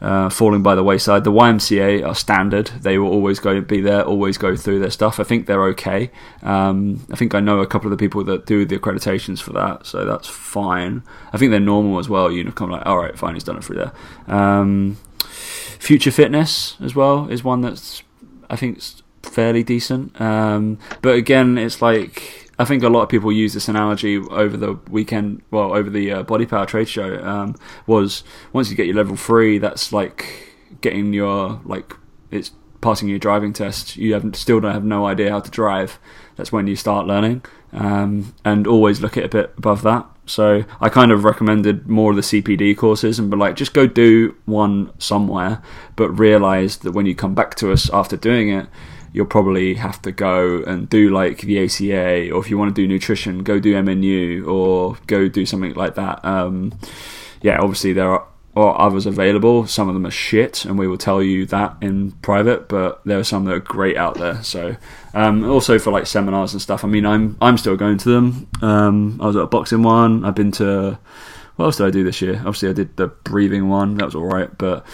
uh, 0.00 0.30
falling 0.30 0.62
by 0.62 0.74
the 0.74 0.82
wayside. 0.82 1.24
The 1.24 1.32
YMCA 1.32 2.06
are 2.06 2.14
standard; 2.14 2.68
they 2.80 2.98
will 2.98 3.08
always 3.08 3.38
go 3.38 3.60
be 3.60 3.80
there, 3.80 4.02
always 4.02 4.38
go 4.38 4.56
through 4.56 4.80
their 4.80 4.90
stuff. 4.90 5.20
I 5.20 5.24
think 5.24 5.46
they're 5.46 5.64
okay. 5.66 6.10
Um, 6.42 7.06
I 7.12 7.16
think 7.16 7.34
I 7.34 7.40
know 7.40 7.60
a 7.60 7.66
couple 7.66 7.92
of 7.92 7.98
the 7.98 8.02
people 8.02 8.24
that 8.24 8.46
do 8.46 8.64
the 8.64 8.78
accreditations 8.78 9.40
for 9.40 9.52
that, 9.52 9.86
so 9.86 10.04
that's 10.04 10.26
fine. 10.26 11.02
I 11.32 11.38
think 11.38 11.50
they're 11.50 11.60
normal 11.60 11.98
as 11.98 12.08
well. 12.08 12.30
You 12.30 12.44
know, 12.44 12.52
kind 12.52 12.72
of 12.72 12.78
like, 12.78 12.86
all 12.86 12.98
right, 12.98 13.18
fine, 13.18 13.34
he's 13.34 13.44
done 13.44 13.56
it 13.56 13.64
through 13.64 13.76
there. 13.76 13.92
Um, 14.26 14.96
Future 15.18 16.10
Fitness 16.10 16.76
as 16.80 16.94
well 16.94 17.28
is 17.28 17.42
one 17.42 17.60
that's 17.60 18.02
I 18.48 18.56
think 18.56 18.82
fairly 19.22 19.62
decent. 19.62 20.18
Um, 20.20 20.78
but 21.02 21.14
again, 21.14 21.58
it's 21.58 21.80
like 21.80 22.39
I 22.60 22.66
think 22.66 22.82
a 22.82 22.90
lot 22.90 23.00
of 23.00 23.08
people 23.08 23.32
use 23.32 23.54
this 23.54 23.68
analogy 23.68 24.18
over 24.18 24.54
the 24.54 24.74
weekend, 24.90 25.40
well, 25.50 25.72
over 25.72 25.88
the 25.88 26.12
uh, 26.12 26.22
Body 26.24 26.44
Power 26.44 26.66
trade 26.66 26.90
show. 26.90 27.18
Um, 27.24 27.56
was 27.86 28.22
once 28.52 28.68
you 28.68 28.76
get 28.76 28.84
your 28.84 28.96
level 28.96 29.16
three, 29.16 29.56
that's 29.56 29.94
like 29.94 30.52
getting 30.82 31.14
your 31.14 31.62
like 31.64 31.94
it's 32.30 32.50
passing 32.82 33.08
your 33.08 33.18
driving 33.18 33.54
test. 33.54 33.96
You 33.96 34.12
have 34.12 34.36
still 34.36 34.60
don't 34.60 34.74
have 34.74 34.84
no 34.84 35.06
idea 35.06 35.30
how 35.30 35.40
to 35.40 35.50
drive. 35.50 35.98
That's 36.36 36.52
when 36.52 36.66
you 36.66 36.76
start 36.76 37.06
learning, 37.06 37.46
um, 37.72 38.34
and 38.44 38.66
always 38.66 39.00
look 39.00 39.16
at 39.16 39.24
a 39.24 39.28
bit 39.28 39.54
above 39.56 39.80
that. 39.84 40.04
So 40.26 40.64
I 40.82 40.90
kind 40.90 41.12
of 41.12 41.24
recommended 41.24 41.88
more 41.88 42.10
of 42.10 42.16
the 42.16 42.22
CPD 42.22 42.76
courses 42.76 43.18
and 43.18 43.30
be 43.30 43.38
like, 43.38 43.56
just 43.56 43.72
go 43.72 43.86
do 43.86 44.36
one 44.44 44.92
somewhere, 44.98 45.62
but 45.96 46.10
realize 46.10 46.76
that 46.78 46.92
when 46.92 47.06
you 47.06 47.14
come 47.14 47.34
back 47.34 47.54
to 47.54 47.72
us 47.72 47.88
after 47.90 48.18
doing 48.18 48.50
it, 48.50 48.66
you'll 49.12 49.26
probably 49.26 49.74
have 49.74 50.00
to 50.02 50.12
go 50.12 50.62
and 50.64 50.88
do 50.88 51.10
like 51.10 51.38
the 51.42 51.64
ACA, 51.64 52.30
or 52.30 52.40
if 52.40 52.50
you 52.50 52.58
want 52.58 52.74
to 52.74 52.82
do 52.82 52.86
nutrition, 52.86 53.42
go 53.42 53.58
do 53.58 53.74
MNU, 53.74 54.46
or 54.46 54.96
go 55.06 55.28
do 55.28 55.44
something 55.46 55.74
like 55.74 55.94
that. 55.96 56.24
Um, 56.24 56.78
yeah, 57.42 57.58
obviously 57.60 57.92
there 57.92 58.10
are 58.56 58.80
others 58.80 59.06
available. 59.06 59.66
Some 59.66 59.88
of 59.88 59.94
them 59.94 60.06
are 60.06 60.10
shit, 60.10 60.64
and 60.64 60.78
we 60.78 60.86
will 60.86 60.98
tell 60.98 61.22
you 61.22 61.46
that 61.46 61.76
in 61.80 62.12
private. 62.12 62.68
But 62.68 63.00
there 63.04 63.18
are 63.18 63.24
some 63.24 63.44
that 63.44 63.54
are 63.54 63.60
great 63.60 63.96
out 63.96 64.16
there. 64.16 64.42
So, 64.42 64.76
um, 65.14 65.48
also 65.48 65.78
for 65.78 65.90
like 65.90 66.06
seminars 66.06 66.52
and 66.52 66.62
stuff. 66.62 66.84
I 66.84 66.88
mean, 66.88 67.06
I'm 67.06 67.36
I'm 67.40 67.58
still 67.58 67.76
going 67.76 67.98
to 67.98 68.08
them. 68.08 68.48
Um, 68.62 69.20
I 69.20 69.26
was 69.26 69.36
at 69.36 69.42
a 69.42 69.46
boxing 69.46 69.82
one. 69.82 70.24
I've 70.24 70.34
been 70.34 70.52
to. 70.52 70.98
What 71.60 71.66
else 71.66 71.76
did 71.76 71.86
I 71.86 71.90
do 71.90 72.02
this 72.02 72.22
year? 72.22 72.36
Obviously, 72.38 72.70
I 72.70 72.72
did 72.72 72.96
the 72.96 73.08
breathing 73.08 73.68
one. 73.68 73.96
That 73.96 74.06
was 74.06 74.14
all 74.14 74.24
right. 74.24 74.56
But 74.56 74.86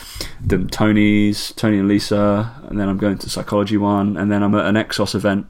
did 0.44 0.72
Tony's, 0.72 1.52
Tony 1.52 1.78
and 1.78 1.86
Lisa, 1.86 2.60
and 2.68 2.80
then 2.80 2.88
I'm 2.88 2.98
going 2.98 3.18
to 3.18 3.30
psychology 3.30 3.76
one, 3.76 4.16
and 4.16 4.30
then 4.30 4.42
I'm 4.42 4.54
at 4.54 4.66
an 4.66 4.74
Exos 4.74 5.14
event 5.14 5.46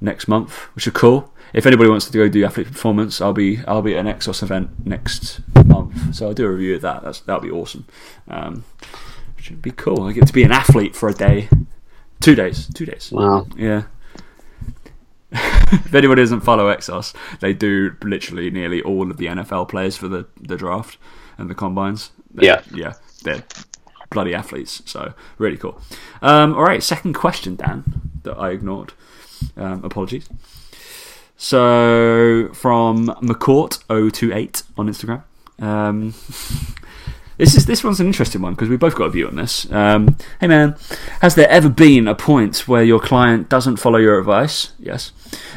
next 0.00 0.28
month, 0.28 0.54
which 0.74 0.86
are 0.86 0.92
cool 0.92 1.32
if 1.52 1.66
anybody 1.66 1.90
wants 1.90 2.06
to 2.06 2.12
go 2.12 2.28
do 2.28 2.44
athlete 2.44 2.68
performance, 2.68 3.20
I'll 3.20 3.32
be 3.32 3.60
I'll 3.66 3.82
be 3.82 3.94
at 3.96 4.06
an 4.06 4.12
Exos 4.12 4.42
event 4.42 4.86
next 4.86 5.40
month, 5.66 6.14
so 6.14 6.28
I'll 6.28 6.34
do 6.34 6.46
a 6.46 6.50
review 6.50 6.76
of 6.76 6.82
that. 6.82 7.02
That's 7.02 7.20
that'll 7.20 7.42
be 7.42 7.50
awesome. 7.50 7.86
Um, 8.28 8.64
should 9.36 9.60
be 9.60 9.72
cool. 9.72 10.04
I 10.04 10.12
get 10.12 10.26
to 10.26 10.32
be 10.32 10.44
an 10.44 10.52
athlete 10.52 10.94
for 10.94 11.08
a 11.08 11.14
day, 11.14 11.48
two 12.20 12.34
days, 12.34 12.68
two 12.72 12.86
days. 12.86 13.10
Wow. 13.12 13.46
Yeah. 13.56 13.84
if 15.72 15.94
anybody 15.94 16.22
doesn't 16.22 16.42
follow 16.42 16.74
Exos, 16.74 17.14
they 17.40 17.52
do 17.52 17.96
literally 18.02 18.50
nearly 18.50 18.82
all 18.82 19.10
of 19.10 19.16
the 19.16 19.26
NFL 19.26 19.68
players 19.68 19.96
for 19.96 20.08
the, 20.08 20.26
the 20.40 20.56
draft 20.56 20.98
and 21.38 21.48
the 21.48 21.54
combines. 21.54 22.10
They're, 22.32 22.44
yeah, 22.44 22.62
yeah, 22.74 22.92
they're 23.22 23.44
bloody 24.10 24.34
athletes. 24.34 24.82
So 24.84 25.14
really 25.38 25.56
cool. 25.56 25.80
Um, 26.20 26.54
all 26.54 26.64
right, 26.64 26.82
second 26.82 27.14
question, 27.14 27.56
Dan, 27.56 27.84
that 28.24 28.38
I 28.38 28.50
ignored. 28.50 28.92
Um, 29.56 29.84
apologies. 29.84 30.28
So 31.36 32.50
from 32.52 33.06
McCourt028 33.06 34.62
on 34.76 34.88
Instagram. 34.88 35.24
Um, 35.58 36.10
this 37.38 37.56
is 37.56 37.66
this 37.66 37.82
one's 37.82 38.00
an 38.00 38.06
interesting 38.06 38.42
one 38.42 38.54
because 38.54 38.68
we 38.68 38.76
both 38.76 38.94
got 38.94 39.04
a 39.04 39.10
view 39.10 39.26
on 39.26 39.36
this. 39.36 39.70
Um, 39.72 40.16
hey 40.40 40.46
man, 40.46 40.76
has 41.20 41.34
there 41.34 41.48
ever 41.48 41.68
been 41.68 42.06
a 42.06 42.14
point 42.14 42.68
where 42.68 42.84
your 42.84 43.00
client 43.00 43.48
doesn't 43.48 43.76
follow 43.76 43.98
your 43.98 44.18
advice? 44.18 44.72
Yes, 44.78 45.12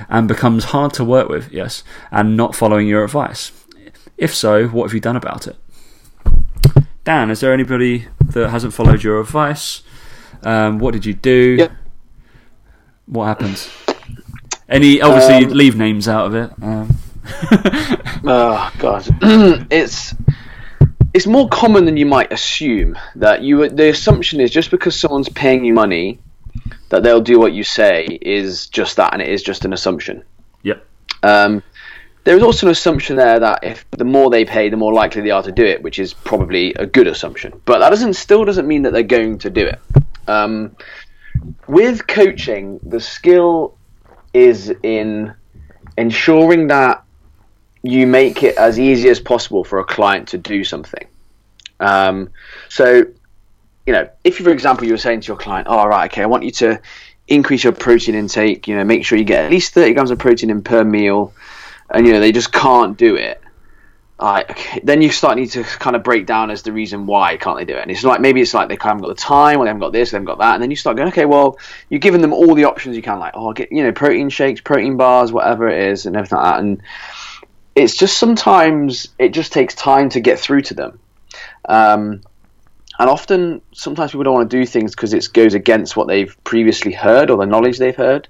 and 0.10 0.28
becomes 0.28 0.66
hard 0.66 0.94
to 0.94 1.04
work 1.04 1.30
with? 1.30 1.52
Yes, 1.52 1.84
and 2.12 2.38
not 2.38 2.56
following 2.56 2.88
your 2.88 3.04
advice. 3.04 3.52
If 4.18 4.34
so, 4.34 4.68
what 4.68 4.86
have 4.86 4.94
you 4.94 5.00
done 5.00 5.16
about 5.16 5.48
it? 5.48 5.58
Dan, 7.04 7.30
is 7.30 7.40
there 7.40 7.54
anybody 7.54 8.08
that 8.20 8.50
hasn't 8.50 8.74
followed 8.74 9.04
your 9.04 9.20
advice? 9.20 9.84
Um, 10.44 10.80
what 10.80 10.92
did 10.92 11.06
you 11.06 11.14
do? 11.14 11.56
Yep. 11.60 11.72
What 13.06 13.26
happened? 13.26 13.68
Any 14.68 15.02
obviously 15.02 15.46
um, 15.46 15.52
leave 15.52 15.76
names 15.76 16.08
out 16.08 16.28
of 16.28 16.36
it. 16.36 16.52
Um. 16.62 16.98
oh 18.26 18.72
god, 18.80 19.08
it's 19.72 20.16
it's 21.14 21.28
more 21.28 21.48
common 21.50 21.86
than 21.86 21.98
you 21.98 22.06
might 22.06 22.32
assume 22.32 22.98
that 23.16 23.42
you. 23.42 23.70
The 23.70 23.90
assumption 23.90 24.40
is 24.40 24.50
just 24.50 24.72
because 24.72 25.00
someone's 25.00 25.30
paying 25.30 25.64
you 25.66 25.74
money 25.74 26.20
that 26.96 27.04
they'll 27.04 27.20
do 27.20 27.38
what 27.38 27.52
you 27.52 27.66
say 27.66 28.06
is 28.22 28.68
just 28.68 28.96
that, 28.96 29.12
and 29.12 29.22
it 29.22 29.28
is 29.28 29.44
just 29.44 29.66
an 29.66 29.74
assumption. 29.74 30.24
Yep. 30.64 30.86
Um, 31.24 31.62
there 32.24 32.38
is 32.38 32.42
also 32.42 32.68
an 32.68 32.72
assumption 32.72 33.18
there 33.18 33.38
that 33.38 33.60
if 33.64 33.86
the 33.92 34.06
more 34.06 34.30
they 34.30 34.46
pay, 34.46 34.70
the 34.70 34.78
more 34.78 34.94
likely 34.94 35.22
they 35.22 35.30
are 35.30 35.44
to 35.44 35.52
do 35.52 35.66
it, 35.66 35.84
which 35.84 36.00
is 36.00 36.14
probably 36.14 36.74
a 36.76 36.86
good 36.86 37.08
assumption. 37.08 37.62
But 37.66 37.80
that 37.80 37.90
doesn't 37.90 38.14
still 38.14 38.46
doesn't 38.46 38.66
mean 38.66 38.84
that 38.84 38.94
they're 38.94 39.04
going 39.04 39.40
to 39.40 39.50
do 39.50 39.68
it. 39.68 39.80
Um, 40.30 40.78
with 41.68 42.08
coaching, 42.08 42.80
the 42.82 43.02
skill 43.02 43.78
is 44.34 44.74
in 44.82 45.34
ensuring 45.98 46.68
that 46.68 47.04
you 47.84 48.08
make 48.08 48.42
it 48.42 48.56
as 48.56 48.80
easy 48.80 49.10
as 49.10 49.20
possible 49.20 49.66
for 49.66 49.80
a 49.80 49.84
client 49.84 50.30
to 50.30 50.38
do 50.38 50.64
something. 50.64 51.08
Um, 51.82 52.30
so, 52.70 53.04
you 53.86 53.94
know, 53.94 54.10
if 54.24 54.38
for 54.38 54.50
example 54.50 54.86
you 54.86 54.94
were 54.94 54.98
saying 54.98 55.22
to 55.22 55.28
your 55.28 55.38
client, 55.38 55.68
"All 55.68 55.86
oh, 55.86 55.88
right, 55.88 56.12
okay, 56.12 56.24
I 56.24 56.26
want 56.26 56.44
you 56.44 56.52
to 56.52 56.82
increase 57.28 57.64
your 57.64 57.74
protein 57.74 58.16
intake. 58.16 58.68
You 58.68 58.76
know, 58.76 58.84
make 58.84 59.06
sure 59.06 59.18
you 59.18 59.26
get 59.26 59.46
at 59.46 59.52
least 59.52 59.74
thirty 59.74 59.94
grams 59.94 60.12
of 60.12 60.20
protein 60.20 60.50
in 60.50 60.64
per 60.64 60.84
meal," 60.84 61.34
and 61.90 62.06
you 62.06 62.14
know 62.14 62.20
they 62.20 62.32
just 62.32 62.52
can't 62.52 62.98
do 62.98 63.16
it 63.16 63.42
like 64.18 64.80
then 64.84 65.02
you 65.02 65.10
start 65.10 65.38
need 65.38 65.52
to 65.52 65.64
kind 65.64 65.96
of 65.96 66.04
break 66.04 66.26
down 66.26 66.50
as 66.50 66.62
the 66.62 66.72
reason 66.72 67.06
why 67.06 67.36
can't 67.36 67.58
they 67.58 67.66
do 67.66 67.76
it 67.76 67.82
and 67.82 67.92
it's 67.92 68.04
like 68.04 68.22
maybe 68.22 68.40
it's 68.40 68.54
like 68.54 68.70
they 68.70 68.78
haven't 68.80 69.02
got 69.02 69.10
the 69.10 69.16
time 69.16 69.60
or 69.60 69.66
they 69.66 69.70
haven't 69.70 69.82
got 69.82 69.92
this 69.92 70.12
they 70.12 70.16
haven't 70.16 70.26
got 70.26 70.38
that 70.38 70.54
and 70.54 70.64
then 70.64 70.70
you 70.70 70.78
start 70.78 70.96
going 70.96 71.10
okay 71.10 71.26
well 71.26 71.60
you're 71.90 72.00
giving 72.00 72.22
them 72.22 72.32
all 72.32 72.56
the 72.56 72.64
options 72.64 72.96
you 72.96 73.02
can 73.02 73.20
like 73.20 73.34
oh 73.36 73.52
get 73.52 73.72
you 73.74 73.84
know 73.84 73.92
protein 73.92 74.30
shakes 74.30 74.62
protein 74.62 74.96
bars 74.96 75.34
whatever 75.34 75.68
it 75.68 75.90
is 75.90 76.06
and 76.06 76.16
everything 76.16 76.38
like 76.38 76.46
that 76.46 76.60
and 76.62 76.82
it's 77.76 77.98
just 77.98 78.18
sometimes 78.18 79.10
it 79.20 79.30
just 79.30 79.52
takes 79.52 79.76
time 79.76 80.08
to 80.08 80.22
get 80.22 80.40
through 80.40 80.62
to 80.62 80.74
them 80.74 81.00
um, 81.68 82.22
and 83.00 83.10
often 83.10 83.62
sometimes 83.74 84.12
people 84.12 84.24
don't 84.24 84.34
want 84.34 84.50
to 84.50 84.58
do 84.58 84.66
things 84.66 84.96
because 84.96 85.14
it 85.14 85.28
goes 85.34 85.54
against 85.54 85.96
what 85.98 86.08
they've 86.08 86.36
previously 86.44 86.94
heard 86.94 87.30
or 87.30 87.38
the 87.38 87.46
knowledge 87.46 87.78
they've 87.78 87.96
heard 87.96 88.28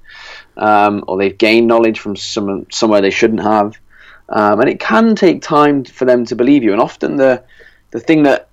um, 0.58 1.04
or 1.08 1.18
they've 1.18 1.38
gained 1.38 1.68
knowledge 1.68 2.00
from 2.00 2.16
some 2.16 2.66
somewhere 2.72 3.02
they 3.02 3.12
shouldn't 3.12 3.42
have 3.42 3.78
um, 4.30 4.60
and 4.60 4.70
it 4.70 4.80
can 4.80 5.16
take 5.16 5.42
time 5.42 5.84
for 5.84 6.06
them 6.06 6.26
to 6.26 6.36
believe 6.36 6.64
you. 6.64 6.72
And 6.72 6.82
often 6.82 7.16
the 7.18 7.44
the 7.92 8.00
thing 8.00 8.24
that 8.24 8.50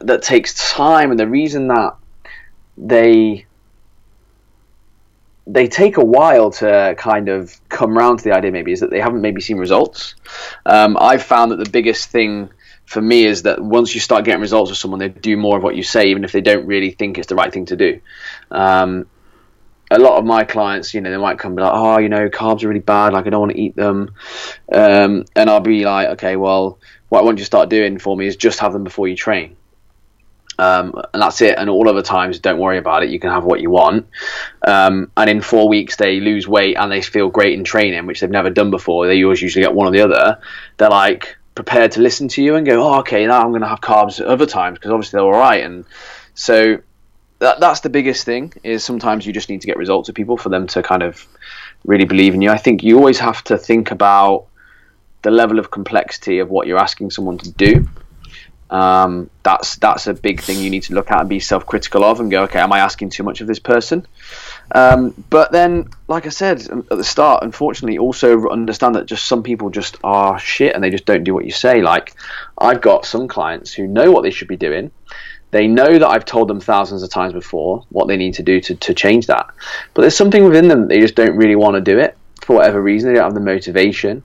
that 0.00 0.22
takes 0.22 0.72
time 0.72 1.10
and 1.10 1.18
the 1.18 1.28
reason 1.28 1.68
that 1.68 1.96
they 2.76 3.46
they 5.46 5.66
take 5.66 5.96
a 5.96 6.04
while 6.04 6.50
to 6.50 6.94
kind 6.96 7.28
of 7.28 7.60
come 7.68 7.96
around 7.98 8.18
to 8.18 8.24
the 8.24 8.32
idea 8.32 8.52
maybe 8.52 8.72
is 8.72 8.80
that 8.80 8.90
they 8.90 9.00
haven't 9.00 9.20
maybe 9.20 9.40
seen 9.40 9.58
results. 9.58 10.14
Um, 10.66 10.96
I've 11.00 11.22
found 11.22 11.52
that 11.52 11.56
the 11.56 11.70
biggest 11.70 12.10
thing 12.10 12.50
for 12.86 13.00
me 13.00 13.24
is 13.24 13.42
that 13.42 13.60
once 13.60 13.94
you 13.94 14.00
start 14.00 14.24
getting 14.24 14.40
results 14.40 14.70
with 14.70 14.78
someone, 14.78 15.00
they 15.00 15.08
do 15.08 15.36
more 15.36 15.56
of 15.56 15.62
what 15.62 15.76
you 15.76 15.82
say, 15.82 16.08
even 16.08 16.24
if 16.24 16.32
they 16.32 16.40
don't 16.40 16.66
really 16.66 16.90
think 16.90 17.18
it's 17.18 17.28
the 17.28 17.34
right 17.34 17.52
thing 17.52 17.66
to 17.66 17.76
do. 17.76 18.00
Um, 18.50 19.06
a 19.90 19.98
lot 19.98 20.18
of 20.18 20.24
my 20.24 20.44
clients, 20.44 20.94
you 20.94 21.00
know, 21.00 21.10
they 21.10 21.16
might 21.16 21.38
come 21.38 21.54
be 21.54 21.62
like, 21.62 21.72
oh, 21.74 21.98
you 21.98 22.08
know, 22.08 22.28
carbs 22.28 22.64
are 22.64 22.68
really 22.68 22.80
bad, 22.80 23.12
like 23.12 23.26
I 23.26 23.30
don't 23.30 23.40
want 23.40 23.52
to 23.52 23.60
eat 23.60 23.76
them, 23.76 24.14
um, 24.72 25.24
and 25.36 25.50
I'll 25.50 25.60
be 25.60 25.84
like, 25.84 26.08
okay, 26.10 26.36
well, 26.36 26.78
what 27.08 27.20
I 27.20 27.24
want 27.24 27.38
you 27.38 27.42
to 27.42 27.46
start 27.46 27.68
doing 27.68 27.98
for 27.98 28.16
me 28.16 28.26
is 28.26 28.36
just 28.36 28.60
have 28.60 28.72
them 28.72 28.84
before 28.84 29.06
you 29.06 29.16
train. 29.16 29.56
Um, 30.58 30.94
and 31.12 31.22
that's 31.22 31.40
it. 31.40 31.56
And 31.58 31.68
all 31.68 31.88
other 31.88 32.02
times, 32.02 32.38
don't 32.38 32.58
worry 32.58 32.78
about 32.78 33.02
it. 33.02 33.10
You 33.10 33.18
can 33.18 33.30
have 33.30 33.44
what 33.44 33.60
you 33.60 33.70
want. 33.70 34.06
Um, 34.66 35.10
and 35.16 35.28
in 35.28 35.40
four 35.40 35.68
weeks, 35.68 35.96
they 35.96 36.20
lose 36.20 36.46
weight 36.46 36.76
and 36.76 36.92
they 36.92 37.02
feel 37.02 37.30
great 37.30 37.58
in 37.58 37.64
training, 37.64 38.06
which 38.06 38.20
they've 38.20 38.30
never 38.30 38.50
done 38.50 38.70
before. 38.70 39.06
They 39.06 39.22
always 39.24 39.42
usually 39.42 39.64
get 39.64 39.74
one 39.74 39.88
or 39.88 39.90
the 39.90 40.02
other. 40.02 40.40
They're 40.76 40.90
like 40.90 41.36
prepared 41.54 41.92
to 41.92 42.00
listen 42.00 42.28
to 42.28 42.42
you 42.42 42.56
and 42.56 42.66
go, 42.66 42.82
oh, 42.82 43.00
okay, 43.00 43.26
now 43.26 43.42
I'm 43.42 43.50
going 43.50 43.62
to 43.62 43.68
have 43.68 43.80
carbs 43.80 44.20
at 44.20 44.26
other 44.26 44.46
times 44.46 44.78
because 44.78 44.90
obviously 44.90 45.18
they're 45.18 45.24
all 45.24 45.32
right. 45.32 45.62
And 45.64 45.84
so 46.34 46.78
that, 47.40 47.60
that's 47.60 47.80
the 47.80 47.90
biggest 47.90 48.24
thing 48.24 48.52
is 48.62 48.84
sometimes 48.84 49.26
you 49.26 49.32
just 49.32 49.48
need 49.48 49.60
to 49.60 49.66
get 49.66 49.76
results 49.76 50.08
of 50.08 50.14
people 50.14 50.36
for 50.36 50.48
them 50.48 50.66
to 50.68 50.82
kind 50.82 51.02
of 51.02 51.26
really 51.84 52.04
believe 52.04 52.34
in 52.34 52.42
you. 52.42 52.50
I 52.50 52.58
think 52.58 52.82
you 52.82 52.96
always 52.96 53.18
have 53.18 53.42
to 53.44 53.58
think 53.58 53.90
about 53.90 54.46
the 55.22 55.30
level 55.30 55.58
of 55.58 55.70
complexity 55.70 56.38
of 56.38 56.50
what 56.50 56.66
you're 56.66 56.78
asking 56.78 57.10
someone 57.10 57.38
to 57.38 57.50
do. 57.50 57.88
Um, 58.70 59.28
that's 59.42 59.76
that's 59.76 60.06
a 60.06 60.14
big 60.14 60.40
thing 60.40 60.58
you 60.58 60.70
need 60.70 60.84
to 60.84 60.94
look 60.94 61.10
at 61.10 61.20
and 61.20 61.28
be 61.28 61.40
self-critical 61.40 62.02
of, 62.02 62.20
and 62.20 62.30
go, 62.30 62.44
okay, 62.44 62.58
am 62.58 62.72
I 62.72 62.78
asking 62.78 63.10
too 63.10 63.22
much 63.22 63.42
of 63.42 63.46
this 63.46 63.58
person? 63.58 64.06
Um, 64.74 65.14
but 65.28 65.52
then, 65.52 65.90
like 66.08 66.26
I 66.26 66.30
said 66.30 66.62
at 66.62 66.88
the 66.88 67.04
start, 67.04 67.42
unfortunately, 67.42 67.98
also 67.98 68.48
understand 68.48 68.94
that 68.94 69.06
just 69.06 69.26
some 69.26 69.42
people 69.42 69.68
just 69.68 69.98
are 70.02 70.38
shit 70.38 70.74
and 70.74 70.82
they 70.82 70.90
just 70.90 71.04
don't 71.04 71.24
do 71.24 71.34
what 71.34 71.44
you 71.44 71.52
say. 71.52 71.82
Like 71.82 72.14
I've 72.56 72.80
got 72.80 73.04
some 73.04 73.28
clients 73.28 73.72
who 73.72 73.86
know 73.86 74.10
what 74.10 74.22
they 74.22 74.30
should 74.30 74.48
be 74.48 74.56
doing, 74.56 74.90
they 75.52 75.66
know 75.66 75.98
that 75.98 76.08
I've 76.08 76.24
told 76.24 76.48
them 76.48 76.60
thousands 76.60 77.02
of 77.02 77.10
times 77.10 77.34
before 77.34 77.84
what 77.90 78.08
they 78.08 78.16
need 78.16 78.34
to 78.34 78.42
do 78.42 78.60
to, 78.62 78.74
to 78.74 78.94
change 78.94 79.26
that. 79.26 79.46
But 79.92 80.00
there's 80.02 80.16
something 80.16 80.44
within 80.44 80.66
them 80.66 80.88
they 80.88 80.98
just 80.98 81.14
don't 81.14 81.36
really 81.36 81.56
want 81.56 81.74
to 81.76 81.80
do 81.80 81.98
it 81.98 82.16
for 82.40 82.56
whatever 82.56 82.82
reason. 82.82 83.10
They 83.10 83.16
don't 83.16 83.24
have 83.24 83.34
the 83.34 83.40
motivation. 83.40 84.24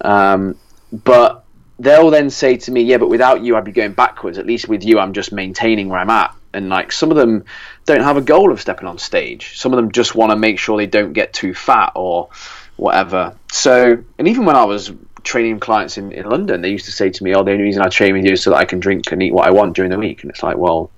Um, 0.00 0.58
but 0.92 1.44
they'll 1.78 2.10
then 2.10 2.30
say 2.30 2.56
to 2.56 2.72
me, 2.72 2.82
"Yeah, 2.82 2.98
but 2.98 3.08
without 3.08 3.42
you, 3.42 3.56
I'd 3.56 3.64
be 3.64 3.72
going 3.72 3.92
backwards. 3.92 4.38
At 4.38 4.46
least 4.46 4.68
with 4.68 4.84
you, 4.84 4.98
I'm 4.98 5.12
just 5.12 5.30
maintaining 5.32 5.88
where 5.88 6.00
I'm 6.00 6.10
at." 6.10 6.34
And 6.56 6.68
like 6.70 6.90
some 6.90 7.10
of 7.10 7.16
them 7.16 7.44
don't 7.84 8.02
have 8.02 8.16
a 8.16 8.22
goal 8.22 8.50
of 8.50 8.60
stepping 8.60 8.88
on 8.88 8.98
stage. 8.98 9.58
Some 9.58 9.72
of 9.72 9.76
them 9.76 9.92
just 9.92 10.14
want 10.14 10.30
to 10.30 10.36
make 10.36 10.58
sure 10.58 10.76
they 10.76 10.86
don't 10.86 11.12
get 11.12 11.32
too 11.32 11.54
fat 11.54 11.92
or 11.94 12.30
whatever. 12.76 13.36
So, 13.52 14.02
and 14.18 14.28
even 14.28 14.44
when 14.46 14.56
I 14.56 14.64
was 14.64 14.92
training 15.22 15.58
clients 15.58 15.98
in, 15.98 16.12
in 16.12 16.28
London, 16.28 16.62
they 16.62 16.70
used 16.70 16.86
to 16.86 16.92
say 16.92 17.10
to 17.10 17.24
me, 17.24 17.34
"Oh, 17.34 17.42
the 17.42 17.52
only 17.52 17.64
reason 17.64 17.82
I 17.82 17.88
train 17.88 18.14
with 18.14 18.24
you 18.24 18.32
is 18.32 18.42
so 18.42 18.50
that 18.50 18.56
I 18.56 18.64
can 18.64 18.80
drink 18.80 19.12
and 19.12 19.22
eat 19.22 19.34
what 19.34 19.46
I 19.46 19.50
want 19.50 19.74
during 19.74 19.90
the 19.90 19.98
week." 19.98 20.22
And 20.22 20.30
it's 20.30 20.42
like, 20.42 20.56
well, 20.56 20.90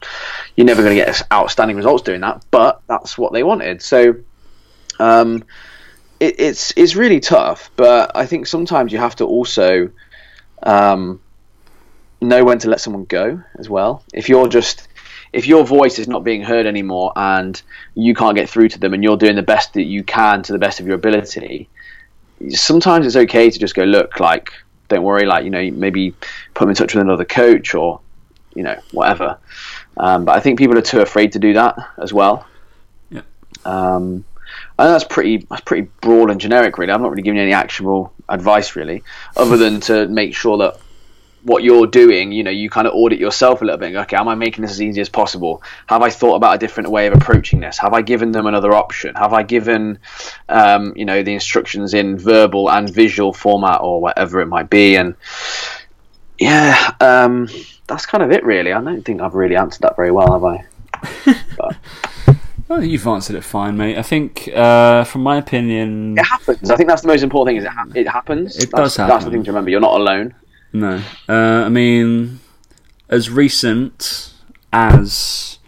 you're 0.54 0.66
never 0.66 0.82
going 0.82 0.96
to 0.96 1.04
get 1.04 1.22
outstanding 1.32 1.76
results 1.76 2.02
doing 2.02 2.20
that, 2.20 2.44
but 2.50 2.82
that's 2.86 3.18
what 3.18 3.32
they 3.32 3.42
wanted. 3.42 3.82
So, 3.82 4.16
um, 4.98 5.44
it, 6.20 6.38
it's 6.38 6.72
it's 6.76 6.94
really 6.94 7.20
tough. 7.20 7.70
But 7.76 8.16
I 8.16 8.26
think 8.26 8.46
sometimes 8.46 8.92
you 8.92 8.98
have 8.98 9.16
to 9.16 9.24
also 9.24 9.90
um, 10.62 11.20
know 12.20 12.44
when 12.44 12.59
to 12.61 12.68
let 12.68 12.80
someone 12.80 13.04
go 13.04 13.42
as 13.59 13.68
well. 13.68 14.04
If 14.12 14.28
you're 14.28 14.48
just 14.48 14.88
if 15.32 15.46
your 15.46 15.64
voice 15.64 15.98
is 15.98 16.08
not 16.08 16.24
being 16.24 16.42
heard 16.42 16.66
anymore 16.66 17.12
and 17.16 17.60
you 17.94 18.14
can't 18.14 18.36
get 18.36 18.48
through 18.48 18.68
to 18.70 18.78
them 18.78 18.94
and 18.94 19.02
you're 19.02 19.16
doing 19.16 19.36
the 19.36 19.42
best 19.42 19.74
that 19.74 19.84
you 19.84 20.02
can 20.02 20.42
to 20.42 20.52
the 20.52 20.58
best 20.58 20.80
of 20.80 20.86
your 20.86 20.96
ability, 20.96 21.68
sometimes 22.50 23.06
it's 23.06 23.16
okay 23.16 23.50
to 23.50 23.58
just 23.58 23.74
go, 23.74 23.84
look, 23.84 24.20
like, 24.20 24.52
don't 24.88 25.02
worry, 25.02 25.26
like, 25.26 25.44
you 25.44 25.50
know, 25.50 25.70
maybe 25.70 26.12
put 26.54 26.60
them 26.60 26.70
in 26.70 26.74
touch 26.74 26.94
with 26.94 27.02
another 27.02 27.24
coach 27.24 27.74
or, 27.74 28.00
you 28.54 28.62
know, 28.62 28.78
whatever. 28.92 29.38
Um, 29.96 30.24
but 30.24 30.36
I 30.36 30.40
think 30.40 30.58
people 30.58 30.78
are 30.78 30.82
too 30.82 31.00
afraid 31.00 31.32
to 31.32 31.38
do 31.38 31.52
that 31.54 31.76
as 31.98 32.12
well. 32.12 32.46
Yeah. 33.10 33.22
Um, 33.64 34.24
and 34.78 34.88
that's 34.92 35.04
pretty 35.04 35.38
that's 35.50 35.62
pretty 35.62 35.88
broad 36.00 36.30
and 36.30 36.40
generic, 36.40 36.78
really. 36.78 36.92
I'm 36.92 37.02
not 37.02 37.10
really 37.10 37.22
giving 37.22 37.36
you 37.36 37.42
any 37.42 37.52
actionable 37.52 38.12
advice, 38.28 38.76
really, 38.76 39.02
other 39.36 39.56
than 39.56 39.80
to 39.82 40.06
make 40.06 40.34
sure 40.34 40.56
that 40.58 40.78
what 41.43 41.62
you're 41.62 41.86
doing, 41.86 42.32
you 42.32 42.43
know, 42.43 42.51
you 42.51 42.68
kind 42.68 42.86
of 42.86 42.95
audit 42.95 43.18
yourself 43.18 43.62
a 43.62 43.64
little 43.64 43.78
bit. 43.78 43.95
okay, 43.95 44.16
am 44.16 44.28
I 44.28 44.34
making 44.34 44.62
this 44.62 44.72
as 44.72 44.82
easy 44.82 45.01
as 45.01 45.09
possible? 45.09 45.62
Have 45.86 46.03
I 46.03 46.11
thought 46.11 46.34
about 46.34 46.55
a 46.55 46.59
different 46.59 46.91
way 46.91 47.07
of 47.07 47.14
approaching 47.14 47.61
this? 47.61 47.78
Have 47.78 47.95
I 47.95 48.03
given 48.03 48.32
them 48.32 48.47
another 48.47 48.72
option? 48.72 49.14
Have 49.14 49.32
I 49.32 49.43
given, 49.43 49.99
um, 50.49 50.93
you 50.97 51.05
know, 51.05 51.22
the 51.22 51.32
instructions 51.32 51.95
in 51.95 52.18
verbal 52.18 52.70
and 52.70 52.93
visual 52.93 53.32
format 53.32 53.80
or 53.80 54.01
whatever 54.01 54.41
it 54.41 54.47
might 54.47 54.68
be? 54.68 54.97
And 54.97 55.14
yeah, 56.39 56.95
um, 57.01 57.49
that's 57.86 58.07
kind 58.07 58.22
of 58.22 58.30
it, 58.30 58.45
really. 58.45 58.72
I 58.72 58.80
don't 58.80 59.03
think 59.03 59.20
I've 59.20 59.34
really 59.34 59.57
answered 59.57 59.82
that 59.82 59.97
very 59.97 60.11
well, 60.11 60.32
have 60.32 60.45
I? 60.45 60.66
Well, 62.68 62.82
you've 62.84 63.07
answered 63.07 63.36
it 63.36 63.45
fine, 63.45 63.76
mate. 63.76 63.97
I 63.97 64.03
think, 64.03 64.49
uh, 64.55 65.05
from 65.05 65.22
my 65.22 65.39
opinion, 65.39 66.18
it 66.18 66.24
happens. 66.24 66.70
I 66.70 66.76
think 66.76 66.89
that's 66.89 67.03
the 67.03 67.09
most 67.09 67.22
important 67.22 67.49
thing. 67.49 67.57
Is 67.57 67.64
it, 67.64 67.70
ha- 67.70 67.86
it 67.95 68.09
happens. 68.09 68.57
It 68.57 68.70
that's, 68.70 68.72
does 68.72 68.97
happen. 68.97 69.11
That's 69.11 69.24
the 69.24 69.30
thing 69.30 69.45
to 69.45 69.51
remember. 69.51 69.70
You're 69.70 69.80
not 69.80 70.01
alone. 70.01 70.34
No. 70.72 71.02
Uh, 71.28 71.32
I 71.64 71.68
mean, 71.68 72.40
as 73.08 73.30
recent 73.30 74.34
as 74.72 75.58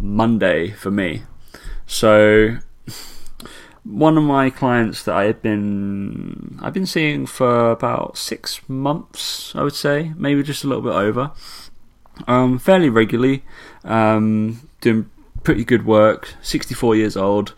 Monday 0.00 0.70
for 0.70 0.90
me. 0.90 1.22
So, 1.86 2.58
one 3.84 4.16
of 4.18 4.24
my 4.24 4.50
clients 4.50 5.04
that 5.04 5.14
I 5.14 5.24
had 5.24 5.42
been 5.42 6.58
I've 6.62 6.72
been 6.72 6.86
seeing 6.86 7.26
for 7.26 7.70
about 7.70 8.16
six 8.16 8.60
months, 8.68 9.52
I 9.54 9.62
would 9.62 9.74
say, 9.74 10.12
maybe 10.16 10.42
just 10.42 10.64
a 10.64 10.66
little 10.66 10.82
bit 10.82 10.94
over, 10.94 11.32
um, 12.26 12.58
fairly 12.58 12.88
regularly, 12.88 13.44
um, 13.84 14.68
doing 14.80 15.10
pretty 15.42 15.64
good 15.64 15.86
work. 15.86 16.34
Sixty-four 16.42 16.96
years 16.96 17.16
old, 17.16 17.54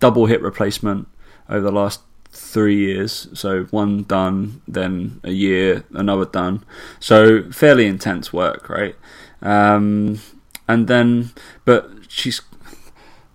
double 0.00 0.26
hip 0.26 0.42
replacement 0.42 1.08
over 1.48 1.60
the 1.60 1.72
last 1.72 2.02
three 2.30 2.76
years. 2.76 3.28
So 3.34 3.64
one 3.64 4.04
done, 4.04 4.62
then 4.68 5.20
a 5.24 5.30
year, 5.30 5.84
another 5.92 6.24
done. 6.24 6.64
So 7.00 7.50
fairly 7.50 7.86
intense 7.86 8.32
work, 8.32 8.68
right? 8.68 8.96
Um, 9.42 10.20
and 10.66 10.88
then, 10.88 11.30
but 11.64 11.90
she's 12.08 12.40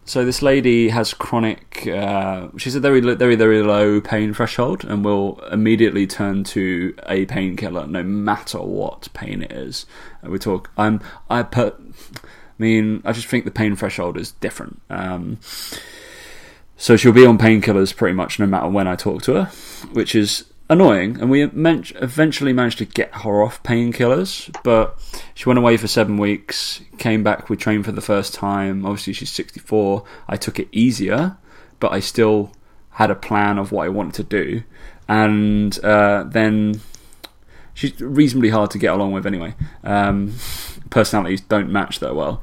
so 0.05 0.25
this 0.25 0.41
lady 0.41 0.89
has 0.89 1.13
chronic. 1.13 1.87
Uh, 1.87 2.49
she's 2.57 2.75
a 2.75 2.79
very, 2.79 2.99
very, 2.99 3.35
very 3.35 3.63
low 3.63 4.01
pain 4.01 4.33
threshold, 4.33 4.83
and 4.83 5.05
will 5.05 5.39
immediately 5.51 6.05
turn 6.05 6.43
to 6.45 6.93
a 7.07 7.25
painkiller 7.25 7.87
no 7.87 8.03
matter 8.03 8.59
what 8.59 9.07
pain 9.13 9.41
it 9.43 9.51
is. 9.51 9.85
We 10.21 10.39
talk. 10.39 10.71
I'm. 10.77 10.99
I 11.29 11.43
put. 11.43 11.79
I 11.79 12.27
mean, 12.57 13.01
I 13.05 13.13
just 13.13 13.27
think 13.27 13.45
the 13.45 13.51
pain 13.51 13.75
threshold 13.75 14.17
is 14.17 14.33
different. 14.33 14.81
Um, 14.89 15.39
so 16.77 16.97
she'll 16.97 17.11
be 17.11 17.25
on 17.25 17.37
painkillers 17.37 17.95
pretty 17.95 18.13
much 18.13 18.39
no 18.39 18.45
matter 18.45 18.67
when 18.67 18.87
I 18.87 18.95
talk 18.95 19.21
to 19.23 19.33
her, 19.35 19.45
which 19.91 20.15
is 20.15 20.45
annoying. 20.69 21.19
And 21.19 21.29
we 21.29 21.43
eventually 21.43 22.53
managed 22.53 22.79
to 22.79 22.85
get 22.85 23.13
her 23.15 23.41
off 23.43 23.61
painkillers, 23.63 24.53
but 24.63 24.97
she 25.33 25.47
went 25.47 25.59
away 25.59 25.77
for 25.77 25.87
seven 25.87 26.17
weeks, 26.17 26.81
came 26.97 27.23
back, 27.23 27.49
we 27.49 27.57
trained 27.57 27.85
for 27.85 27.91
the 27.91 28.01
first 28.01 28.33
time. 28.33 28.85
Obviously, 28.85 29.13
she's 29.13 29.31
64. 29.31 30.03
I 30.27 30.35
took 30.35 30.59
it 30.59 30.67
easier, 30.71 31.37
but 31.79 31.91
I 31.91 31.99
still 31.99 32.51
had 32.91 33.09
a 33.09 33.15
plan 33.15 33.57
of 33.57 33.71
what 33.71 33.85
I 33.85 33.89
wanted 33.89 34.13
to 34.15 34.23
do. 34.23 34.63
And 35.07 35.77
uh, 35.83 36.23
then 36.23 36.81
she's 37.73 37.99
reasonably 37.99 38.49
hard 38.49 38.71
to 38.71 38.77
get 38.77 38.93
along 38.93 39.11
with 39.11 39.25
anyway. 39.25 39.55
Um, 39.83 40.35
personalities 40.89 41.41
don't 41.41 41.71
match 41.71 41.99
that 41.99 42.15
well. 42.15 42.41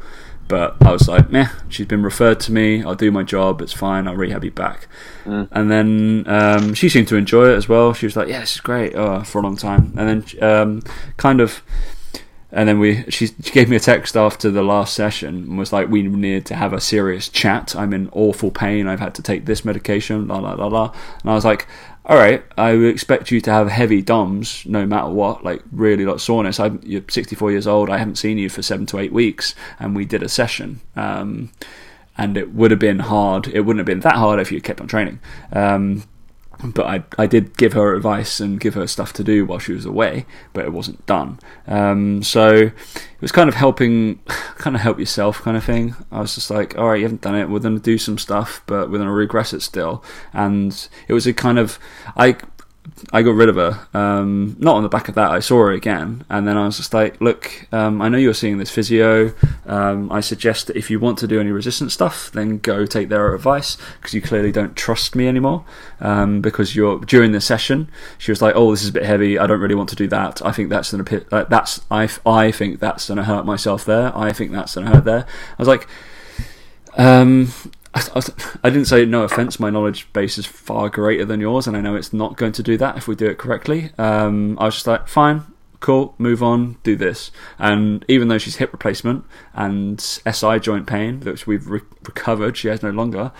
But 0.50 0.84
I 0.84 0.90
was 0.90 1.06
like, 1.06 1.30
meh, 1.30 1.48
she's 1.68 1.86
been 1.86 2.02
referred 2.02 2.40
to 2.40 2.52
me. 2.52 2.82
I'll 2.82 2.96
do 2.96 3.12
my 3.12 3.22
job. 3.22 3.62
It's 3.62 3.72
fine. 3.72 4.08
I'll 4.08 4.16
rehab 4.16 4.42
you 4.42 4.50
back. 4.50 4.88
Mm. 5.24 5.48
And 5.52 5.70
then 5.70 6.24
um, 6.26 6.74
she 6.74 6.88
seemed 6.88 7.06
to 7.08 7.16
enjoy 7.16 7.50
it 7.50 7.54
as 7.54 7.68
well. 7.68 7.94
She 7.94 8.04
was 8.04 8.16
like, 8.16 8.26
yeah, 8.26 8.40
this 8.40 8.56
is 8.56 8.60
great 8.60 8.96
oh, 8.96 9.22
for 9.22 9.38
a 9.38 9.42
long 9.42 9.56
time. 9.56 9.94
And 9.96 10.24
then 10.24 10.42
um, 10.42 10.82
kind 11.16 11.40
of. 11.40 11.62
And 12.52 12.68
then 12.68 12.80
we, 12.80 13.04
she, 13.08 13.28
she 13.28 13.52
gave 13.52 13.68
me 13.68 13.76
a 13.76 13.80
text 13.80 14.16
after 14.16 14.50
the 14.50 14.64
last 14.64 14.92
session 14.92 15.36
and 15.36 15.56
was 15.56 15.72
like, 15.72 15.88
"We 15.88 16.02
need 16.02 16.46
to 16.46 16.56
have 16.56 16.72
a 16.72 16.80
serious 16.80 17.28
chat. 17.28 17.76
I'm 17.76 17.92
in 17.92 18.08
awful 18.10 18.50
pain. 18.50 18.88
I've 18.88 18.98
had 18.98 19.14
to 19.14 19.22
take 19.22 19.46
this 19.46 19.64
medication, 19.64 20.26
la 20.26 20.38
la 20.38 20.54
la 20.54 20.66
la." 20.66 20.92
And 21.22 21.30
I 21.30 21.34
was 21.34 21.44
like, 21.44 21.68
all 22.10 22.16
right, 22.16 22.42
I 22.58 22.74
would 22.74 22.88
expect 22.90 23.30
you 23.30 23.40
to 23.42 23.52
have 23.52 23.68
heavy 23.68 24.02
DOMs 24.02 24.66
no 24.66 24.84
matter 24.84 25.08
what, 25.08 25.44
like 25.44 25.62
really 25.70 26.04
like 26.04 26.18
soreness. 26.18 26.58
I'm, 26.58 26.80
you're 26.82 27.04
64 27.08 27.52
years 27.52 27.68
old. 27.68 27.88
I 27.88 27.98
haven't 27.98 28.16
seen 28.16 28.36
you 28.36 28.48
for 28.48 28.62
seven 28.62 28.84
to 28.86 28.98
eight 28.98 29.12
weeks, 29.12 29.54
and 29.78 29.94
we 29.94 30.04
did 30.06 30.20
a 30.20 30.28
session. 30.28 30.80
Um, 30.96 31.52
and 32.18 32.36
it 32.36 32.52
would 32.52 32.72
have 32.72 32.80
been 32.80 32.98
hard. 32.98 33.46
It 33.46 33.60
wouldn't 33.60 33.78
have 33.78 33.86
been 33.86 34.00
that 34.00 34.16
hard 34.16 34.40
if 34.40 34.50
you 34.50 34.60
kept 34.60 34.80
on 34.80 34.88
training. 34.88 35.20
Um, 35.52 36.02
but 36.64 36.86
I, 36.86 37.04
I 37.18 37.26
did 37.26 37.56
give 37.56 37.72
her 37.72 37.94
advice 37.94 38.40
and 38.40 38.60
give 38.60 38.74
her 38.74 38.86
stuff 38.86 39.12
to 39.14 39.24
do 39.24 39.46
while 39.46 39.58
she 39.58 39.72
was 39.72 39.84
away, 39.84 40.26
but 40.52 40.64
it 40.64 40.72
wasn't 40.72 41.04
done. 41.06 41.38
Um, 41.66 42.22
so 42.22 42.48
it 42.50 43.20
was 43.20 43.32
kind 43.32 43.48
of 43.48 43.54
helping, 43.54 44.18
kind 44.56 44.76
of 44.76 44.82
help 44.82 44.98
yourself 44.98 45.40
kind 45.42 45.56
of 45.56 45.64
thing. 45.64 45.94
I 46.12 46.20
was 46.20 46.34
just 46.34 46.50
like, 46.50 46.76
all 46.76 46.90
right, 46.90 46.96
you 46.96 47.04
haven't 47.04 47.22
done 47.22 47.36
it. 47.36 47.48
We're 47.48 47.60
going 47.60 47.76
to 47.76 47.82
do 47.82 47.98
some 47.98 48.18
stuff, 48.18 48.62
but 48.66 48.90
we're 48.90 48.98
going 48.98 49.08
to 49.08 49.14
regress 49.14 49.52
it 49.52 49.62
still. 49.62 50.04
And 50.32 50.88
it 51.08 51.14
was 51.14 51.26
a 51.26 51.32
kind 51.32 51.58
of, 51.58 51.78
I 52.16 52.36
I 53.12 53.22
got 53.22 53.34
rid 53.34 53.48
of 53.48 53.56
her. 53.56 53.86
Um, 53.94 54.56
not 54.58 54.76
on 54.76 54.82
the 54.82 54.88
back 54.88 55.08
of 55.08 55.14
that, 55.14 55.30
I 55.30 55.40
saw 55.40 55.58
her 55.58 55.72
again, 55.72 56.24
and 56.28 56.46
then 56.46 56.56
I 56.56 56.66
was 56.66 56.76
just 56.76 56.92
like, 56.92 57.20
"Look, 57.20 57.66
um, 57.72 58.00
I 58.02 58.08
know 58.08 58.18
you're 58.18 58.34
seeing 58.34 58.58
this 58.58 58.70
physio. 58.70 59.32
Um, 59.66 60.10
I 60.12 60.20
suggest 60.20 60.66
that 60.66 60.76
if 60.76 60.90
you 60.90 61.00
want 61.00 61.18
to 61.18 61.26
do 61.26 61.40
any 61.40 61.50
resistance 61.50 61.94
stuff, 61.94 62.30
then 62.32 62.58
go 62.58 62.86
take 62.86 63.08
their 63.08 63.34
advice 63.34 63.76
because 63.98 64.14
you 64.14 64.20
clearly 64.20 64.52
don't 64.52 64.76
trust 64.76 65.14
me 65.14 65.28
anymore. 65.28 65.64
Um, 66.00 66.40
because 66.40 66.76
you're 66.76 66.98
during 67.00 67.32
the 67.32 67.40
session, 67.40 67.90
she 68.18 68.30
was 68.30 68.42
like, 68.42 68.54
"Oh, 68.56 68.70
this 68.70 68.82
is 68.82 68.90
a 68.90 68.92
bit 68.92 69.04
heavy. 69.04 69.38
I 69.38 69.46
don't 69.46 69.60
really 69.60 69.74
want 69.74 69.88
to 69.90 69.96
do 69.96 70.08
that. 70.08 70.44
I 70.44 70.52
think 70.52 70.68
that's 70.68 70.92
uh, 70.92 71.44
that's 71.48 71.80
I 71.90 72.08
I 72.26 72.50
think 72.52 72.80
that's 72.80 73.08
going 73.08 73.18
to 73.18 73.24
hurt 73.24 73.46
myself 73.46 73.84
there. 73.84 74.16
I 74.16 74.32
think 74.32 74.52
that's 74.52 74.74
going 74.74 74.86
to 74.86 74.94
hurt 74.94 75.04
there." 75.04 75.26
I 75.58 75.62
was 75.62 75.68
like. 75.68 75.88
Um, 76.96 77.52
I, 77.94 78.22
I, 78.62 78.70
didn't 78.70 78.86
say 78.86 79.04
no 79.04 79.24
offense. 79.24 79.58
My 79.58 79.70
knowledge 79.70 80.12
base 80.12 80.38
is 80.38 80.46
far 80.46 80.88
greater 80.88 81.24
than 81.24 81.40
yours, 81.40 81.66
and 81.66 81.76
I 81.76 81.80
know 81.80 81.96
it's 81.96 82.12
not 82.12 82.36
going 82.36 82.52
to 82.52 82.62
do 82.62 82.76
that 82.76 82.96
if 82.96 83.08
we 83.08 83.16
do 83.16 83.26
it 83.26 83.38
correctly. 83.38 83.90
Um, 83.98 84.56
I 84.60 84.66
was 84.66 84.74
just 84.74 84.86
like, 84.86 85.08
fine, 85.08 85.42
cool, 85.80 86.14
move 86.18 86.42
on, 86.42 86.76
do 86.82 86.94
this. 86.94 87.32
And 87.58 88.04
even 88.06 88.28
though 88.28 88.38
she's 88.38 88.56
hip 88.56 88.72
replacement 88.72 89.24
and 89.54 90.00
SI 90.00 90.60
joint 90.60 90.86
pain, 90.86 91.20
which 91.20 91.46
we've 91.46 91.66
re- 91.66 91.80
recovered, 92.02 92.56
she 92.56 92.68
has 92.68 92.82
no 92.82 92.90
longer. 92.90 93.32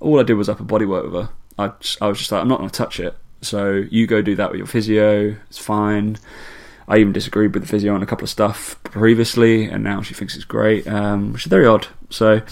All 0.00 0.18
I 0.18 0.24
did 0.24 0.34
was 0.34 0.48
upper 0.48 0.64
body 0.64 0.84
work 0.84 1.04
with 1.04 1.14
her. 1.14 1.28
I, 1.58 1.68
just, 1.78 2.02
I 2.02 2.08
was 2.08 2.18
just 2.18 2.32
like, 2.32 2.42
I'm 2.42 2.48
not 2.48 2.58
going 2.58 2.70
to 2.70 2.76
touch 2.76 2.98
it. 2.98 3.16
So 3.40 3.84
you 3.90 4.06
go 4.06 4.22
do 4.22 4.34
that 4.36 4.50
with 4.50 4.58
your 4.58 4.66
physio. 4.66 5.36
It's 5.48 5.58
fine. 5.58 6.18
I 6.88 6.98
even 6.98 7.12
disagreed 7.12 7.54
with 7.54 7.62
the 7.62 7.68
physio 7.68 7.94
on 7.94 8.02
a 8.02 8.06
couple 8.06 8.24
of 8.24 8.30
stuff 8.30 8.82
previously, 8.84 9.66
and 9.66 9.84
now 9.84 10.02
she 10.02 10.14
thinks 10.14 10.34
it's 10.34 10.44
great, 10.44 10.86
um, 10.88 11.32
which 11.32 11.46
is 11.46 11.50
very 11.50 11.66
odd. 11.66 11.86
So 12.12 12.42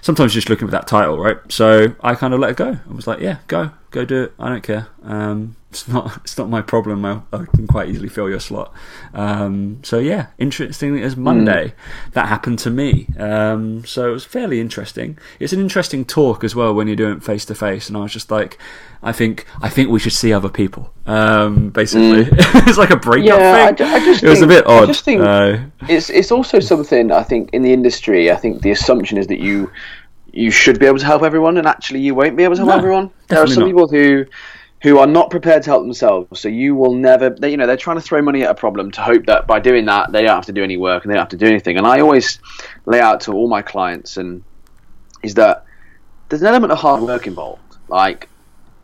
sometimes 0.00 0.32
just 0.32 0.48
looking 0.48 0.66
for 0.66 0.72
that 0.72 0.86
title, 0.86 1.18
right? 1.18 1.36
So 1.48 1.94
I 2.00 2.14
kind 2.14 2.34
of 2.34 2.40
let 2.40 2.50
it 2.50 2.56
go. 2.56 2.78
I 2.88 2.92
was 2.92 3.06
like, 3.06 3.20
yeah, 3.20 3.38
go, 3.46 3.70
go 3.90 4.04
do 4.04 4.24
it. 4.24 4.34
I 4.38 4.48
don't 4.48 4.62
care. 4.62 4.88
Um, 5.02 5.56
it's 5.70 5.86
not, 5.86 6.16
it's 6.18 6.38
not 6.38 6.48
my 6.48 6.62
problem. 6.62 7.04
I, 7.04 7.20
I, 7.30 7.44
can 7.44 7.66
quite 7.66 7.90
easily 7.90 8.08
fill 8.08 8.30
your 8.30 8.40
slot. 8.40 8.72
Um, 9.12 9.80
so 9.84 9.98
yeah, 9.98 10.28
interestingly, 10.38 11.02
as 11.02 11.14
Monday, 11.14 11.68
mm. 11.68 12.12
that 12.12 12.28
happened 12.28 12.58
to 12.60 12.70
me. 12.70 13.06
Um, 13.18 13.84
so 13.84 14.08
it 14.08 14.12
was 14.12 14.24
fairly 14.24 14.60
interesting. 14.60 15.18
It's 15.38 15.52
an 15.52 15.60
interesting 15.60 16.06
talk 16.06 16.42
as 16.42 16.54
well 16.54 16.74
when 16.74 16.86
you're 16.86 16.96
doing 16.96 17.18
it 17.18 17.22
face 17.22 17.44
to 17.46 17.54
face. 17.54 17.88
And 17.88 17.98
I 17.98 18.00
was 18.00 18.12
just 18.12 18.30
like, 18.30 18.58
I 19.02 19.12
think, 19.12 19.46
I 19.60 19.68
think 19.68 19.90
we 19.90 19.98
should 19.98 20.12
see 20.12 20.32
other 20.32 20.48
people. 20.48 20.92
Um, 21.08 21.70
basically, 21.70 22.24
mm. 22.24 22.28
it's 22.68 22.76
like 22.76 22.90
a 22.90 22.96
breakup 22.96 23.38
yeah, 23.38 23.72
thing. 23.72 23.86
I, 23.86 23.94
I 23.94 23.98
just 24.00 24.22
it 24.22 24.28
was 24.28 24.42
a 24.42 24.46
bit 24.46 24.66
odd. 24.66 24.82
I 24.82 24.86
just 24.86 25.04
think 25.04 25.22
uh, 25.22 25.58
it's 25.88 26.10
it's 26.10 26.30
also 26.30 26.60
something 26.60 27.10
I 27.10 27.22
think 27.22 27.48
in 27.54 27.62
the 27.62 27.72
industry. 27.72 28.30
I 28.30 28.36
think 28.36 28.60
the 28.60 28.72
assumption 28.72 29.07
is 29.16 29.28
that 29.28 29.40
you 29.40 29.70
you 30.30 30.50
should 30.50 30.78
be 30.78 30.86
able 30.86 30.98
to 30.98 31.06
help 31.06 31.22
everyone, 31.22 31.56
and 31.56 31.66
actually 31.66 32.00
you 32.00 32.14
won't 32.14 32.36
be 32.36 32.44
able 32.44 32.56
to 32.56 32.60
help 32.60 32.70
no, 32.70 32.76
everyone. 32.76 33.10
There 33.28 33.42
are 33.42 33.46
some 33.46 33.62
not. 33.62 33.66
people 33.66 33.88
who 33.88 34.26
who 34.82 34.98
are 34.98 35.06
not 35.06 35.30
prepared 35.30 35.62
to 35.64 35.70
help 35.70 35.82
themselves. 35.82 36.38
So 36.38 36.48
you 36.48 36.74
will 36.74 36.94
never, 36.94 37.30
they, 37.30 37.50
you 37.50 37.56
know, 37.56 37.66
they're 37.66 37.76
trying 37.76 37.96
to 37.96 38.00
throw 38.00 38.22
money 38.22 38.44
at 38.44 38.50
a 38.50 38.54
problem 38.54 38.92
to 38.92 39.00
hope 39.00 39.26
that 39.26 39.46
by 39.46 39.58
doing 39.58 39.86
that 39.86 40.12
they 40.12 40.22
don't 40.22 40.36
have 40.36 40.46
to 40.46 40.52
do 40.52 40.62
any 40.62 40.76
work 40.76 41.04
and 41.04 41.10
they 41.10 41.14
don't 41.14 41.22
have 41.22 41.30
to 41.30 41.36
do 41.36 41.46
anything. 41.46 41.78
And 41.78 41.86
I 41.86 42.00
always 42.00 42.38
lay 42.86 43.00
out 43.00 43.22
to 43.22 43.32
all 43.32 43.48
my 43.48 43.62
clients 43.62 44.16
and 44.18 44.44
is 45.22 45.34
that 45.34 45.64
there's 46.28 46.42
an 46.42 46.48
element 46.48 46.72
of 46.72 46.78
hard 46.78 47.02
work 47.02 47.26
involved. 47.26 47.76
Like 47.88 48.28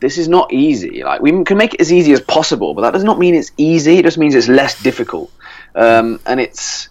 this 0.01 0.19
is 0.19 0.29
not 0.29 0.53
easy. 0.53 1.05
Like 1.05 1.21
we 1.21 1.45
can 1.45 1.57
make 1.57 1.75
it 1.75 1.81
as 1.81 1.93
easy 1.93 2.13
as 2.13 2.21
possible, 2.21 2.75
but 2.75 2.83
that 2.83 2.93
does 2.93 3.05
not 3.05 3.19
mean 3.19 3.35
it's 3.35 3.53
easy. 3.57 3.99
It 3.99 4.05
just 4.05 4.19
means 4.19 4.35
it's 4.35 4.49
less 4.49 4.83
difficult. 4.83 5.33
Um, 5.77 6.19
and 6.27 6.41
it's, 6.41 6.89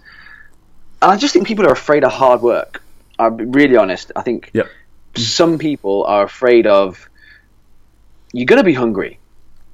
and 1.01 1.11
I 1.11 1.17
just 1.17 1.33
think 1.33 1.45
people 1.45 1.65
are 1.65 1.71
afraid 1.73 2.05
of 2.05 2.11
hard 2.11 2.41
work. 2.41 2.81
I'm 3.19 3.51
really 3.51 3.75
honest. 3.77 4.11
I 4.15 4.21
think 4.21 4.49
Yep. 4.53 4.67
some 5.15 5.57
people 5.57 6.03
are 6.05 6.23
afraid 6.23 6.67
of 6.67 7.09
you're 8.31 8.45
gonna 8.45 8.63
be 8.63 8.73
hungry. 8.73 9.19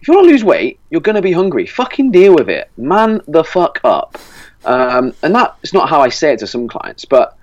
If 0.01 0.07
you 0.07 0.13
want 0.13 0.25
to 0.27 0.31
lose 0.31 0.43
weight, 0.43 0.79
you're 0.89 1.01
gonna 1.01 1.21
be 1.21 1.31
hungry. 1.31 1.65
Fucking 1.65 2.11
deal 2.11 2.33
with 2.35 2.49
it. 2.49 2.69
Man 2.77 3.21
the 3.27 3.43
fuck 3.43 3.79
up. 3.83 4.17
Um, 4.65 5.13
and 5.23 5.33
that's 5.33 5.73
not 5.73 5.89
how 5.89 6.01
I 6.01 6.09
say 6.09 6.33
it 6.33 6.39
to 6.39 6.47
some 6.47 6.67
clients, 6.67 7.05
but 7.05 7.37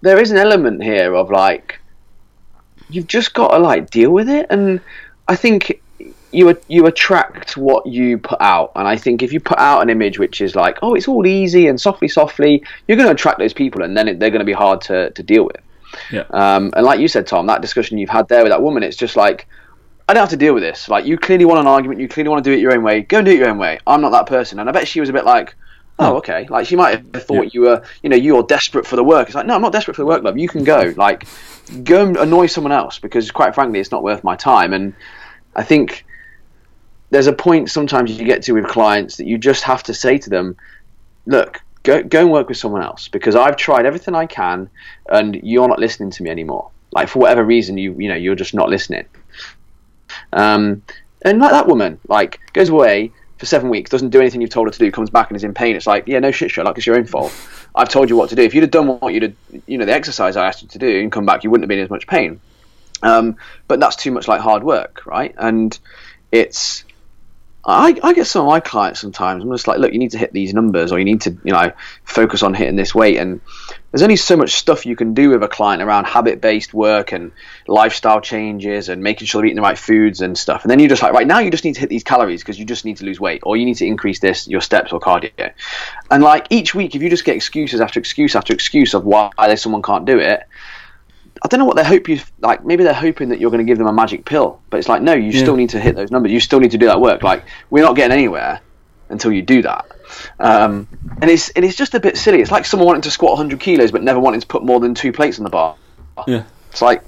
there 0.00 0.18
is 0.20 0.30
an 0.30 0.38
element 0.38 0.82
here 0.82 1.14
of 1.14 1.30
like 1.30 1.78
you've 2.88 3.06
just 3.06 3.34
got 3.34 3.48
to 3.48 3.58
like 3.58 3.90
deal 3.90 4.10
with 4.10 4.28
it. 4.28 4.46
And 4.50 4.80
I 5.28 5.36
think 5.36 5.82
you 6.32 6.58
you 6.68 6.86
attract 6.86 7.56
what 7.56 7.86
you 7.86 8.18
put 8.18 8.40
out. 8.40 8.72
And 8.76 8.86
I 8.86 8.96
think 8.96 9.22
if 9.22 9.32
you 9.32 9.40
put 9.40 9.58
out 9.58 9.82
an 9.82 9.90
image 9.90 10.18
which 10.18 10.40
is 10.40 10.54
like, 10.54 10.78
oh, 10.82 10.94
it's 10.94 11.08
all 11.08 11.26
easy 11.26 11.66
and 11.66 11.80
softly, 11.80 12.08
softly, 12.08 12.64
you're 12.86 12.96
going 12.96 13.08
to 13.08 13.14
attract 13.14 13.38
those 13.38 13.52
people, 13.52 13.82
and 13.82 13.96
then 13.96 14.08
it, 14.08 14.20
they're 14.20 14.30
going 14.30 14.40
to 14.40 14.44
be 14.44 14.52
hard 14.52 14.80
to, 14.82 15.10
to 15.10 15.22
deal 15.22 15.44
with. 15.44 15.56
Yeah. 16.12 16.24
Um, 16.30 16.72
and 16.76 16.84
like 16.84 17.00
you 17.00 17.08
said, 17.08 17.26
Tom, 17.26 17.46
that 17.46 17.62
discussion 17.62 17.98
you've 17.98 18.10
had 18.10 18.28
there 18.28 18.42
with 18.42 18.52
that 18.52 18.62
woman, 18.62 18.82
it's 18.82 18.96
just 18.96 19.16
like, 19.16 19.46
I 20.08 20.14
don't 20.14 20.22
have 20.22 20.30
to 20.30 20.36
deal 20.36 20.54
with 20.54 20.62
this. 20.62 20.88
Like, 20.88 21.04
you 21.04 21.16
clearly 21.18 21.44
want 21.44 21.60
an 21.60 21.66
argument, 21.66 22.00
you 22.00 22.08
clearly 22.08 22.28
want 22.30 22.44
to 22.44 22.50
do 22.50 22.54
it 22.56 22.60
your 22.60 22.72
own 22.72 22.82
way. 22.82 23.02
Go 23.02 23.18
and 23.18 23.26
do 23.26 23.32
it 23.32 23.38
your 23.38 23.48
own 23.48 23.58
way. 23.58 23.78
I'm 23.86 24.00
not 24.00 24.10
that 24.10 24.26
person. 24.26 24.58
And 24.58 24.68
I 24.68 24.72
bet 24.72 24.88
she 24.88 25.00
was 25.00 25.08
a 25.08 25.12
bit 25.12 25.24
like, 25.24 25.54
oh, 25.98 26.16
okay. 26.16 26.46
Like, 26.48 26.66
she 26.66 26.76
might 26.76 27.04
have 27.14 27.24
thought 27.24 27.44
Yeah. 27.44 27.50
you 27.52 27.60
were, 27.62 27.82
you 28.02 28.08
know, 28.08 28.16
you're 28.16 28.42
desperate 28.42 28.86
for 28.86 28.96
the 28.96 29.04
work. 29.04 29.28
It's 29.28 29.34
like, 29.34 29.46
no, 29.46 29.54
I'm 29.54 29.62
not 29.62 29.72
desperate 29.72 29.94
for 29.94 30.02
the 30.02 30.06
work, 30.06 30.22
love. 30.22 30.38
You 30.38 30.48
can 30.48 30.64
go. 30.64 30.94
Like, 30.96 31.26
go 31.84 32.06
and 32.06 32.16
annoy 32.16 32.46
someone 32.46 32.72
else 32.72 32.98
because, 32.98 33.30
quite 33.30 33.54
frankly, 33.54 33.80
it's 33.80 33.90
not 33.90 34.02
worth 34.02 34.24
my 34.24 34.34
time. 34.34 34.72
And 34.72 34.94
I 35.54 35.62
think 35.62 36.04
there's 37.10 37.26
a 37.26 37.32
point 37.32 37.70
sometimes 37.70 38.18
you 38.18 38.24
get 38.24 38.42
to 38.44 38.52
with 38.52 38.66
clients 38.66 39.16
that 39.16 39.26
you 39.26 39.38
just 39.38 39.64
have 39.64 39.82
to 39.84 39.94
say 39.94 40.18
to 40.18 40.30
them, 40.30 40.56
look, 41.26 41.60
go 41.82 42.02
go 42.02 42.20
and 42.20 42.30
work 42.30 42.48
with 42.48 42.56
someone 42.56 42.82
else 42.82 43.08
because 43.08 43.36
I've 43.36 43.56
tried 43.56 43.86
everything 43.86 44.14
I 44.14 44.26
can 44.26 44.70
and 45.08 45.34
you're 45.42 45.68
not 45.68 45.78
listening 45.78 46.10
to 46.12 46.22
me 46.22 46.30
anymore. 46.30 46.70
Like 46.92 47.08
for 47.08 47.18
whatever 47.20 47.44
reason, 47.44 47.78
you 47.78 47.94
you 47.98 48.08
know 48.08 48.16
you're 48.16 48.34
just 48.34 48.54
not 48.54 48.68
listening. 48.68 49.06
Um, 50.32 50.82
and 51.22 51.38
like 51.38 51.50
that 51.52 51.66
woman, 51.66 52.00
like 52.08 52.40
goes 52.52 52.68
away 52.68 53.12
for 53.38 53.46
seven 53.46 53.70
weeks, 53.70 53.90
doesn't 53.90 54.10
do 54.10 54.20
anything 54.20 54.40
you've 54.40 54.50
told 54.50 54.66
her 54.66 54.70
to 54.70 54.78
do, 54.78 54.90
comes 54.90 55.08
back 55.08 55.30
and 55.30 55.36
is 55.36 55.44
in 55.44 55.54
pain. 55.54 55.74
It's 55.74 55.86
like, 55.86 56.06
yeah, 56.06 56.18
no 56.18 56.30
shit, 56.30 56.50
Sherlock, 56.50 56.76
it's 56.76 56.86
your 56.86 56.96
own 56.96 57.06
fault. 57.06 57.32
I've 57.74 57.88
told 57.88 58.10
you 58.10 58.16
what 58.16 58.28
to 58.30 58.34
do. 58.34 58.42
If 58.42 58.54
you'd 58.54 58.62
have 58.62 58.70
done 58.70 58.86
what 58.86 59.14
you'd, 59.14 59.22
have, 59.22 59.34
you 59.66 59.78
know, 59.78 59.86
the 59.86 59.94
exercise 59.94 60.36
I 60.36 60.46
asked 60.46 60.62
you 60.62 60.68
to 60.68 60.78
do 60.78 61.00
and 61.00 61.10
come 61.10 61.24
back, 61.24 61.42
you 61.42 61.50
wouldn't 61.50 61.64
have 61.64 61.68
been 61.68 61.78
in 61.78 61.84
as 61.84 61.90
much 61.90 62.06
pain. 62.06 62.38
Um, 63.02 63.36
but 63.66 63.80
that's 63.80 63.96
too 63.96 64.10
much 64.10 64.28
like 64.28 64.42
hard 64.42 64.62
work, 64.62 65.06
right? 65.06 65.34
And 65.38 65.78
it's 66.30 66.84
I, 67.62 67.98
I 68.02 68.14
get 68.14 68.26
some 68.26 68.46
of 68.46 68.48
my 68.48 68.60
clients 68.60 69.00
sometimes. 69.00 69.44
I'm 69.44 69.52
just 69.52 69.68
like, 69.68 69.78
look, 69.78 69.92
you 69.92 69.98
need 69.98 70.12
to 70.12 70.18
hit 70.18 70.32
these 70.32 70.54
numbers, 70.54 70.92
or 70.92 70.98
you 70.98 71.04
need 71.04 71.20
to, 71.22 71.30
you 71.44 71.52
know, 71.52 71.72
focus 72.04 72.42
on 72.42 72.54
hitting 72.54 72.76
this 72.76 72.94
weight. 72.94 73.18
And 73.18 73.40
there's 73.90 74.02
only 74.02 74.16
so 74.16 74.36
much 74.36 74.52
stuff 74.52 74.86
you 74.86 74.96
can 74.96 75.12
do 75.12 75.30
with 75.30 75.42
a 75.42 75.48
client 75.48 75.82
around 75.82 76.06
habit-based 76.06 76.72
work 76.72 77.12
and 77.12 77.32
lifestyle 77.66 78.20
changes 78.20 78.88
and 78.88 79.02
making 79.02 79.26
sure 79.26 79.42
they're 79.42 79.46
eating 79.46 79.56
the 79.56 79.62
right 79.62 79.78
foods 79.78 80.22
and 80.22 80.38
stuff. 80.38 80.62
And 80.62 80.70
then 80.70 80.78
you're 80.78 80.88
just 80.88 81.02
like, 81.02 81.12
right 81.12 81.26
now, 81.26 81.40
you 81.40 81.50
just 81.50 81.64
need 81.64 81.74
to 81.74 81.80
hit 81.80 81.90
these 81.90 82.04
calories 82.04 82.40
because 82.40 82.58
you 82.58 82.64
just 82.64 82.84
need 82.84 82.96
to 82.96 83.04
lose 83.04 83.20
weight, 83.20 83.42
or 83.42 83.56
you 83.58 83.66
need 83.66 83.76
to 83.76 83.86
increase 83.86 84.20
this 84.20 84.48
your 84.48 84.62
steps 84.62 84.92
or 84.92 84.98
cardio. 84.98 85.52
And 86.10 86.22
like 86.22 86.46
each 86.50 86.74
week, 86.74 86.94
if 86.94 87.02
you 87.02 87.10
just 87.10 87.24
get 87.24 87.36
excuses 87.36 87.80
after 87.80 88.00
excuse 88.00 88.34
after 88.34 88.54
excuse 88.54 88.94
of 88.94 89.04
why 89.04 89.30
someone 89.56 89.82
can't 89.82 90.06
do 90.06 90.18
it, 90.18 90.44
I 91.42 91.48
don't 91.48 91.58
know 91.58 91.64
what 91.66 91.76
they 91.76 91.84
hope 91.84 92.08
you 92.08 92.20
like. 92.40 92.64
Maybe 92.64 92.84
they're 92.84 92.92
hoping 92.92 93.30
that 93.30 93.40
you're 93.40 93.50
going 93.50 93.64
to 93.64 93.70
give 93.70 93.78
them 93.78 93.86
a 93.86 93.92
magic 93.92 94.24
pill, 94.24 94.60
but 94.68 94.78
it's 94.78 94.88
like 94.88 95.02
no, 95.02 95.14
you 95.14 95.30
Yeah. 95.30 95.40
still 95.40 95.56
need 95.56 95.70
to 95.70 95.80
hit 95.80 95.96
those 95.96 96.10
numbers. 96.10 96.32
You 96.32 96.40
still 96.40 96.60
need 96.60 96.70
to 96.72 96.78
do 96.78 96.86
that 96.86 97.00
work. 97.00 97.22
Like 97.22 97.44
we're 97.70 97.84
not 97.84 97.96
getting 97.96 98.12
anywhere 98.12 98.60
until 99.08 99.32
you 99.32 99.42
do 99.42 99.62
that. 99.62 99.86
Um, 100.38 100.86
and 101.22 101.30
it's 101.30 101.50
and 101.50 101.64
it's 101.64 101.76
just 101.76 101.94
a 101.94 102.00
bit 102.00 102.16
silly. 102.16 102.40
It's 102.40 102.50
like 102.50 102.66
someone 102.66 102.86
wanting 102.86 103.02
to 103.02 103.10
squat 103.10 103.32
100 103.32 103.58
kilos 103.60 103.90
but 103.90 104.02
never 104.02 104.20
wanting 104.20 104.40
to 104.40 104.46
put 104.46 104.62
more 104.64 104.80
than 104.80 104.94
two 104.94 105.12
plates 105.12 105.38
on 105.38 105.44
the 105.44 105.50
bar. 105.50 105.76
Yeah. 106.26 106.44
It's 106.70 106.82
like 106.82 107.04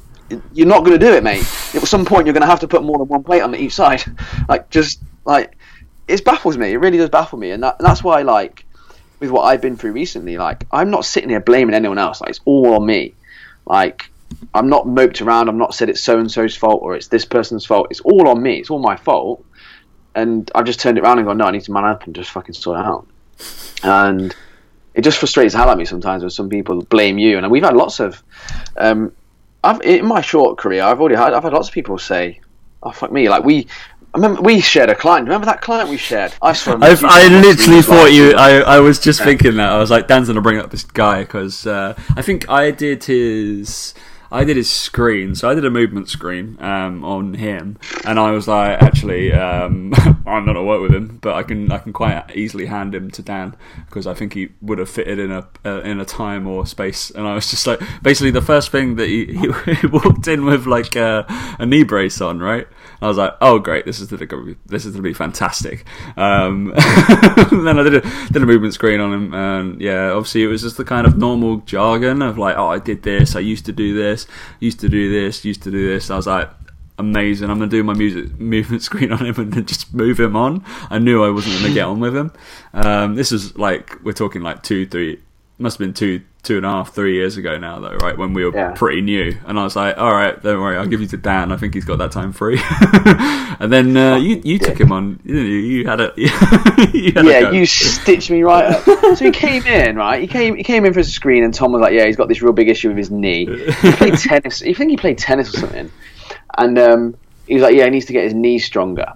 you're 0.55 0.67
not 0.69 0.85
going 0.85 0.99
to 0.99 1.05
do 1.05 1.13
it, 1.13 1.23
mate. 1.23 1.41
At 1.75 1.87
some 1.87 2.07
point, 2.07 2.27
you're 2.27 2.33
going 2.33 2.41
to 2.43 2.47
have 2.47 2.61
to 2.61 2.69
put 2.69 2.83
more 2.83 2.97
than 2.97 3.09
one 3.09 3.23
plate 3.23 3.43
on 3.43 3.55
each 3.55 3.75
side. 3.75 4.03
Like 4.49 4.71
just 4.71 5.01
like 5.25 5.57
it 6.09 6.25
baffles 6.25 6.57
me. 6.57 6.73
It 6.73 6.79
really 6.79 6.99
does 6.99 7.11
baffle 7.11 7.39
me, 7.39 7.51
and, 7.51 7.63
that, 7.63 7.77
and 7.79 7.87
that's 7.87 8.03
why 8.03 8.23
like 8.23 8.65
with 9.21 9.31
what 9.31 9.43
I've 9.43 9.61
been 9.61 9.77
through 9.77 9.93
recently, 9.93 10.37
like 10.39 10.65
I'm 10.73 10.91
not 10.91 11.05
sitting 11.05 11.29
here 11.31 11.41
blaming 11.41 11.75
anyone 11.75 11.99
else. 11.99 12.21
Like 12.21 12.31
it's 12.31 12.41
all 12.45 12.75
on 12.75 12.85
me. 12.87 13.15
Like 13.67 14.11
I'm 14.55 14.69
not 14.69 14.87
moped 14.87 15.23
around. 15.23 15.49
I'm 15.49 15.59
not 15.59 15.75
said 15.75 15.89
it's 15.89 16.03
so 16.03 16.19
and 16.19 16.31
so's 16.31 16.57
fault 16.57 16.83
or 16.83 16.95
it's 16.95 17.09
this 17.09 17.25
person's 17.25 17.65
fault. 17.65 17.89
It's 17.91 18.01
all 18.01 18.29
on 18.29 18.43
me. 18.43 18.59
It's 18.59 18.71
all 18.71 18.79
my 18.79 18.97
fault. 18.97 19.45
And 20.15 20.51
I've 20.55 20.67
just 20.67 20.81
turned 20.81 20.99
it 20.99 21.05
around 21.05 21.19
and 21.19 21.27
gone, 21.27 21.39
no, 21.39 21.47
I 21.47 21.51
need 21.51 21.63
to 21.63 21.73
man 21.73 21.85
up 21.85 22.05
and 22.05 22.15
just 22.15 22.31
fucking 22.31 22.55
sort 22.55 22.79
it 22.79 22.85
out. 22.85 23.07
And 23.83 24.35
it 24.95 25.03
just 25.03 25.19
frustrates 25.19 25.55
the 25.55 25.59
hell 25.59 25.69
out 25.69 25.73
of 25.73 25.79
me 25.79 25.85
sometimes 25.87 26.23
when 26.23 26.31
some 26.31 26.49
people 26.49 26.83
blame 26.83 27.19
you. 27.19 27.39
And 27.39 27.51
we've 27.51 27.63
had 27.63 27.75
lots 27.75 27.99
of, 27.99 28.23
um, 28.77 29.13
I've 29.65 29.81
in 29.83 30.07
my 30.07 30.21
short 30.21 30.59
career, 30.59 30.83
I've 30.83 31.01
already 31.01 31.17
had, 31.17 31.33
I've 31.33 31.45
had 31.45 31.53
lots 31.53 31.69
of 31.69 31.75
people 31.75 31.99
say, 31.99 32.41
oh 32.83 32.91
fuck 32.91 33.13
me, 33.13 33.29
like 33.29 33.45
we. 33.45 33.67
I 34.15 34.19
remember 34.19 34.43
we 34.43 34.61
shared 34.61 34.91
a 34.91 34.95
client. 34.95 35.27
Remember 35.27 35.47
that 35.47 35.63
client 35.63 35.89
we 35.89 35.97
shared? 35.97 36.35
I 36.43 36.53
saw 36.53 36.75
him. 36.75 36.83
I've, 36.83 37.03
I 37.03 37.29
literally 37.29 37.81
thought 37.81 38.13
you. 38.13 38.35
I, 38.37 38.61
I 38.61 38.81
was 38.81 38.99
just 38.99 39.23
thinking 39.23 39.57
that. 39.57 39.71
I 39.71 39.79
was 39.79 39.91
like, 39.91 40.07
Dan's 40.07 40.29
gonna 40.29 40.43
bring 40.43 40.59
up 40.59 40.71
this 40.71 40.85
guy 40.85 41.21
because 41.23 41.67
uh, 41.67 41.99
I 42.15 42.21
think 42.21 42.47
I 42.51 42.73
did 42.73 43.05
his. 43.05 43.95
I 44.33 44.45
did 44.45 44.57
his 44.57 44.71
screen, 44.71 45.35
so 45.35 45.49
I 45.51 45.55
did 45.55 45.65
a 45.67 45.71
movement 45.71 46.09
screen 46.09 46.57
um, 46.59 47.05
on 47.05 47.35
him, 47.35 47.79
and 48.07 48.19
I 48.19 48.31
was 48.31 48.49
like, 48.49 48.81
actually, 48.81 49.31
um, 49.33 49.93
I'm 50.27 50.47
not 50.47 50.55
gonna 50.55 50.65
work 50.65 50.81
with 50.81 50.95
him, 50.95 51.19
but 51.21 51.35
I 51.35 51.43
can 51.43 51.71
I 51.71 51.79
can 51.79 51.93
quite 51.93 52.35
easily 52.35 52.67
hand 52.67 52.95
him 52.95 53.11
to 53.11 53.23
Dan 53.23 53.55
because 53.87 54.07
I 54.07 54.15
think 54.15 54.33
he 54.33 54.49
would 54.63 54.79
have 54.79 54.89
fitted 54.89 55.19
in 55.19 55.31
a 55.31 55.47
uh, 55.67 55.83
in 55.83 56.01
a 56.01 56.07
time 56.07 56.47
or 56.47 56.67
space, 56.67 57.11
and 57.11 57.27
I 57.27 57.35
was 57.35 57.51
just 57.51 57.67
like, 57.67 57.81
basically, 58.03 58.31
the 58.31 58.41
first 58.41 58.71
thing 58.71 58.97
that 58.97 59.09
he, 59.09 59.27
he, 59.27 59.75
he 59.75 59.87
walked 59.87 60.27
in 60.27 60.47
with 60.47 60.67
like 60.67 60.97
a, 60.97 61.27
a 61.59 61.67
knee 61.67 61.85
brace 61.85 62.21
on, 62.21 62.41
right? 62.41 62.67
I 63.03 63.09
was 63.09 63.17
like, 63.17 63.35
oh 63.41 63.59
great, 63.59 63.85
this 63.85 64.01
is 64.01 64.07
gonna 64.07 64.45
be, 64.45 64.57
this 64.67 64.85
is 64.85 64.93
gonna 64.93 65.03
be 65.03 65.13
fantastic. 65.13 65.85
Um, 66.17 66.73
then 66.77 67.79
I 67.79 67.83
did 67.83 67.95
a 67.97 68.01
did 68.33 68.43
a 68.43 68.47
movement 68.47 68.75
screen 68.75 69.01
on 69.01 69.13
him, 69.13 69.35
and 69.35 69.81
yeah, 69.81 70.11
obviously 70.11 70.45
it 70.45 70.47
was 70.47 70.63
just 70.63 70.77
the 70.77 70.85
kind 70.85 71.07
of 71.07 71.19
normal 71.19 71.59
jargon 71.59 72.23
of 72.23 72.39
like, 72.39 72.57
oh, 72.57 72.69
I 72.69 72.79
did 72.79 73.03
this, 73.03 73.35
I 73.35 73.41
used 73.41 73.67
to 73.67 73.73
do 73.73 73.95
this, 73.95 74.27
used 74.61 74.81
to 74.81 74.89
do 74.89 75.11
this, 75.11 75.45
used 75.45 75.63
to 75.65 75.71
do 75.71 75.89
this. 75.89 76.11
I 76.11 76.17
was 76.17 76.29
like, 76.29 76.49
amazing. 76.99 77.51
I'm 77.51 77.59
gonna 77.59 77.71
do 77.71 77.83
my 77.83 77.95
music 77.95 78.39
movement 78.41 78.83
screen 78.83 79.13
on 79.13 79.25
him 79.27 79.35
and 79.37 79.53
then 79.53 79.67
just 79.67 79.93
move 79.93 80.19
him 80.19 80.37
on. 80.37 80.65
I 80.91 80.99
knew 80.99 81.25
I 81.25 81.31
wasn't 81.31 81.61
gonna 81.61 81.75
get 81.75 81.87
on 81.87 82.01
with 82.01 82.17
him. 82.17 82.33
Um, 82.73 83.15
this 83.15 83.33
is 83.33 83.57
like 83.59 84.03
we're 84.03 84.13
talking 84.13 84.43
like 84.43 84.63
two, 84.63 84.87
three, 84.87 85.21
must 85.63 85.79
have 85.79 85.87
been 85.87 85.95
two, 85.95 86.21
two 86.43 86.57
and 86.59 86.67
a 86.67 86.69
half, 86.71 86.95
three 86.95 87.15
years 87.15 87.37
ago 87.37 87.57
now 87.59 87.79
though, 87.81 87.97
right? 87.97 88.17
When 88.19 88.35
we 88.35 88.45
were 88.45 88.55
Yeah. 88.55 88.73
pretty 88.73 89.01
new, 89.01 89.37
and 89.47 89.59
I 89.59 89.65
was 89.65 89.77
like, 89.77 89.97
all 89.97 90.13
right, 90.13 90.41
don't 90.43 90.61
worry, 90.61 90.77
I'll 90.77 90.87
give 90.87 91.01
you 91.01 91.07
to 91.09 91.17
Dan. 91.17 91.53
I 91.53 91.57
think 91.57 91.73
he's 91.75 91.85
got 91.85 91.99
that 91.99 92.13
time 92.13 92.33
free. 92.33 92.61
and 93.61 93.73
then 93.73 93.97
uh, 93.97 94.17
you 94.17 94.41
you 94.45 94.59
took 94.59 94.79
him 94.79 94.93
on. 94.93 95.21
You, 95.25 95.37
you 95.37 95.87
had 95.87 96.01
a 96.01 96.13
you 96.17 96.29
had 97.13 97.25
yeah, 97.25 97.41
go. 97.43 97.51
you 97.53 97.65
stitched 97.67 98.31
me 98.31 98.43
right 98.43 98.65
up. 98.67 98.83
so 99.17 99.25
he 99.25 99.31
came 99.31 99.65
in, 99.67 99.97
right? 99.97 100.21
He 100.21 100.27
came, 100.27 100.57
he 100.57 100.63
came 100.63 100.85
in 100.85 100.93
for 100.93 101.01
a 101.01 101.05
screen, 101.05 101.45
and 101.45 101.55
Tom 101.55 101.73
was 101.73 101.81
like, 101.81 101.93
"Yeah, 101.95 102.07
he's 102.07 102.17
got 102.17 102.29
this 102.29 102.43
real 102.43 102.53
big 102.53 102.69
issue 102.69 102.89
with 102.89 102.97
his 102.99 103.11
knee. 103.11 103.47
He 103.47 103.93
played 103.93 104.15
tennis. 104.19 104.61
You 104.63 104.75
think 104.75 104.91
he 104.91 104.97
played 104.97 105.19
tennis 105.19 105.55
or 105.55 105.59
something?" 105.59 105.91
And 106.59 106.79
um, 106.79 107.17
he 107.47 107.55
was 107.55 107.63
like, 107.63 107.75
"Yeah, 107.75 107.85
he 107.85 107.91
needs 107.91 108.07
to 108.07 108.13
get 108.13 108.25
his 108.25 108.35
knee 108.35 108.59
stronger." 108.59 109.13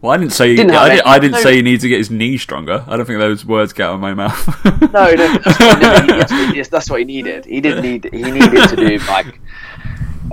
Well, 0.00 0.12
I 0.12 0.16
didn't 0.16 0.32
say 0.32 0.56
Didn't 0.56 0.72
I, 0.74 0.88
didn't, 0.88 1.06
I 1.06 1.18
didn't 1.18 1.32
no. 1.34 1.40
say 1.42 1.56
you 1.56 1.62
need 1.62 1.80
to 1.82 1.88
get 1.88 1.98
his 1.98 2.10
knee 2.10 2.38
stronger. 2.38 2.84
I 2.86 2.96
don't 2.96 3.04
think 3.04 3.18
those 3.18 3.44
words 3.44 3.74
get 3.74 3.86
out 3.88 3.94
of 3.96 4.00
my 4.00 4.14
mouth. 4.14 4.46
No, 4.92 5.10
no, 5.12 5.38
that's 5.38 5.60
what, 5.60 6.02
he- 6.02 6.08
yes, 6.16 6.54
yes, 6.56 6.68
that's 6.68 6.90
what 6.90 6.98
he 7.00 7.04
needed. 7.04 7.44
He 7.44 7.60
didn't 7.60 7.82
need. 7.82 8.08
He 8.12 8.22
needed 8.22 8.68
to 8.70 8.76
do 8.76 8.98
like. 9.06 9.38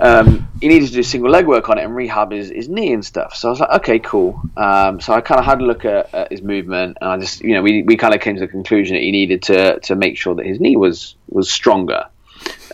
Um, 0.00 0.48
he 0.60 0.68
needed 0.68 0.88
to 0.88 0.94
do 0.94 1.02
single 1.02 1.30
leg 1.30 1.46
work 1.46 1.68
on 1.68 1.76
it 1.78 1.84
and 1.84 1.94
rehab 1.94 2.30
his, 2.30 2.50
his 2.50 2.68
knee 2.68 2.92
and 2.92 3.04
stuff. 3.04 3.34
So 3.34 3.48
I 3.48 3.50
was 3.50 3.60
like, 3.60 3.70
okay, 3.80 3.98
cool. 3.98 4.40
Um, 4.56 5.00
so 5.00 5.12
I 5.12 5.20
kind 5.20 5.38
of 5.40 5.44
had 5.44 5.60
a 5.60 5.64
look 5.64 5.84
at, 5.84 6.12
at 6.14 6.30
his 6.30 6.40
movement, 6.40 6.98
and 7.00 7.10
I 7.10 7.18
just, 7.18 7.40
you 7.42 7.54
know, 7.54 7.62
we, 7.62 7.82
we 7.82 7.96
kind 7.96 8.14
of 8.14 8.20
came 8.20 8.34
to 8.36 8.40
the 8.40 8.48
conclusion 8.48 8.94
that 8.94 9.02
he 9.02 9.10
needed 9.10 9.42
to 9.44 9.80
to 9.80 9.94
make 9.96 10.16
sure 10.16 10.34
that 10.36 10.46
his 10.46 10.60
knee 10.60 10.76
was 10.76 11.14
was 11.28 11.50
stronger. 11.50 12.06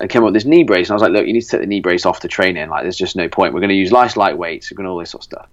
And 0.00 0.10
came 0.10 0.22
up 0.22 0.26
with 0.26 0.34
this 0.34 0.44
knee 0.44 0.64
brace, 0.64 0.88
and 0.88 0.92
I 0.92 0.94
was 0.96 1.02
like, 1.02 1.12
look, 1.12 1.26
you 1.26 1.32
need 1.32 1.40
to 1.42 1.48
take 1.48 1.60
the 1.60 1.66
knee 1.66 1.80
brace 1.80 2.04
off 2.04 2.20
the 2.20 2.28
training. 2.28 2.68
Like, 2.68 2.82
there's 2.82 2.96
just 2.96 3.16
no 3.16 3.28
point. 3.28 3.54
We're 3.54 3.60
going 3.60 3.70
to 3.70 3.76
use 3.76 3.90
nice 3.92 4.16
light 4.16 4.36
weights. 4.36 4.70
We're 4.70 4.76
going 4.76 4.84
to 4.86 4.90
all 4.90 4.98
this 4.98 5.10
sort 5.10 5.20
of 5.22 5.24
stuff. 5.24 5.48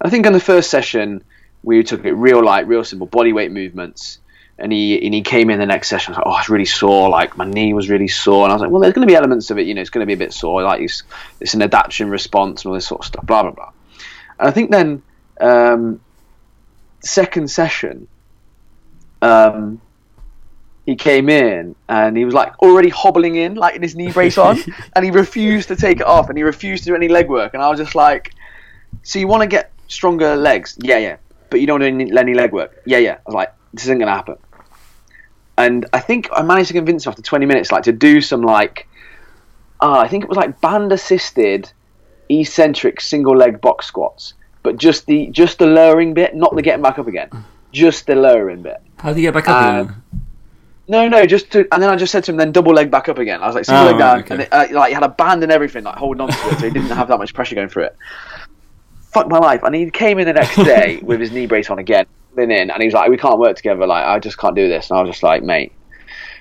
I 0.00 0.10
think 0.10 0.26
in 0.26 0.32
the 0.32 0.40
first 0.40 0.70
session 0.70 1.22
we 1.62 1.82
took 1.82 2.04
it 2.04 2.12
real 2.12 2.42
light, 2.42 2.68
real 2.68 2.84
simple 2.84 3.06
body 3.06 3.32
weight 3.32 3.50
movements. 3.50 4.18
And 4.58 4.72
he 4.72 5.04
and 5.04 5.12
he 5.12 5.20
came 5.20 5.50
in 5.50 5.58
the 5.58 5.66
next 5.66 5.88
session. 5.88 6.14
I 6.14 6.18
was 6.18 6.24
like, 6.24 6.34
oh, 6.34 6.38
it's 6.38 6.48
really 6.48 6.64
sore. 6.64 7.10
Like 7.10 7.36
my 7.36 7.44
knee 7.44 7.74
was 7.74 7.90
really 7.90 8.08
sore. 8.08 8.44
And 8.44 8.52
I 8.52 8.54
was 8.54 8.62
like, 8.62 8.70
well, 8.70 8.80
there's 8.80 8.94
going 8.94 9.06
to 9.06 9.10
be 9.10 9.14
elements 9.14 9.50
of 9.50 9.58
it. 9.58 9.66
You 9.66 9.74
know, 9.74 9.82
it's 9.82 9.90
going 9.90 10.00
to 10.00 10.06
be 10.06 10.14
a 10.14 10.16
bit 10.16 10.32
sore. 10.32 10.62
Like 10.62 10.80
it's 10.80 11.02
it's 11.40 11.52
an 11.52 11.60
adaptation 11.60 12.08
response 12.08 12.62
and 12.62 12.70
all 12.70 12.74
this 12.74 12.86
sort 12.86 13.02
of 13.02 13.06
stuff. 13.06 13.26
Blah 13.26 13.42
blah 13.42 13.50
blah. 13.50 13.72
And 14.38 14.48
I 14.48 14.50
think 14.50 14.70
then 14.70 15.02
um, 15.42 16.00
second 17.00 17.50
session, 17.50 18.08
um, 19.20 19.78
he 20.86 20.96
came 20.96 21.28
in 21.28 21.74
and 21.86 22.16
he 22.16 22.24
was 22.24 22.32
like 22.32 22.58
already 22.60 22.88
hobbling 22.88 23.34
in, 23.34 23.56
like 23.56 23.76
in 23.76 23.82
his 23.82 23.94
knee 23.94 24.10
brace 24.10 24.38
on, 24.38 24.58
and 24.94 25.04
he 25.04 25.10
refused 25.10 25.68
to 25.68 25.76
take 25.76 26.00
it 26.00 26.06
off 26.06 26.30
and 26.30 26.38
he 26.38 26.44
refused 26.44 26.84
to 26.84 26.90
do 26.90 26.94
any 26.94 27.08
leg 27.08 27.28
work. 27.28 27.52
And 27.52 27.62
I 27.62 27.68
was 27.68 27.78
just 27.78 27.94
like, 27.94 28.32
"So 29.02 29.18
you 29.18 29.28
want 29.28 29.42
to 29.42 29.48
get 29.48 29.70
stronger 29.88 30.36
legs? 30.36 30.76
Yeah, 30.80 30.98
yeah, 30.98 31.16
but 31.50 31.60
you 31.60 31.66
don't 31.66 31.80
do 31.80 31.86
any, 31.86 32.34
leg 32.34 32.52
work? 32.52 32.82
Yeah, 32.86 32.98
yeah." 32.98 33.14
I 33.14 33.20
was 33.26 33.34
like, 33.34 33.52
"This 33.72 33.84
isn't 33.84 33.98
gonna 33.98 34.10
happen." 34.14 34.36
And 35.58 35.86
I 35.92 36.00
think 36.00 36.28
I 36.32 36.42
managed 36.42 36.68
to 36.68 36.74
convince 36.74 37.06
him 37.06 37.10
after 37.10 37.22
20 37.22 37.46
minutes, 37.46 37.72
like 37.72 37.84
to 37.84 37.92
do 37.92 38.20
some 38.20 38.42
like, 38.42 38.86
uh, 39.80 39.98
I 39.98 40.08
think 40.08 40.24
it 40.24 40.28
was 40.28 40.36
like 40.36 40.60
band 40.60 40.92
assisted, 40.92 41.70
eccentric 42.28 43.00
single 43.00 43.34
leg 43.36 43.60
box 43.60 43.86
squats, 43.86 44.34
but 44.62 44.76
just 44.76 45.06
the 45.06 45.28
just 45.28 45.58
the 45.58 45.66
lowering 45.66 46.12
bit, 46.14 46.34
not 46.34 46.54
the 46.54 46.62
getting 46.62 46.82
back 46.82 46.98
up 46.98 47.06
again, 47.06 47.30
just 47.72 48.06
the 48.06 48.14
lowering 48.14 48.62
bit. 48.62 48.80
How 48.98 49.12
do 49.12 49.20
you 49.20 49.26
get 49.28 49.34
back 49.34 49.48
up 49.48 49.84
again? 49.86 50.02
No, 50.88 51.08
no, 51.08 51.26
just 51.26 51.50
to, 51.50 51.66
and 51.72 51.82
then 51.82 51.90
I 51.90 51.96
just 51.96 52.12
said 52.12 52.22
to 52.24 52.30
him, 52.30 52.36
then 52.36 52.52
double 52.52 52.72
leg 52.72 52.92
back 52.92 53.08
up 53.08 53.18
again. 53.18 53.42
I 53.42 53.46
was 53.46 53.56
like, 53.56 53.64
single 53.64 53.86
Oh, 53.86 53.90
leg 53.90 53.98
down, 53.98 54.18
okay. 54.20 54.34
and 54.34 54.42
it, 54.42 54.52
uh, 54.52 54.66
like 54.70 54.88
he 54.90 54.94
had 54.94 55.02
a 55.02 55.08
band 55.08 55.42
and 55.42 55.50
everything, 55.50 55.82
like 55.82 55.96
holding 55.96 56.20
on 56.20 56.28
to 56.28 56.34
it, 56.48 56.58
so 56.60 56.66
he 56.66 56.70
didn't 56.70 56.90
have 56.90 57.08
that 57.08 57.18
much 57.18 57.34
pressure 57.34 57.56
going 57.56 57.68
through 57.68 57.84
it. 57.84 57.96
Fuck 59.16 59.28
my 59.28 59.38
life, 59.38 59.62
and 59.62 59.74
he 59.74 59.90
came 59.90 60.18
in 60.18 60.26
the 60.26 60.32
next 60.34 60.56
day 60.56 60.98
with 61.02 61.20
his 61.20 61.32
knee 61.32 61.46
brace 61.46 61.70
on 61.70 61.78
again, 61.78 62.06
then 62.34 62.50
in, 62.50 62.70
and 62.70 62.80
he 62.82 62.86
was 62.86 62.94
like, 62.94 63.08
we 63.10 63.16
can't 63.16 63.38
work 63.38 63.56
together. 63.56 63.86
Like, 63.86 64.04
I 64.04 64.18
just 64.18 64.38
can't 64.38 64.54
do 64.54 64.68
this, 64.68 64.90
and 64.90 64.98
I 64.98 65.02
was 65.02 65.10
just 65.10 65.22
like, 65.22 65.42
mate. 65.42 65.72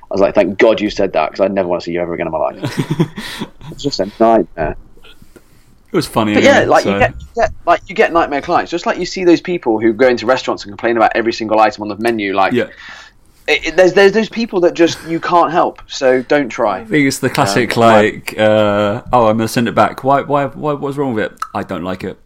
I 0.03 0.13
was 0.13 0.21
like, 0.21 0.35
thank 0.35 0.59
God 0.59 0.79
you 0.79 0.91
said 0.91 1.13
that 1.13 1.31
because 1.31 1.43
I 1.43 1.47
never 1.47 1.67
want 1.67 1.81
to 1.81 1.85
see 1.85 1.91
you 1.91 1.99
ever 1.99 2.13
again 2.13 2.27
in 2.27 2.31
my 2.31 2.37
life. 2.37 2.59
it's 3.71 3.81
just 3.81 3.99
a 3.99 4.05
nightmare. 4.19 4.75
It 5.91 5.95
was 5.95 6.05
funny. 6.05 6.35
But 6.35 6.43
yeah, 6.43 6.59
like 6.65 6.83
so- 6.83 6.93
you 6.93 6.99
get, 6.99 7.13
you 7.19 7.27
get 7.35 7.51
like 7.65 7.81
you 7.89 7.95
get 7.95 8.13
nightmare 8.13 8.41
clients, 8.41 8.69
just 8.69 8.85
like 8.85 8.99
you 8.99 9.05
see 9.07 9.23
those 9.23 9.41
people 9.41 9.79
who 9.79 9.93
go 9.93 10.07
into 10.07 10.27
restaurants 10.27 10.63
and 10.63 10.71
complain 10.71 10.95
about 10.97 11.11
every 11.15 11.33
single 11.33 11.59
item 11.59 11.81
on 11.81 11.87
the 11.87 11.97
menu. 11.97 12.33
Like, 12.35 12.53
yeah. 12.53 12.65
it, 13.47 13.65
it- 13.67 13.75
there's 13.75 13.93
there's 13.93 14.11
those 14.11 14.29
people 14.29 14.59
that 14.61 14.75
just 14.75 15.03
you 15.07 15.19
can't 15.19 15.51
help, 15.51 15.81
so 15.87 16.21
don't 16.21 16.49
try. 16.49 16.81
I 16.81 16.85
think 16.85 17.07
it's 17.07 17.17
the 17.19 17.29
classic, 17.31 17.75
Um, 17.75 17.81
like, 17.81 18.37
uh, 18.37 19.01
oh, 19.11 19.27
I'm 19.27 19.37
going 19.37 19.39
to 19.39 19.47
send 19.47 19.67
it 19.67 19.73
back. 19.73 20.03
Why, 20.03 20.21
why, 20.21 20.45
why, 20.45 20.73
what's 20.73 20.97
wrong 20.97 21.15
with 21.15 21.31
it? 21.31 21.39
I 21.55 21.63
don't 21.63 21.83
like 21.83 22.03
it. 22.03 22.19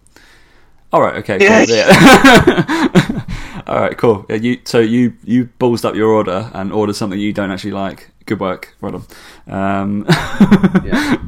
All 0.91 1.01
right, 1.01 1.15
okay, 1.17 1.37
cool. 1.37 1.47
Yeah. 1.47 1.65
Yeah. 1.67 3.21
All 3.67 3.79
right, 3.79 3.95
cool. 3.97 4.25
Yeah, 4.29 4.35
you, 4.37 4.59
so 4.65 4.79
you, 4.79 5.13
you 5.23 5.47
ballsed 5.59 5.85
up 5.85 5.93
your 5.95 6.09
order 6.09 6.49
and 6.53 6.71
ordered 6.73 6.95
something 6.95 7.19
you 7.19 7.31
don't 7.33 7.51
actually 7.51 7.71
like. 7.73 8.09
Good 8.25 8.39
work, 8.39 8.75
well 8.81 8.91
done. 8.93 9.03
Um, 9.47 10.05
Yeah. 10.83 11.15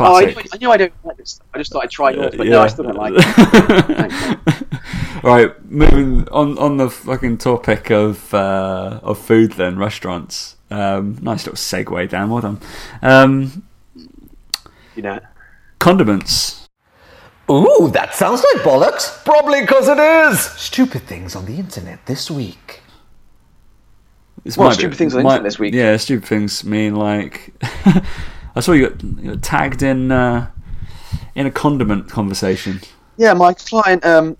Oh, 0.00 0.16
I 0.16 0.24
knew, 0.24 0.34
I 0.52 0.56
knew 0.56 0.70
I 0.70 0.76
don't 0.78 0.92
like 1.04 1.16
this. 1.18 1.38
I 1.54 1.58
just 1.58 1.70
thought 1.70 1.82
I'd 1.84 1.90
try 1.90 2.10
yours, 2.12 2.34
but 2.36 2.46
Yeah. 2.46 2.52
no, 2.52 2.62
I 2.62 2.66
still 2.68 2.84
don't 2.84 2.96
like 2.96 3.12
it. 3.14 4.84
All 5.24 5.36
right, 5.36 5.70
moving 5.70 6.26
on 6.30 6.56
on 6.58 6.78
the 6.78 6.88
fucking 6.90 7.36
topic 7.38 7.90
of 7.90 8.32
uh, 8.34 8.98
of 9.02 9.18
food, 9.18 9.52
then 9.52 9.78
restaurants. 9.78 10.56
Um, 10.70 11.18
nice 11.20 11.44
little 11.46 11.56
segue, 11.58 12.08
Dan. 12.08 12.30
Well 12.30 12.40
done. 12.40 12.60
Um, 13.02 13.62
You 14.96 15.02
know, 15.02 15.18
condiments. 15.78 16.61
Ooh, 17.50 17.90
that 17.92 18.14
sounds 18.14 18.42
like 18.54 18.62
bollocks. 18.64 19.22
Probably 19.24 19.60
because 19.62 19.88
it 19.88 19.98
is. 19.98 20.40
Stupid 20.40 21.02
things 21.02 21.34
on 21.36 21.44
the 21.46 21.56
internet 21.56 22.04
this 22.06 22.30
week. 22.30 22.80
This 24.44 24.56
What, 24.56 24.64
might 24.66 24.70
be- 24.70 24.74
stupid 24.76 24.98
things 24.98 25.14
on 25.14 25.18
the 25.18 25.24
might- 25.24 25.30
internet 25.34 25.44
this 25.52 25.58
week? 25.58 25.74
Yeah, 25.74 25.96
stupid 25.96 26.26
things 26.28 26.64
mean 26.64 26.96
like 26.96 27.52
I 28.56 28.60
saw 28.60 28.72
you 28.72 28.88
got, 28.90 29.02
you 29.02 29.30
got 29.32 29.42
tagged 29.42 29.82
in 29.82 30.10
uh, 30.12 30.50
in 31.34 31.46
a 31.46 31.50
condiment 31.50 32.08
conversation. 32.08 32.80
yeah, 33.16 33.34
my 33.34 33.54
client, 33.54 34.04
um, 34.04 34.36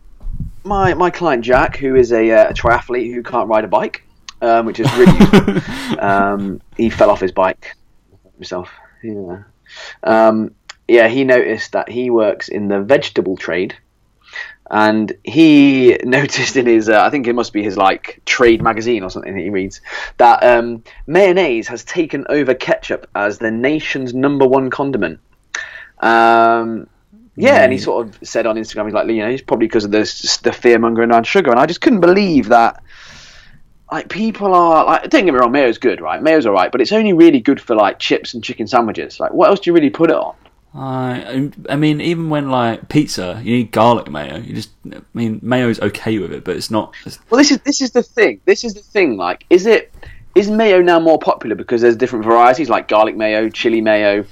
my 0.64 0.94
my 0.94 1.11
client 1.11 1.44
Jack, 1.44 1.76
who 1.76 1.94
is 1.96 2.12
a, 2.12 2.30
uh, 2.30 2.50
a 2.50 2.53
triathlete 2.53 3.12
who 3.14 3.22
can't 3.22 3.48
ride 3.48 3.64
a 3.64 3.68
bike, 3.68 4.03
um, 4.42 4.66
which 4.66 4.80
is 4.80 4.92
really 4.96 5.61
um, 5.98 6.61
he 6.76 6.90
fell 6.90 7.11
off 7.11 7.20
his 7.20 7.32
bike 7.32 7.74
himself. 8.36 8.70
Yeah. 9.03 9.42
Um, 10.05 10.55
yeah, 10.93 11.09
he 11.09 11.24
noticed 11.24 11.72
that 11.72 11.88
he 11.88 12.11
works 12.11 12.49
in 12.49 12.68
the 12.68 12.82
vegetable 12.82 13.38
trade, 13.38 13.74
and 14.70 15.11
he 15.24 15.97
noticed 16.05 16.55
in 16.55 16.66
his, 16.66 16.90
uh, 16.90 17.01
I 17.01 17.09
think 17.09 17.26
it 17.26 17.32
must 17.32 17.55
be 17.55 17.62
his 17.62 17.78
like 17.78 18.20
trade 18.26 18.61
magazine 18.61 19.03
or 19.03 19.09
something 19.09 19.34
that 19.34 19.40
he 19.40 19.49
reads, 19.49 19.80
that 20.18 20.45
um, 20.45 20.84
mayonnaise 21.07 21.66
has 21.68 21.82
taken 21.82 22.26
over 22.28 22.53
ketchup 22.53 23.09
as 23.14 23.38
the 23.38 23.51
nation's 23.51 24.12
number 24.12 24.47
one 24.47 24.68
condiment. 24.68 25.20
Um, 25.99 26.88
yeah, 27.36 27.62
and 27.62 27.72
he 27.72 27.78
sort 27.78 28.07
of 28.07 28.18
said 28.28 28.47
on 28.47 28.57
Instagram, 28.57 28.84
he's 28.84 28.93
like, 28.93 29.09
you 29.09 29.22
know, 29.22 29.30
it's 29.30 29.40
probably 29.40 29.68
because 29.68 29.86
of 29.86 29.93
the 29.93 30.40
the 30.43 30.53
fear 30.53 30.78
mongering 30.78 31.11
around 31.11 31.26
sugar, 31.26 31.51
and 31.51 31.59
I 31.59 31.64
just 31.64 31.80
couldn't 31.80 32.01
believe 32.01 32.49
that. 32.49 32.82
Like 33.90 34.09
people 34.09 34.55
are 34.55 34.86
like, 34.86 35.11
don't 35.11 35.26
get 35.26 35.32
me 35.34 35.38
wrong, 35.38 35.53
mayo's 35.53 35.76
good, 35.76 36.01
right? 36.01 36.22
Mayo's 36.22 36.47
alright, 36.47 36.72
but 36.72 36.80
it's 36.80 36.93
only 36.93 37.12
really 37.12 37.40
good 37.40 37.61
for 37.61 37.76
like 37.76 37.99
chips 37.99 38.32
and 38.32 38.43
chicken 38.43 38.66
sandwiches. 38.66 39.20
Like, 39.20 39.34
what 39.34 39.51
else 39.51 39.61
do 39.61 39.68
you 39.68 39.74
really 39.74 39.90
put 39.90 40.09
it 40.09 40.16
on? 40.16 40.34
Uh, 40.74 40.78
I 40.78 41.50
I 41.68 41.76
mean, 41.76 42.00
even 42.00 42.30
when 42.30 42.50
like 42.50 42.88
pizza, 42.88 43.40
you 43.44 43.56
need 43.56 43.72
garlic 43.72 44.10
mayo. 44.10 44.38
You 44.38 44.54
just, 44.54 44.70
I 44.90 45.00
mean, 45.12 45.38
mayo's 45.42 45.78
okay 45.80 46.18
with 46.18 46.32
it, 46.32 46.44
but 46.44 46.56
it's 46.56 46.70
not. 46.70 46.94
It's, 47.04 47.18
Well, 47.28 47.38
this 47.38 47.50
is 47.50 47.58
this 47.58 47.80
is 47.82 47.90
the 47.90 48.02
thing. 48.02 48.40
This 48.46 48.64
is 48.64 48.72
the 48.72 48.80
thing. 48.80 49.18
Like, 49.18 49.44
is 49.50 49.66
it 49.66 49.92
is 50.34 50.50
mayo 50.50 50.80
now 50.80 50.98
more 50.98 51.18
popular 51.18 51.54
because 51.54 51.82
there's 51.82 51.96
different 51.96 52.24
varieties 52.24 52.70
like 52.70 52.88
garlic 52.88 53.16
mayo, 53.16 53.50
chili 53.50 53.82
mayo, 53.82 54.24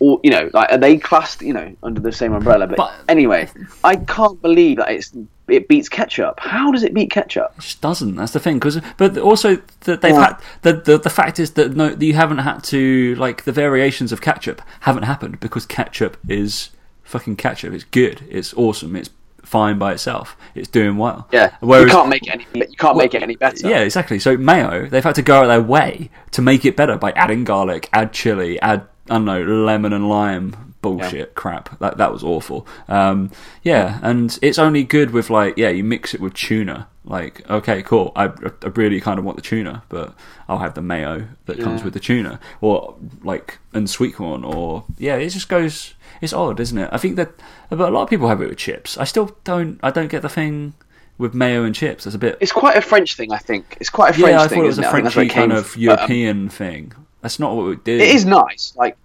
or 0.00 0.20
you 0.22 0.30
know, 0.30 0.50
like 0.52 0.70
are 0.72 0.78
they 0.78 0.96
classed 0.98 1.42
you 1.42 1.52
know 1.52 1.74
under 1.82 2.00
the 2.00 2.12
same 2.12 2.32
umbrella? 2.32 2.66
But, 2.66 2.76
But- 2.76 2.94
anyway, 3.08 3.48
I 3.84 3.96
can't 3.96 4.40
believe 4.42 4.78
that 4.78 4.90
it's 4.90 5.12
it 5.48 5.68
beats 5.68 5.88
ketchup. 5.88 6.40
How 6.40 6.72
does 6.72 6.82
it 6.82 6.92
beat 6.92 7.10
ketchup? 7.10 7.52
It 7.56 7.60
just 7.62 7.80
doesn't. 7.80 8.16
That's 8.16 8.32
the 8.32 8.40
thing. 8.40 8.58
Cause, 8.58 8.80
but 8.96 9.16
also 9.16 9.58
that 9.80 10.00
they've 10.00 10.12
Yeah. 10.12 10.26
had 10.26 10.36
the, 10.62 10.72
the 10.72 10.98
the 10.98 11.10
fact 11.10 11.38
is 11.38 11.52
that 11.52 11.76
no, 11.76 11.96
you 11.98 12.14
haven't 12.14 12.38
had 12.38 12.64
to 12.64 13.14
like 13.16 13.44
the 13.44 13.52
variations 13.52 14.10
of 14.12 14.20
ketchup 14.20 14.60
haven't 14.80 15.04
happened 15.04 15.38
because 15.40 15.64
ketchup 15.64 16.16
is 16.28 16.70
fucking 17.04 17.36
ketchup. 17.36 17.72
It's 17.74 17.84
good. 17.84 18.22
It's 18.28 18.52
awesome. 18.54 18.96
It's 18.96 19.10
fine 19.44 19.78
by 19.78 19.92
itself. 19.92 20.36
It's 20.56 20.66
doing 20.66 20.96
well. 20.96 21.28
Yeah, 21.30 21.54
Whereas, 21.60 21.86
you 21.86 21.92
can't 21.92 22.08
make 22.08 22.26
it 22.26 22.30
any. 22.30 22.46
You 22.68 22.76
can't 22.76 22.96
make 22.96 23.14
it 23.14 23.22
any 23.22 23.36
better. 23.36 23.68
Yeah, 23.68 23.82
exactly. 23.82 24.18
So 24.18 24.36
mayo, 24.36 24.86
they've 24.88 25.04
had 25.04 25.14
to 25.14 25.22
go 25.22 25.42
out 25.42 25.46
their 25.46 25.62
way 25.62 26.10
to 26.32 26.42
make 26.42 26.64
it 26.64 26.76
better 26.76 26.96
by 26.98 27.12
adding 27.12 27.44
garlic, 27.44 27.88
add 27.92 28.12
chili, 28.12 28.60
add 28.60 28.88
I 29.10 29.14
don't 29.14 29.24
know 29.24 29.42
lemon 29.42 29.92
and 29.92 30.08
lime 30.08 30.74
bullshit 30.82 31.34
crap. 31.34 31.78
That 31.78 31.96
that 31.98 32.12
was 32.12 32.22
awful. 32.22 32.66
Um, 32.88 33.30
yeah, 33.62 33.98
and 34.02 34.38
it's 34.42 34.58
only 34.58 34.84
good 34.84 35.10
with 35.10 35.30
like 35.30 35.56
yeah, 35.56 35.68
you 35.70 35.84
mix 35.84 36.14
it 36.14 36.20
with 36.20 36.34
tuna. 36.34 36.88
Like 37.04 37.48
okay, 37.48 37.82
cool. 37.82 38.12
I, 38.16 38.24
I 38.26 38.68
really 38.74 39.00
kind 39.00 39.18
of 39.18 39.24
want 39.24 39.36
the 39.36 39.42
tuna, 39.42 39.84
but 39.88 40.14
I'll 40.48 40.58
have 40.58 40.74
the 40.74 40.82
mayo 40.82 41.28
that 41.46 41.60
comes 41.60 41.84
with 41.84 41.94
the 41.94 42.00
tuna, 42.00 42.40
or 42.60 42.96
like 43.22 43.58
and 43.72 43.88
sweet 43.88 44.16
corn, 44.16 44.44
or 44.44 44.84
yeah, 44.98 45.16
it 45.16 45.30
just 45.30 45.48
goes. 45.48 45.94
It's 46.20 46.32
odd, 46.32 46.60
isn't 46.60 46.78
it? 46.78 46.88
I 46.92 46.98
think 46.98 47.16
that, 47.16 47.32
but 47.68 47.88
a 47.88 47.90
lot 47.90 48.02
of 48.02 48.08
people 48.08 48.28
have 48.28 48.40
it 48.40 48.48
with 48.48 48.58
chips. 48.58 48.96
I 48.96 49.04
still 49.04 49.36
don't. 49.44 49.78
I 49.82 49.90
don't 49.90 50.08
get 50.08 50.22
the 50.22 50.28
thing 50.28 50.74
with 51.18 51.34
mayo 51.34 51.62
and 51.62 51.74
chips. 51.74 52.04
That's 52.04 52.16
a 52.16 52.18
bit 52.18 52.38
It's 52.40 52.52
quite 52.52 52.76
a 52.76 52.80
French 52.80 53.16
thing, 53.16 53.32
I 53.32 53.38
think. 53.38 53.76
It's 53.80 53.90
quite 53.90 54.10
a 54.10 54.18
French 54.18 54.30
yeah, 54.30 54.40
I 54.40 54.48
thing. 54.48 54.58
thought 54.58 54.64
it 54.64 54.66
was 54.66 54.78
isn't 54.78 54.92
think 54.92 55.04
that's 55.04 55.16
where 55.16 55.24
Frenchy 55.24 55.34
kind 55.34 55.52
of 55.52 55.66
from. 55.68 55.82
European 55.82 56.48
thing. 56.48 56.92
That's 57.26 57.40
not 57.40 57.56
what 57.56 57.66
we 57.66 57.74
do. 57.74 57.96
It 57.96 58.14
is 58.14 58.24
nice. 58.24 58.72
Like 58.76 58.96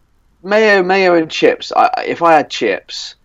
mayo, 0.43 0.83
mayo 0.83 1.15
and 1.15 1.27
chips. 1.27 1.71
I, 1.75 2.03
if 2.05 2.21
I 2.21 2.33
had 2.33 2.51
chips, 2.51 3.15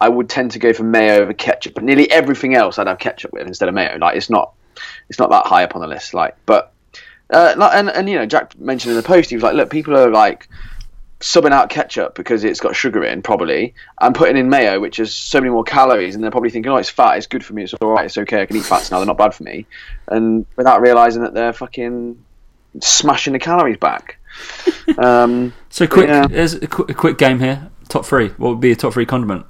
I 0.00 0.08
would 0.08 0.30
tend 0.30 0.52
to 0.52 0.58
go 0.58 0.72
for 0.72 0.84
mayo 0.84 1.16
over 1.20 1.34
ketchup. 1.34 1.74
But 1.74 1.84
nearly 1.84 2.10
everything 2.10 2.54
else, 2.54 2.78
I'd 2.78 2.86
have 2.86 2.98
ketchup 2.98 3.34
with 3.34 3.46
instead 3.46 3.68
of 3.68 3.74
mayo. 3.74 3.98
Like 3.98 4.16
it's 4.16 4.30
not, 4.30 4.54
it's 5.10 5.18
not 5.18 5.28
that 5.28 5.44
high 5.44 5.64
up 5.64 5.74
on 5.74 5.82
the 5.82 5.86
list. 5.86 6.14
Like, 6.14 6.34
but 6.46 6.72
uh, 7.28 7.56
and 7.74 7.90
and 7.90 8.08
you 8.08 8.16
know, 8.16 8.24
Jack 8.24 8.58
mentioned 8.58 8.92
in 8.92 8.96
the 8.96 9.02
post, 9.02 9.28
he 9.28 9.36
was 9.36 9.42
like, 9.42 9.52
look, 9.52 9.68
people 9.68 9.94
are 9.94 10.10
like 10.10 10.48
subbing 11.20 11.52
out 11.52 11.68
ketchup 11.68 12.14
because 12.14 12.42
it's 12.42 12.60
got 12.60 12.74
sugar 12.74 13.04
in, 13.04 13.20
probably, 13.20 13.74
and 14.00 14.14
putting 14.14 14.38
in 14.38 14.48
mayo, 14.48 14.80
which 14.80 14.96
has 14.96 15.12
so 15.12 15.42
many 15.42 15.50
more 15.50 15.62
calories, 15.62 16.14
and 16.14 16.24
they're 16.24 16.30
probably 16.30 16.48
thinking, 16.48 16.72
oh, 16.72 16.76
it's 16.76 16.88
fat, 16.88 17.18
it's 17.18 17.26
good 17.26 17.44
for 17.44 17.52
me, 17.52 17.64
it's 17.64 17.74
all 17.74 17.90
right, 17.90 18.06
it's 18.06 18.16
okay, 18.16 18.40
I 18.40 18.46
can 18.46 18.56
eat 18.56 18.64
fats 18.64 18.90
now, 18.90 18.96
they're 18.96 19.06
not 19.06 19.18
bad 19.18 19.34
for 19.34 19.42
me, 19.42 19.66
and 20.06 20.46
without 20.56 20.80
realizing 20.80 21.20
that 21.20 21.34
they're 21.34 21.52
fucking 21.52 22.24
smashing 22.80 23.34
the 23.34 23.38
calories 23.38 23.76
back. 23.76 24.17
Um, 24.98 25.52
so 25.68 25.86
quick. 25.86 26.08
yeah. 26.08 26.26
There's 26.26 26.54
a, 26.54 26.66
qu- 26.66 26.86
a 26.88 26.94
quick 26.94 27.18
game 27.18 27.40
here. 27.40 27.70
Top 27.88 28.06
three. 28.06 28.28
What 28.30 28.48
would 28.50 28.60
be 28.60 28.72
a 28.72 28.76
top 28.76 28.94
three 28.94 29.04
condiment? 29.06 29.44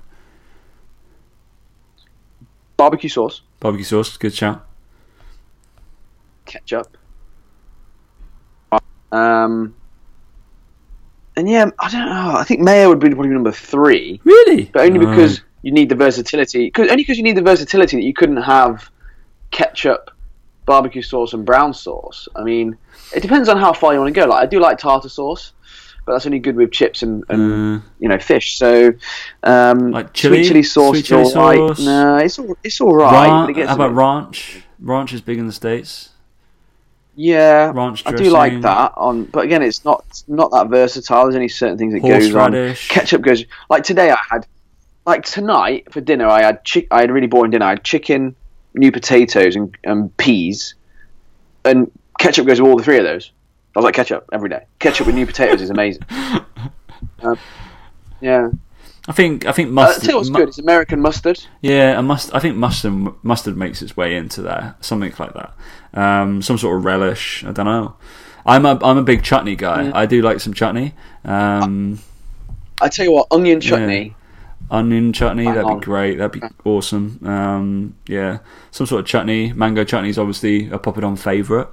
barbecue 2.76 3.08
sauce, 3.08 3.42
Barbecue 3.60 3.84
sauce. 3.84 4.16
Good 4.16 4.34
shout. 4.34 4.66
ketchup, 6.44 6.96
um, 9.12 9.74
and 11.36 11.48
yeah, 11.48 11.70
I 11.78 11.90
don't 11.90 12.06
know. 12.06 12.34
I 12.36 12.44
think 12.44 12.60
mayo 12.60 12.88
would 12.88 12.98
be 13.00 13.08
probably 13.10 13.28
number 13.28 13.52
three, 13.52 14.20
Really? 14.24 14.64
but 14.72 14.82
only 14.86 14.98
because 14.98 15.40
you 15.62 15.72
need 15.72 15.88
the 15.88 15.94
versatility. 15.94 16.70
Cause, 16.70 16.88
only 16.88 17.02
because 17.02 17.16
you 17.16 17.24
need 17.24 17.36
the 17.36 17.42
versatility 17.42 17.96
that 17.96 18.02
you 18.04 18.14
couldn't 18.14 18.38
have 18.42 18.90
ketchup, 19.50 20.10
barbecue 20.68 21.02
sauce, 21.02 21.32
and 21.34 21.44
brown 21.44 21.74
sauce. 21.74 22.28
I 22.36 22.42
mean, 22.44 22.76
it 23.16 23.20
depends 23.20 23.48
on 23.48 23.56
how 23.58 23.72
far 23.72 23.92
you 23.92 23.98
want 24.00 24.14
to 24.14 24.20
go. 24.20 24.26
Like 24.26 24.42
I 24.42 24.46
do 24.46 24.60
like 24.60 24.78
tartar 24.78 25.08
sauce. 25.08 25.52
but 26.06 26.12
that's 26.12 26.26
only 26.26 26.38
good 26.38 26.56
with 26.56 26.70
chips 26.70 27.02
and, 27.02 27.24
and 27.28 27.82
you 27.98 28.08
know 28.08 28.18
fish. 28.18 28.56
So 28.56 28.92
um, 29.42 29.90
Like 29.90 30.12
chili? 30.14 30.36
sweet 30.44 30.48
chili 30.48 30.62
sauce, 30.62 30.90
Sweet 30.94 31.04
chili 31.06 31.24
all 31.34 31.68
right. 31.68 31.78
No, 31.80 32.16
it's 32.18 32.38
all 32.38 32.56
it's 32.62 32.80
all 32.80 32.94
right. 32.94 33.28
Ran- 33.28 33.50
it 33.58 33.66
how 33.66 33.74
about 33.74 33.88
bit- 33.88 33.96
ranch? 33.96 34.62
Ranch 34.80 35.12
is 35.12 35.20
big 35.20 35.38
in 35.38 35.46
the 35.46 35.52
states. 35.52 36.10
Yeah, 37.20 37.72
ranch 37.74 38.04
I 38.06 38.12
do 38.12 38.30
like 38.30 38.60
that. 38.62 38.92
On, 38.96 39.24
but 39.24 39.42
again, 39.44 39.60
it's 39.62 39.84
not 39.84 40.22
not 40.28 40.52
that 40.52 40.68
versatile. 40.68 41.24
There's 41.24 41.34
only 41.34 41.48
certain 41.48 41.76
things 41.76 41.92
it 41.94 42.00
goes 42.00 42.32
on. 42.34 42.52
Horseradish. 42.52 42.88
Ketchup 42.88 43.22
goes 43.22 43.44
like 43.68 43.82
today. 43.82 44.10
I 44.12 44.18
had 44.30 44.46
like 45.04 45.24
tonight 45.24 45.92
for 45.92 46.00
dinner. 46.00 46.26
I 46.28 46.42
had 46.42 46.64
chick. 46.64 46.86
I 46.92 47.00
had 47.00 47.10
a 47.10 47.12
really 47.12 47.26
boring 47.26 47.50
dinner. 47.50 47.66
I 47.66 47.70
had 47.70 47.82
chicken, 47.82 48.36
new 48.78 48.92
potatoes, 48.92 49.56
and, 49.56 49.76
and 49.84 50.16
peas, 50.16 50.74
and 51.64 51.90
ketchup 52.18 52.46
goes 52.46 52.60
with 52.60 52.70
all 52.70 52.76
the 52.76 52.84
three 52.84 52.98
of 52.98 53.04
those. 53.04 53.32
I 53.74 53.78
was 53.80 53.84
like 53.84 53.94
ketchup 53.94 54.28
every 54.32 54.48
day. 54.48 54.64
Ketchup 54.78 55.06
with 55.06 55.14
new 55.14 55.26
potatoes 55.26 55.62
is 55.62 55.70
amazing. 55.70 56.02
Um, 57.20 57.38
yeah, 58.20 58.50
I 59.08 59.12
think 59.12 59.46
I 59.46 59.52
think 59.52 59.68
uh, 59.68 59.72
mustard. 59.72 60.04
tell 60.04 60.12
you 60.12 60.16
what's 60.18 60.30
good. 60.30 60.48
It's 60.48 60.58
American 60.58 61.00
mustard. 61.00 61.42
Yeah, 61.62 61.98
and 61.98 62.06
must 62.06 62.34
I 62.34 62.40
think 62.40 62.56
mustard 62.56 62.92
mustard 63.22 63.56
makes 63.56 63.82
its 63.82 63.96
way 63.96 64.16
into 64.16 64.42
there, 64.42 64.74
something 64.80 65.12
like 65.18 65.32
that. 65.34 65.54
Um, 65.94 66.42
some 66.42 66.58
sort 66.58 66.76
of 66.76 66.84
relish. 66.84 67.44
I 67.44 67.52
don't 67.52 67.66
know. 67.66 67.96
I'm 68.44 68.66
a 68.66 68.78
I'm 68.82 68.98
a 68.98 69.02
big 69.02 69.22
chutney 69.22 69.56
guy. 69.56 69.90
I 69.94 70.06
do 70.06 70.22
like 70.22 70.40
some 70.40 70.54
chutney. 70.54 70.94
Um, 71.24 72.00
I 72.80 72.88
tell 72.88 73.04
you 73.06 73.12
what, 73.12 73.28
onion 73.30 73.60
chutney. 73.60 74.14
Onion 74.70 75.12
chutney, 75.12 75.44
that'd 75.44 75.80
be 75.80 75.84
great. 75.84 76.18
That'd 76.18 76.40
be 76.40 76.46
awesome. 76.64 77.20
Um, 77.24 77.94
yeah, 78.06 78.38
some 78.70 78.86
sort 78.86 79.00
of 79.00 79.06
chutney. 79.06 79.52
Mango 79.52 79.84
chutney 79.84 80.10
is 80.10 80.18
obviously 80.18 80.68
a 80.70 80.78
pop 80.78 80.98
it 80.98 81.04
on 81.04 81.16
favourite. 81.16 81.68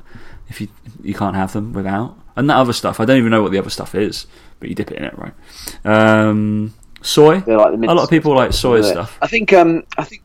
If 0.48 0.62
you 0.62 0.68
you 1.04 1.14
can't 1.14 1.36
have 1.36 1.54
them 1.54 1.74
without, 1.74 2.18
and 2.36 2.50
that 2.50 2.58
other 2.58 2.74
stuff, 2.74 3.00
I 3.00 3.06
don't 3.06 3.18
even 3.18 3.32
know 3.32 3.42
what 3.42 3.52
the 3.52 3.58
other 3.58 3.70
stuff 3.70 3.96
is, 3.96 4.28
but 4.60 4.70
you 4.70 4.76
dip 4.76 4.92
it 4.92 4.98
in 4.98 5.04
it, 5.06 5.14
right? 5.18 5.34
Um, 5.84 6.74
soy. 7.02 7.36
Like 7.40 7.48
a 7.48 7.58
lot 7.94 8.04
of 8.04 8.10
people 8.10 8.36
like 8.36 8.54
soy 8.54 8.78
Yeah. 8.78 8.92
stuff. 8.92 9.18
I 9.22 9.28
think 9.28 9.54
um 9.54 9.84
I 9.98 10.04
think 10.04 10.22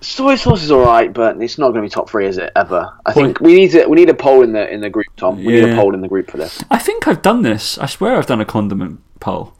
soy 0.00 0.36
sauce 0.36 0.62
is 0.62 0.70
all 0.70 0.84
right, 0.84 1.12
but 1.12 1.40
it's 1.42 1.58
not 1.58 1.68
going 1.70 1.82
to 1.82 1.82
be 1.82 1.88
top 1.88 2.08
three, 2.08 2.26
is 2.26 2.38
it? 2.38 2.52
Ever? 2.54 2.92
I 3.06 3.12
think 3.12 3.40
we 3.40 3.54
need 3.54 3.70
to 3.72 3.86
we 3.86 3.96
need 3.96 4.10
a 4.10 4.14
poll 4.14 4.42
in 4.42 4.52
the 4.52 4.68
in 4.72 4.80
the 4.80 4.90
group, 4.90 5.06
Tom. 5.16 5.36
We 5.42 5.52
need 5.54 5.70
a 5.72 5.74
poll 5.76 5.94
in 5.94 6.00
the 6.00 6.08
group 6.08 6.30
for 6.30 6.36
this. 6.36 6.62
I 6.70 6.78
think 6.78 7.08
I've 7.08 7.22
done 7.22 7.42
this. 7.42 7.78
I 7.78 7.86
swear 7.86 8.16
I've 8.16 8.26
done 8.26 8.40
a 8.40 8.44
condiment 8.44 9.00
poll. 9.20 9.54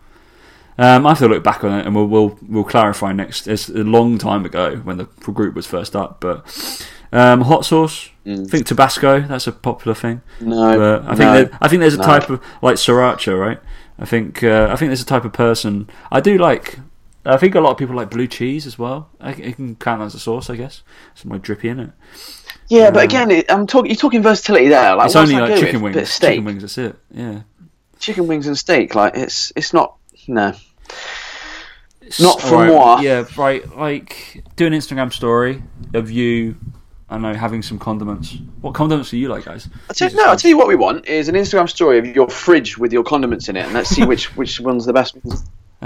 Um, 0.79 1.07
I 1.07 1.11
have 1.11 1.19
to 1.19 1.29
look 1.29 1.43
back 1.43 1.65
on 1.65 1.79
it, 1.79 1.87
and 1.87 1.95
we'll 1.95 2.07
we'll, 2.07 2.39
we'll 2.49 2.65
clarify 2.65 3.13
next. 3.13 3.47
It's 3.47 3.69
a 3.69 3.83
long 3.85 4.19
time 4.19 4.45
ago 4.45 4.77
when 4.77 4.99
the 4.99 5.05
group 5.05 5.55
was 5.55 5.67
first 5.67 5.97
up, 5.97 6.21
but 6.21 6.87
um, 7.13 7.41
hot 7.43 7.65
sauce. 7.65 8.11
I 8.27 8.45
think 8.45 8.67
Tabasco. 8.67 9.21
That's 9.21 9.47
a 9.47 9.53
popular 9.53 9.95
thing. 9.95 10.21
Mm. 10.41 10.47
No, 10.49 10.79
But 10.79 11.03
I 11.11 11.15
think 11.15 11.51
no, 11.53 11.59
I 11.63 11.69
think 11.69 11.81
there's 11.81 11.95
a 11.95 11.99
no. 11.99 12.05
type 12.05 12.29
of 12.29 12.43
like 12.61 12.77
sriracha, 12.77 13.39
right? 13.39 13.59
I 13.99 14.05
think 14.05 14.43
uh, 14.43 14.69
I 14.71 14.77
think 14.77 14.91
there's 14.91 15.03
a 15.03 15.07
type 15.07 15.25
of 15.25 15.33
person. 15.33 15.89
I 16.13 16.21
do 16.21 16.37
like. 16.37 16.79
I 17.25 17.39
think 17.39 17.55
a 17.57 17.61
lot 17.61 17.71
of 17.73 17.79
people 17.79 17.97
like 17.97 18.11
blue 18.11 18.29
cheese 18.29 18.67
as 18.67 18.79
well. 18.79 19.09
I, 19.21 19.33
it 19.33 19.57
can 19.57 19.75
count 19.77 20.01
as 20.03 20.15
a 20.15 20.19
sauce, 20.21 20.49
I 20.51 20.55
guess. 20.57 20.83
It's 21.13 21.25
my 21.25 21.39
drippy 21.39 21.69
in 21.71 21.81
it. 21.81 21.91
Yeah, 22.69 22.91
but 22.91 23.03
again, 23.05 23.31
it, 23.31 23.51
I'm 23.51 23.67
talking. 23.67 23.91
You're 23.91 23.97
talking 23.97 24.23
versatility 24.23 24.69
there. 24.69 24.95
Like, 24.95 25.07
It's 25.07 25.17
only 25.17 25.35
like 25.35 25.59
chicken 25.59 25.81
with? 25.83 25.95
Bit 25.95 26.03
of 26.03 26.03
wings. 26.03 26.11
steak, 26.11 26.31
Chicken 26.33 26.45
wings. 26.45 26.63
That's 26.63 26.79
it. 26.79 26.97
Yeah. 27.13 27.41
chicken 27.99 28.27
wings 28.27 28.47
and 28.47 28.59
steak. 28.59 28.95
Like 28.95 29.17
it's 29.17 29.53
it's 29.57 29.73
not 29.73 29.97
no. 30.29 30.55
Not 32.21 32.41
for 32.41 32.57
alright, 32.57 32.69
moi. 32.69 33.01
Yeah, 33.01 33.25
right. 33.37 33.77
Like 33.77 34.43
do 34.57 34.67
an 34.67 34.73
Instagram 34.73 35.13
story 35.13 35.63
of 35.95 36.11
you. 36.11 36.57
I 37.09 37.19
know 37.19 37.35
having 37.35 37.63
some 37.63 37.79
condiments. 37.79 38.37
What 38.61 38.75
condiments 38.75 39.11
do 39.11 39.17
you 39.17 39.29
like, 39.29 39.45
guys? 39.45 39.69
I 39.89 39.93
tell, 39.93 40.13
no, 40.13 40.25
I'll 40.27 40.37
tell 40.37 40.49
you 40.49 40.59
what 40.59 40.67
we 40.67 40.75
want 40.75 41.07
is 41.07 41.29
an 41.29 41.37
Instagram 41.37 41.69
story 41.69 41.99
of 41.99 42.07
your 42.07 42.29
fridge 42.29 42.79
with 42.79 42.93
your 42.93 43.05
condiments 43.05 43.49
in 43.49 43.57
it, 43.57 43.65
and 43.65 43.75
let's 43.75 43.91
see 43.91 44.05
which 44.05 44.37
which 44.37 44.61
one's 44.61 44.87
the 44.87 44.93
best. 44.93 45.17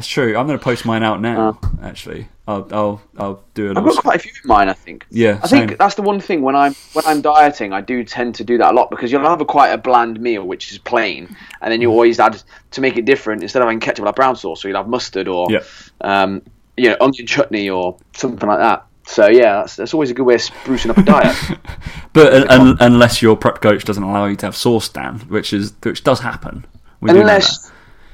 That's 0.00 0.08
true. 0.08 0.34
I'm 0.34 0.46
going 0.46 0.58
to 0.58 0.64
post 0.64 0.86
mine 0.86 1.02
out 1.02 1.20
now. 1.20 1.60
Actually, 1.82 2.26
I'll 2.48 2.66
I'll 2.72 3.02
I'll 3.18 3.44
do 3.52 3.66
Uh. 3.70 3.74
I've 3.78 3.84
got 3.84 3.96
quite 3.98 4.16
a 4.16 4.18
few 4.20 4.32
in 4.42 4.48
mine. 4.48 4.70
I 4.70 4.72
think. 4.72 5.04
Yeah, 5.10 5.38
I 5.42 5.46
think 5.46 5.76
that's 5.76 5.94
the 5.94 6.00
one 6.00 6.20
thing 6.20 6.40
when 6.40 6.56
I'm 6.56 6.72
when 6.94 7.04
I'm 7.04 7.20
dieting, 7.20 7.74
I 7.74 7.82
do 7.82 8.02
tend 8.02 8.34
to 8.36 8.44
do 8.44 8.56
that 8.56 8.72
a 8.72 8.74
lot 8.74 8.88
because 8.90 9.12
you'll 9.12 9.20
have 9.28 9.42
a 9.42 9.44
quite 9.44 9.68
a 9.68 9.76
bland 9.76 10.18
meal 10.18 10.44
which 10.46 10.72
is 10.72 10.78
plain, 10.78 11.36
and 11.60 11.70
then 11.70 11.82
you 11.82 11.90
always 11.90 12.18
add 12.18 12.42
to 12.70 12.80
make 12.80 12.96
it 12.96 13.04
different. 13.04 13.42
Instead 13.42 13.60
of 13.60 13.66
having 13.66 13.78
ketchup, 13.78 14.06
have 14.06 14.14
brown 14.14 14.36
sauce, 14.36 14.64
or 14.64 14.68
you'll 14.68 14.78
have 14.78 14.88
mustard, 14.88 15.28
or 15.28 15.48
Yeah. 15.50 15.60
um, 16.00 16.40
you 16.78 16.88
know, 16.88 16.96
onion 16.98 17.26
chutney, 17.26 17.68
or 17.68 17.98
something 18.14 18.48
like 18.48 18.60
that. 18.60 18.86
So 19.04 19.28
yeah, 19.28 19.56
that's, 19.56 19.76
that's 19.76 19.92
always 19.92 20.10
a 20.10 20.14
good 20.14 20.24
way 20.24 20.36
of 20.36 20.40
sprucing 20.40 20.88
up 20.88 20.96
a 20.96 21.02
diet. 21.02 21.36
But 22.14 22.32
un- 22.32 22.48
un- 22.68 22.76
unless 22.80 23.20
your 23.20 23.36
prep 23.36 23.60
coach 23.60 23.84
doesn't 23.84 24.02
allow 24.02 24.24
you 24.24 24.36
to 24.36 24.46
have 24.46 24.56
sauce, 24.56 24.88
Dan, 24.88 25.18
which 25.28 25.52
is 25.52 25.74
which 25.82 26.04
does 26.04 26.20
happen. 26.20 26.64
We 27.02 27.10
unless 27.10 27.70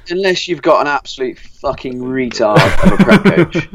unless 0.09 0.47
you've 0.47 0.61
got 0.61 0.81
an 0.81 0.87
absolute 0.87 1.37
fucking 1.39 1.99
retard 1.99 2.57
of 2.85 2.99
a 2.99 3.03
prep 3.03 3.23
coach, 3.23 3.69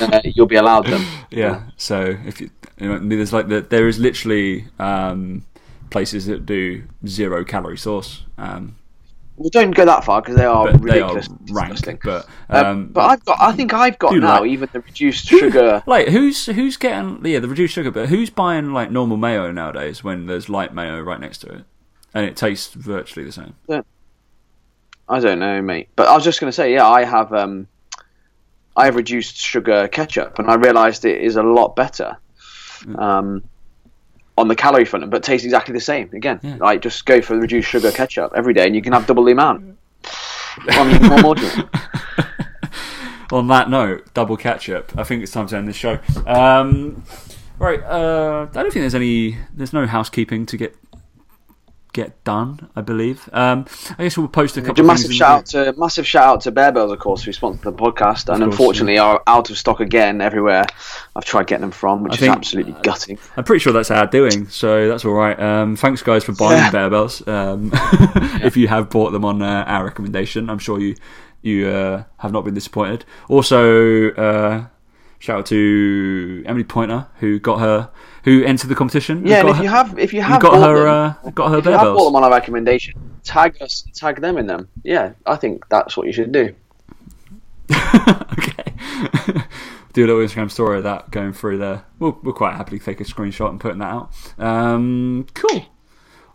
uh, 0.02 0.20
you'll 0.24 0.46
be 0.46 0.56
allowed 0.56 0.86
them. 0.86 1.04
yeah. 1.30 1.62
So 1.76 2.16
if 2.26 2.40
you, 2.40 2.50
you 2.78 2.88
know, 2.88 2.98
there's 2.98 3.32
like 3.32 3.48
the, 3.48 3.60
there 3.62 3.88
is 3.88 3.98
literally 3.98 4.66
um, 4.78 5.44
places 5.90 6.26
that 6.26 6.46
do 6.46 6.84
zero 7.06 7.44
calorie 7.44 7.78
sauce. 7.78 8.22
Um, 8.38 8.76
Well, 9.36 9.50
don't 9.50 9.70
go 9.72 9.84
that 9.84 10.04
far 10.04 10.20
because 10.22 10.36
they 10.36 10.44
are 10.44 10.72
but 10.72 10.82
they 10.82 11.00
are 11.00 11.20
rank. 11.50 11.78
But 12.02 12.26
Uh, 12.50 12.64
um, 12.66 12.86
but 12.88 13.02
I've 13.02 13.24
got, 13.24 13.36
I 13.40 13.52
think 13.52 13.72
I've 13.74 13.98
got 13.98 14.14
now 14.14 14.40
like- 14.40 14.50
even 14.50 14.68
the 14.72 14.80
reduced 14.80 15.26
sugar. 15.26 15.82
Like 15.86 16.08
who's 16.08 16.46
who's 16.46 16.76
getting 16.76 17.24
yeah 17.24 17.38
the 17.40 17.48
reduced 17.48 17.74
sugar, 17.74 17.90
but 17.90 18.08
who's 18.08 18.30
buying 18.30 18.72
like 18.72 18.90
normal 18.90 19.16
mayo 19.16 19.52
nowadays 19.52 20.02
when 20.04 20.26
there's 20.26 20.48
light 20.48 20.72
mayo 20.74 21.00
right 21.00 21.20
next 21.20 21.38
to 21.38 21.48
it, 21.48 21.64
and 22.14 22.24
it 22.26 22.34
tastes 22.36 22.72
virtually 22.74 23.24
the 23.26 23.32
same. 23.32 23.54
I 25.08 25.20
don't 25.20 25.38
know, 25.38 25.62
mate. 25.62 25.88
But 25.96 26.08
I 26.08 26.14
was 26.14 26.24
just 26.24 26.40
going 26.40 26.48
to 26.48 26.52
say, 26.54 26.72
yeah, 26.74 26.86
I 26.86 27.04
have, 27.04 27.32
um, 27.32 27.68
I 28.76 28.86
have 28.86 28.96
reduced 28.96 29.36
sugar 29.36 29.88
ketchup, 29.88 30.38
and 30.38 30.50
I 30.50 30.54
realised 30.54 31.04
it 31.04 31.20
is 31.22 31.36
a 31.36 31.42
lot 31.42 31.76
better, 31.76 32.16
um, 32.98 33.42
on 34.38 34.48
the 34.48 34.56
calorie 34.56 34.84
front, 34.84 35.08
but 35.10 35.22
tastes 35.22 35.44
exactly 35.44 35.72
the 35.72 35.80
same. 35.80 36.10
Again, 36.12 36.40
Yeah. 36.42 36.56
like 36.60 36.82
just 36.82 37.06
go 37.06 37.22
for 37.22 37.34
the 37.34 37.40
reduced 37.40 37.68
sugar 37.68 37.90
ketchup 37.92 38.32
every 38.36 38.52
day, 38.52 38.66
and 38.66 38.74
you 38.74 38.82
can 38.82 38.92
have 38.92 39.06
double 39.06 39.24
the 39.24 39.32
amount. 39.32 39.78
Well, 40.66 41.22
more? 41.22 41.34
On 43.32 43.46
that 43.48 43.68
note, 43.68 44.12
double 44.14 44.36
ketchup. 44.38 44.92
I 44.96 45.04
think 45.04 45.22
it's 45.22 45.32
time 45.32 45.46
to 45.48 45.56
end 45.56 45.68
this 45.68 45.76
show. 45.76 45.98
Um, 46.26 47.02
right, 47.58 47.82
uh, 47.82 48.46
I 48.50 48.62
don't 48.62 48.72
think 48.72 48.82
there's 48.82 48.94
any. 48.94 49.36
There's 49.52 49.72
no 49.74 49.86
housekeeping 49.86 50.46
to 50.46 50.56
get 50.56 50.74
get 51.96 52.22
done. 52.24 52.68
I 52.76 52.80
believe. 52.82 53.28
Um, 53.32 53.64
I 53.98 54.04
guess 54.04 54.16
we'll 54.18 54.28
post 54.28 54.56
a 54.56 54.62
couple. 54.62 54.80
Of 54.82 54.86
massive 54.86 55.12
shout 55.12 55.38
out 55.38 55.46
to 55.46 55.74
massive 55.76 56.06
shout 56.06 56.24
out 56.26 56.40
to 56.42 56.52
Barebells, 56.52 56.92
of 56.92 56.98
course, 56.98 57.22
who 57.24 57.32
sponsored 57.32 57.64
the 57.64 57.72
podcast, 57.72 58.28
and 58.32 58.42
course, 58.42 58.52
unfortunately 58.52 58.98
are 58.98 59.22
out 59.26 59.50
of 59.50 59.58
stock 59.58 59.80
again 59.80 60.20
everywhere. 60.20 60.64
I've 61.16 61.24
tried 61.24 61.46
getting 61.46 61.62
them 61.62 61.70
from, 61.72 62.02
which 62.04 62.12
I 62.12 62.14
is 62.14 62.20
think- 62.20 62.36
absolutely 62.36 62.76
gutting. 62.82 63.18
I'm 63.36 63.44
pretty 63.44 63.60
sure 63.60 63.72
that's 63.72 63.90
our 63.90 64.06
doing, 64.06 64.46
so 64.48 64.88
that's 64.88 65.04
all 65.04 65.14
right. 65.14 65.38
Um, 65.40 65.74
thanks, 65.76 66.02
guys, 66.02 66.22
for 66.24 66.32
buying 66.32 66.58
Yeah. 66.58 66.70
Barebells. 66.70 67.26
Um, 67.26 67.72
If 68.46 68.56
you 68.56 68.68
have 68.68 68.90
bought 68.90 69.10
them 69.12 69.24
on 69.24 69.42
uh, 69.42 69.64
our 69.66 69.84
recommendation, 69.84 70.48
I'm 70.50 70.58
sure 70.58 70.78
you 70.78 70.94
you 71.42 71.68
uh, 71.68 72.04
have 72.18 72.32
not 72.32 72.44
been 72.44 72.54
disappointed. 72.54 73.04
Also, 73.28 74.10
uh, 74.12 74.66
shout 75.18 75.38
out 75.40 75.46
to 75.46 76.42
Emily 76.46 76.64
Pointer 76.64 77.06
who 77.20 77.38
got 77.38 77.60
her 77.60 77.90
who 78.26 78.42
entered 78.44 78.66
the 78.68 78.74
competition. 78.74 79.24
Yeah, 79.24 79.40
and 79.40 79.48
if 79.48 79.56
her- 79.56 79.62
you 79.62 79.68
have 79.68 79.98
if 79.98 80.12
you 80.12 80.20
have 80.20 80.42
got 80.42 80.60
her 80.60 80.84
them, 80.84 81.16
uh, 81.24 81.30
got 81.30 81.50
her 81.52 81.58
if 81.58 81.64
you 81.64 81.70
have 81.70 81.94
bought 81.94 82.06
them 82.06 82.16
on 82.16 82.24
our 82.24 82.30
recommendation, 82.30 82.92
tag 83.22 83.56
us, 83.62 83.84
tag 83.94 84.20
them 84.20 84.36
in 84.36 84.46
them. 84.48 84.68
Yeah, 84.82 85.12
I 85.24 85.36
think 85.36 85.68
that's 85.68 85.96
what 85.96 86.08
you 86.08 86.12
should 86.12 86.32
do. 86.32 86.54
okay. 87.72 88.74
Do 89.92 90.04
a 90.04 90.08
little 90.08 90.20
Instagram 90.20 90.50
story 90.50 90.76
of 90.78 90.84
that 90.84 91.10
going 91.10 91.32
through 91.32 91.58
there. 91.58 91.84
We'll, 92.00 92.18
we'll 92.22 92.34
quite 92.34 92.54
happily 92.54 92.78
take 92.78 93.00
a 93.00 93.04
screenshot 93.04 93.48
and 93.48 93.58
putting 93.58 93.78
that 93.78 93.94
out. 93.94 94.10
Um, 94.38 95.26
cool. 95.32 95.64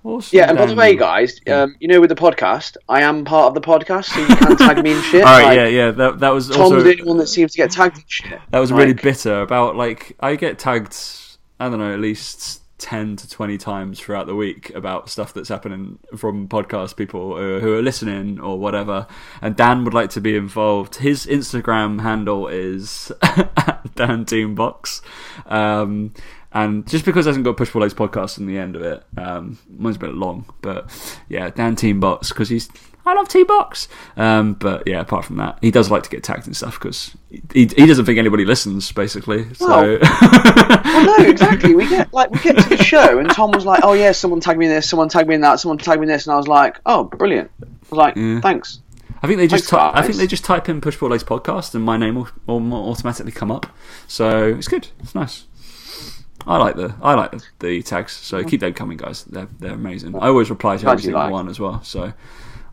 Awesome. 0.03 0.35
Yeah, 0.35 0.49
and 0.49 0.57
by 0.57 0.65
the 0.65 0.73
way, 0.73 0.95
guys, 0.95 1.39
um, 1.47 1.75
you 1.79 1.87
know, 1.87 2.01
with 2.01 2.09
the 2.09 2.15
podcast, 2.15 2.77
I 2.89 3.01
am 3.03 3.23
part 3.23 3.49
of 3.49 3.53
the 3.53 3.61
podcast, 3.61 4.05
so 4.05 4.19
you 4.19 4.35
can 4.35 4.57
tag 4.57 4.81
me 4.83 4.93
in 4.93 5.01
shit. 5.11 5.23
All 5.23 5.29
right, 5.29 5.45
Like, 5.45 5.57
yeah, 5.57 5.67
yeah. 5.67 5.91
That 5.91 6.19
that 6.19 6.29
was 6.29 6.47
Tom's 6.47 6.57
also 6.59 6.81
the 6.81 6.89
only 6.91 7.03
one 7.03 7.17
that 7.17 7.27
seems 7.27 7.51
to 7.51 7.57
get 7.57 7.69
tagged 7.69 7.97
in 7.97 8.03
shit. 8.07 8.39
that 8.49 8.59
was 8.59 8.71
really 8.71 8.93
bitter 8.93 9.41
about 9.41 9.75
like 9.75 10.15
I 10.21 10.37
get 10.37 10.57
tagged. 10.57 10.97
I 11.61 11.69
don't 11.69 11.77
know, 11.77 11.93
at 11.93 11.99
least 11.99 12.61
ten 12.79 13.15
to 13.15 13.29
twenty 13.29 13.59
times 13.59 13.99
throughout 13.99 14.25
the 14.25 14.33
week 14.33 14.71
about 14.71 15.09
stuff 15.09 15.31
that's 15.31 15.49
happening 15.49 15.99
from 16.17 16.47
podcast 16.47 16.95
people 16.95 17.35
uh, 17.35 17.59
who 17.59 17.73
are 17.77 17.83
listening 17.83 18.39
or 18.39 18.57
whatever. 18.57 19.05
And 19.43 19.55
Dan 19.55 19.83
would 19.83 19.93
like 19.93 20.09
to 20.11 20.21
be 20.21 20.35
involved. 20.35 20.95
His 20.95 21.27
Instagram 21.27 22.01
handle 22.01 22.47
is 22.47 23.11
Dan 23.95 24.25
Teambox. 24.25 25.01
Um, 25.45 26.15
and 26.51 26.87
just 26.87 27.05
because 27.05 27.27
it 27.27 27.29
hasn't 27.29 27.45
got 27.45 27.57
Push 27.57 27.71
Pull 27.71 27.81
Legs 27.81 27.93
podcast 27.93 28.39
in 28.39 28.47
the 28.47 28.57
end 28.57 28.75
of 28.75 28.81
it, 28.81 29.03
um, 29.15 29.59
mine's 29.69 29.95
a 29.95 29.99
bit 29.99 30.15
long, 30.15 30.45
but 30.61 30.89
yeah, 31.29 31.51
Dan 31.51 31.75
Teambox 31.75 32.29
because 32.29 32.49
he's 32.49 32.69
I 33.05 33.13
love 33.13 33.27
T 33.27 33.43
Box. 33.43 33.87
Um, 34.15 34.53
but 34.53 34.83
yeah, 34.87 35.01
apart 35.01 35.25
from 35.25 35.37
that, 35.37 35.57
he 35.61 35.71
does 35.71 35.89
like 35.89 36.03
to 36.03 36.09
get 36.09 36.23
tagged 36.23 36.47
and 36.47 36.55
stuff 36.55 36.79
because 36.79 37.15
he, 37.29 37.65
he 37.65 37.85
doesn't 37.85 38.05
think 38.05 38.19
anybody 38.19 38.45
listens, 38.45 38.91
basically. 38.91 39.53
So 39.55 39.67
Well, 39.67 39.99
well, 40.21 41.19
no, 41.19 41.25
exactly. 41.25 41.75
We 41.75 41.89
get 41.89 42.13
like 42.13 42.31
we 42.31 42.39
get 42.39 42.57
to 42.57 42.69
the 42.69 42.83
show, 42.83 43.19
and 43.19 43.29
Tom 43.29 43.51
was 43.51 43.65
like, 43.65 43.83
"Oh 43.83 43.93
yeah, 43.93 44.11
someone 44.11 44.39
tagged 44.39 44.59
me 44.59 44.65
in 44.65 44.71
this, 44.71 44.89
someone 44.89 45.09
tagged 45.09 45.27
me 45.27 45.35
in 45.35 45.41
that, 45.41 45.59
someone 45.59 45.77
tagged 45.77 45.99
me 45.99 46.05
in 46.05 46.09
this," 46.09 46.27
and 46.27 46.33
I 46.33 46.37
was 46.37 46.47
like, 46.47 46.79
"Oh, 46.85 47.05
brilliant!" 47.05 47.49
I 47.61 47.67
was 47.89 47.97
like, 47.97 48.15
"Thanks." 48.41 48.79
I 49.23 49.27
think 49.27 49.37
they 49.37 49.47
just 49.47 49.69
Thanks, 49.69 49.97
I 49.97 50.01
think 50.01 50.15
they 50.15 50.25
just 50.25 50.43
type 50.43 50.67
in 50.67 50.81
Push 50.81 50.97
Pull 50.97 51.09
Legs 51.09 51.23
podcast 51.23 51.75
and 51.75 51.83
my 51.83 51.95
name 51.95 52.15
will, 52.15 52.29
will 52.47 52.73
automatically 52.73 53.31
come 53.31 53.51
up. 53.51 53.67
So 54.07 54.47
it's 54.47 54.67
good. 54.67 54.87
It's 54.99 55.13
nice. 55.13 55.45
I 56.47 56.57
like 56.57 56.75
the 56.75 56.95
I 57.03 57.13
like 57.13 57.31
the, 57.31 57.43
the 57.59 57.83
tags. 57.83 58.13
So 58.13 58.43
keep 58.43 58.61
them 58.61 58.73
coming, 58.73 58.97
guys. 58.97 59.23
They're 59.25 59.47
they're 59.59 59.73
amazing. 59.73 60.15
I 60.15 60.27
always 60.27 60.49
reply 60.49 60.77
to 60.77 60.87
every 60.87 61.03
single 61.03 61.21
like. 61.21 61.31
one 61.31 61.49
as 61.49 61.59
well. 61.59 61.83
So 61.83 62.13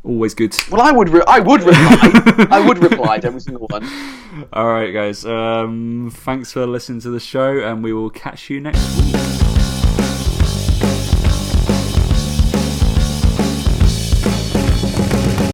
always 0.04 0.34
good. 0.34 0.56
Well, 0.70 0.80
I 0.80 0.92
would, 0.92 1.08
re- 1.08 1.22
I 1.26 1.40
would 1.40 1.62
reply, 1.62 2.46
I 2.50 2.66
would 2.66 2.78
reply 2.78 3.18
to 3.18 3.26
every 3.26 3.40
single 3.40 3.66
one. 3.68 3.88
All 4.52 4.66
right, 4.68 4.92
guys. 4.92 5.24
Um, 5.24 6.10
thanks 6.12 6.52
for 6.52 6.66
listening 6.66 7.00
to 7.02 7.10
the 7.10 7.20
show, 7.20 7.58
and 7.58 7.82
we 7.82 7.92
will 7.92 8.10
catch 8.10 8.50
you 8.50 8.60
next 8.60 8.96
week. 8.98 9.37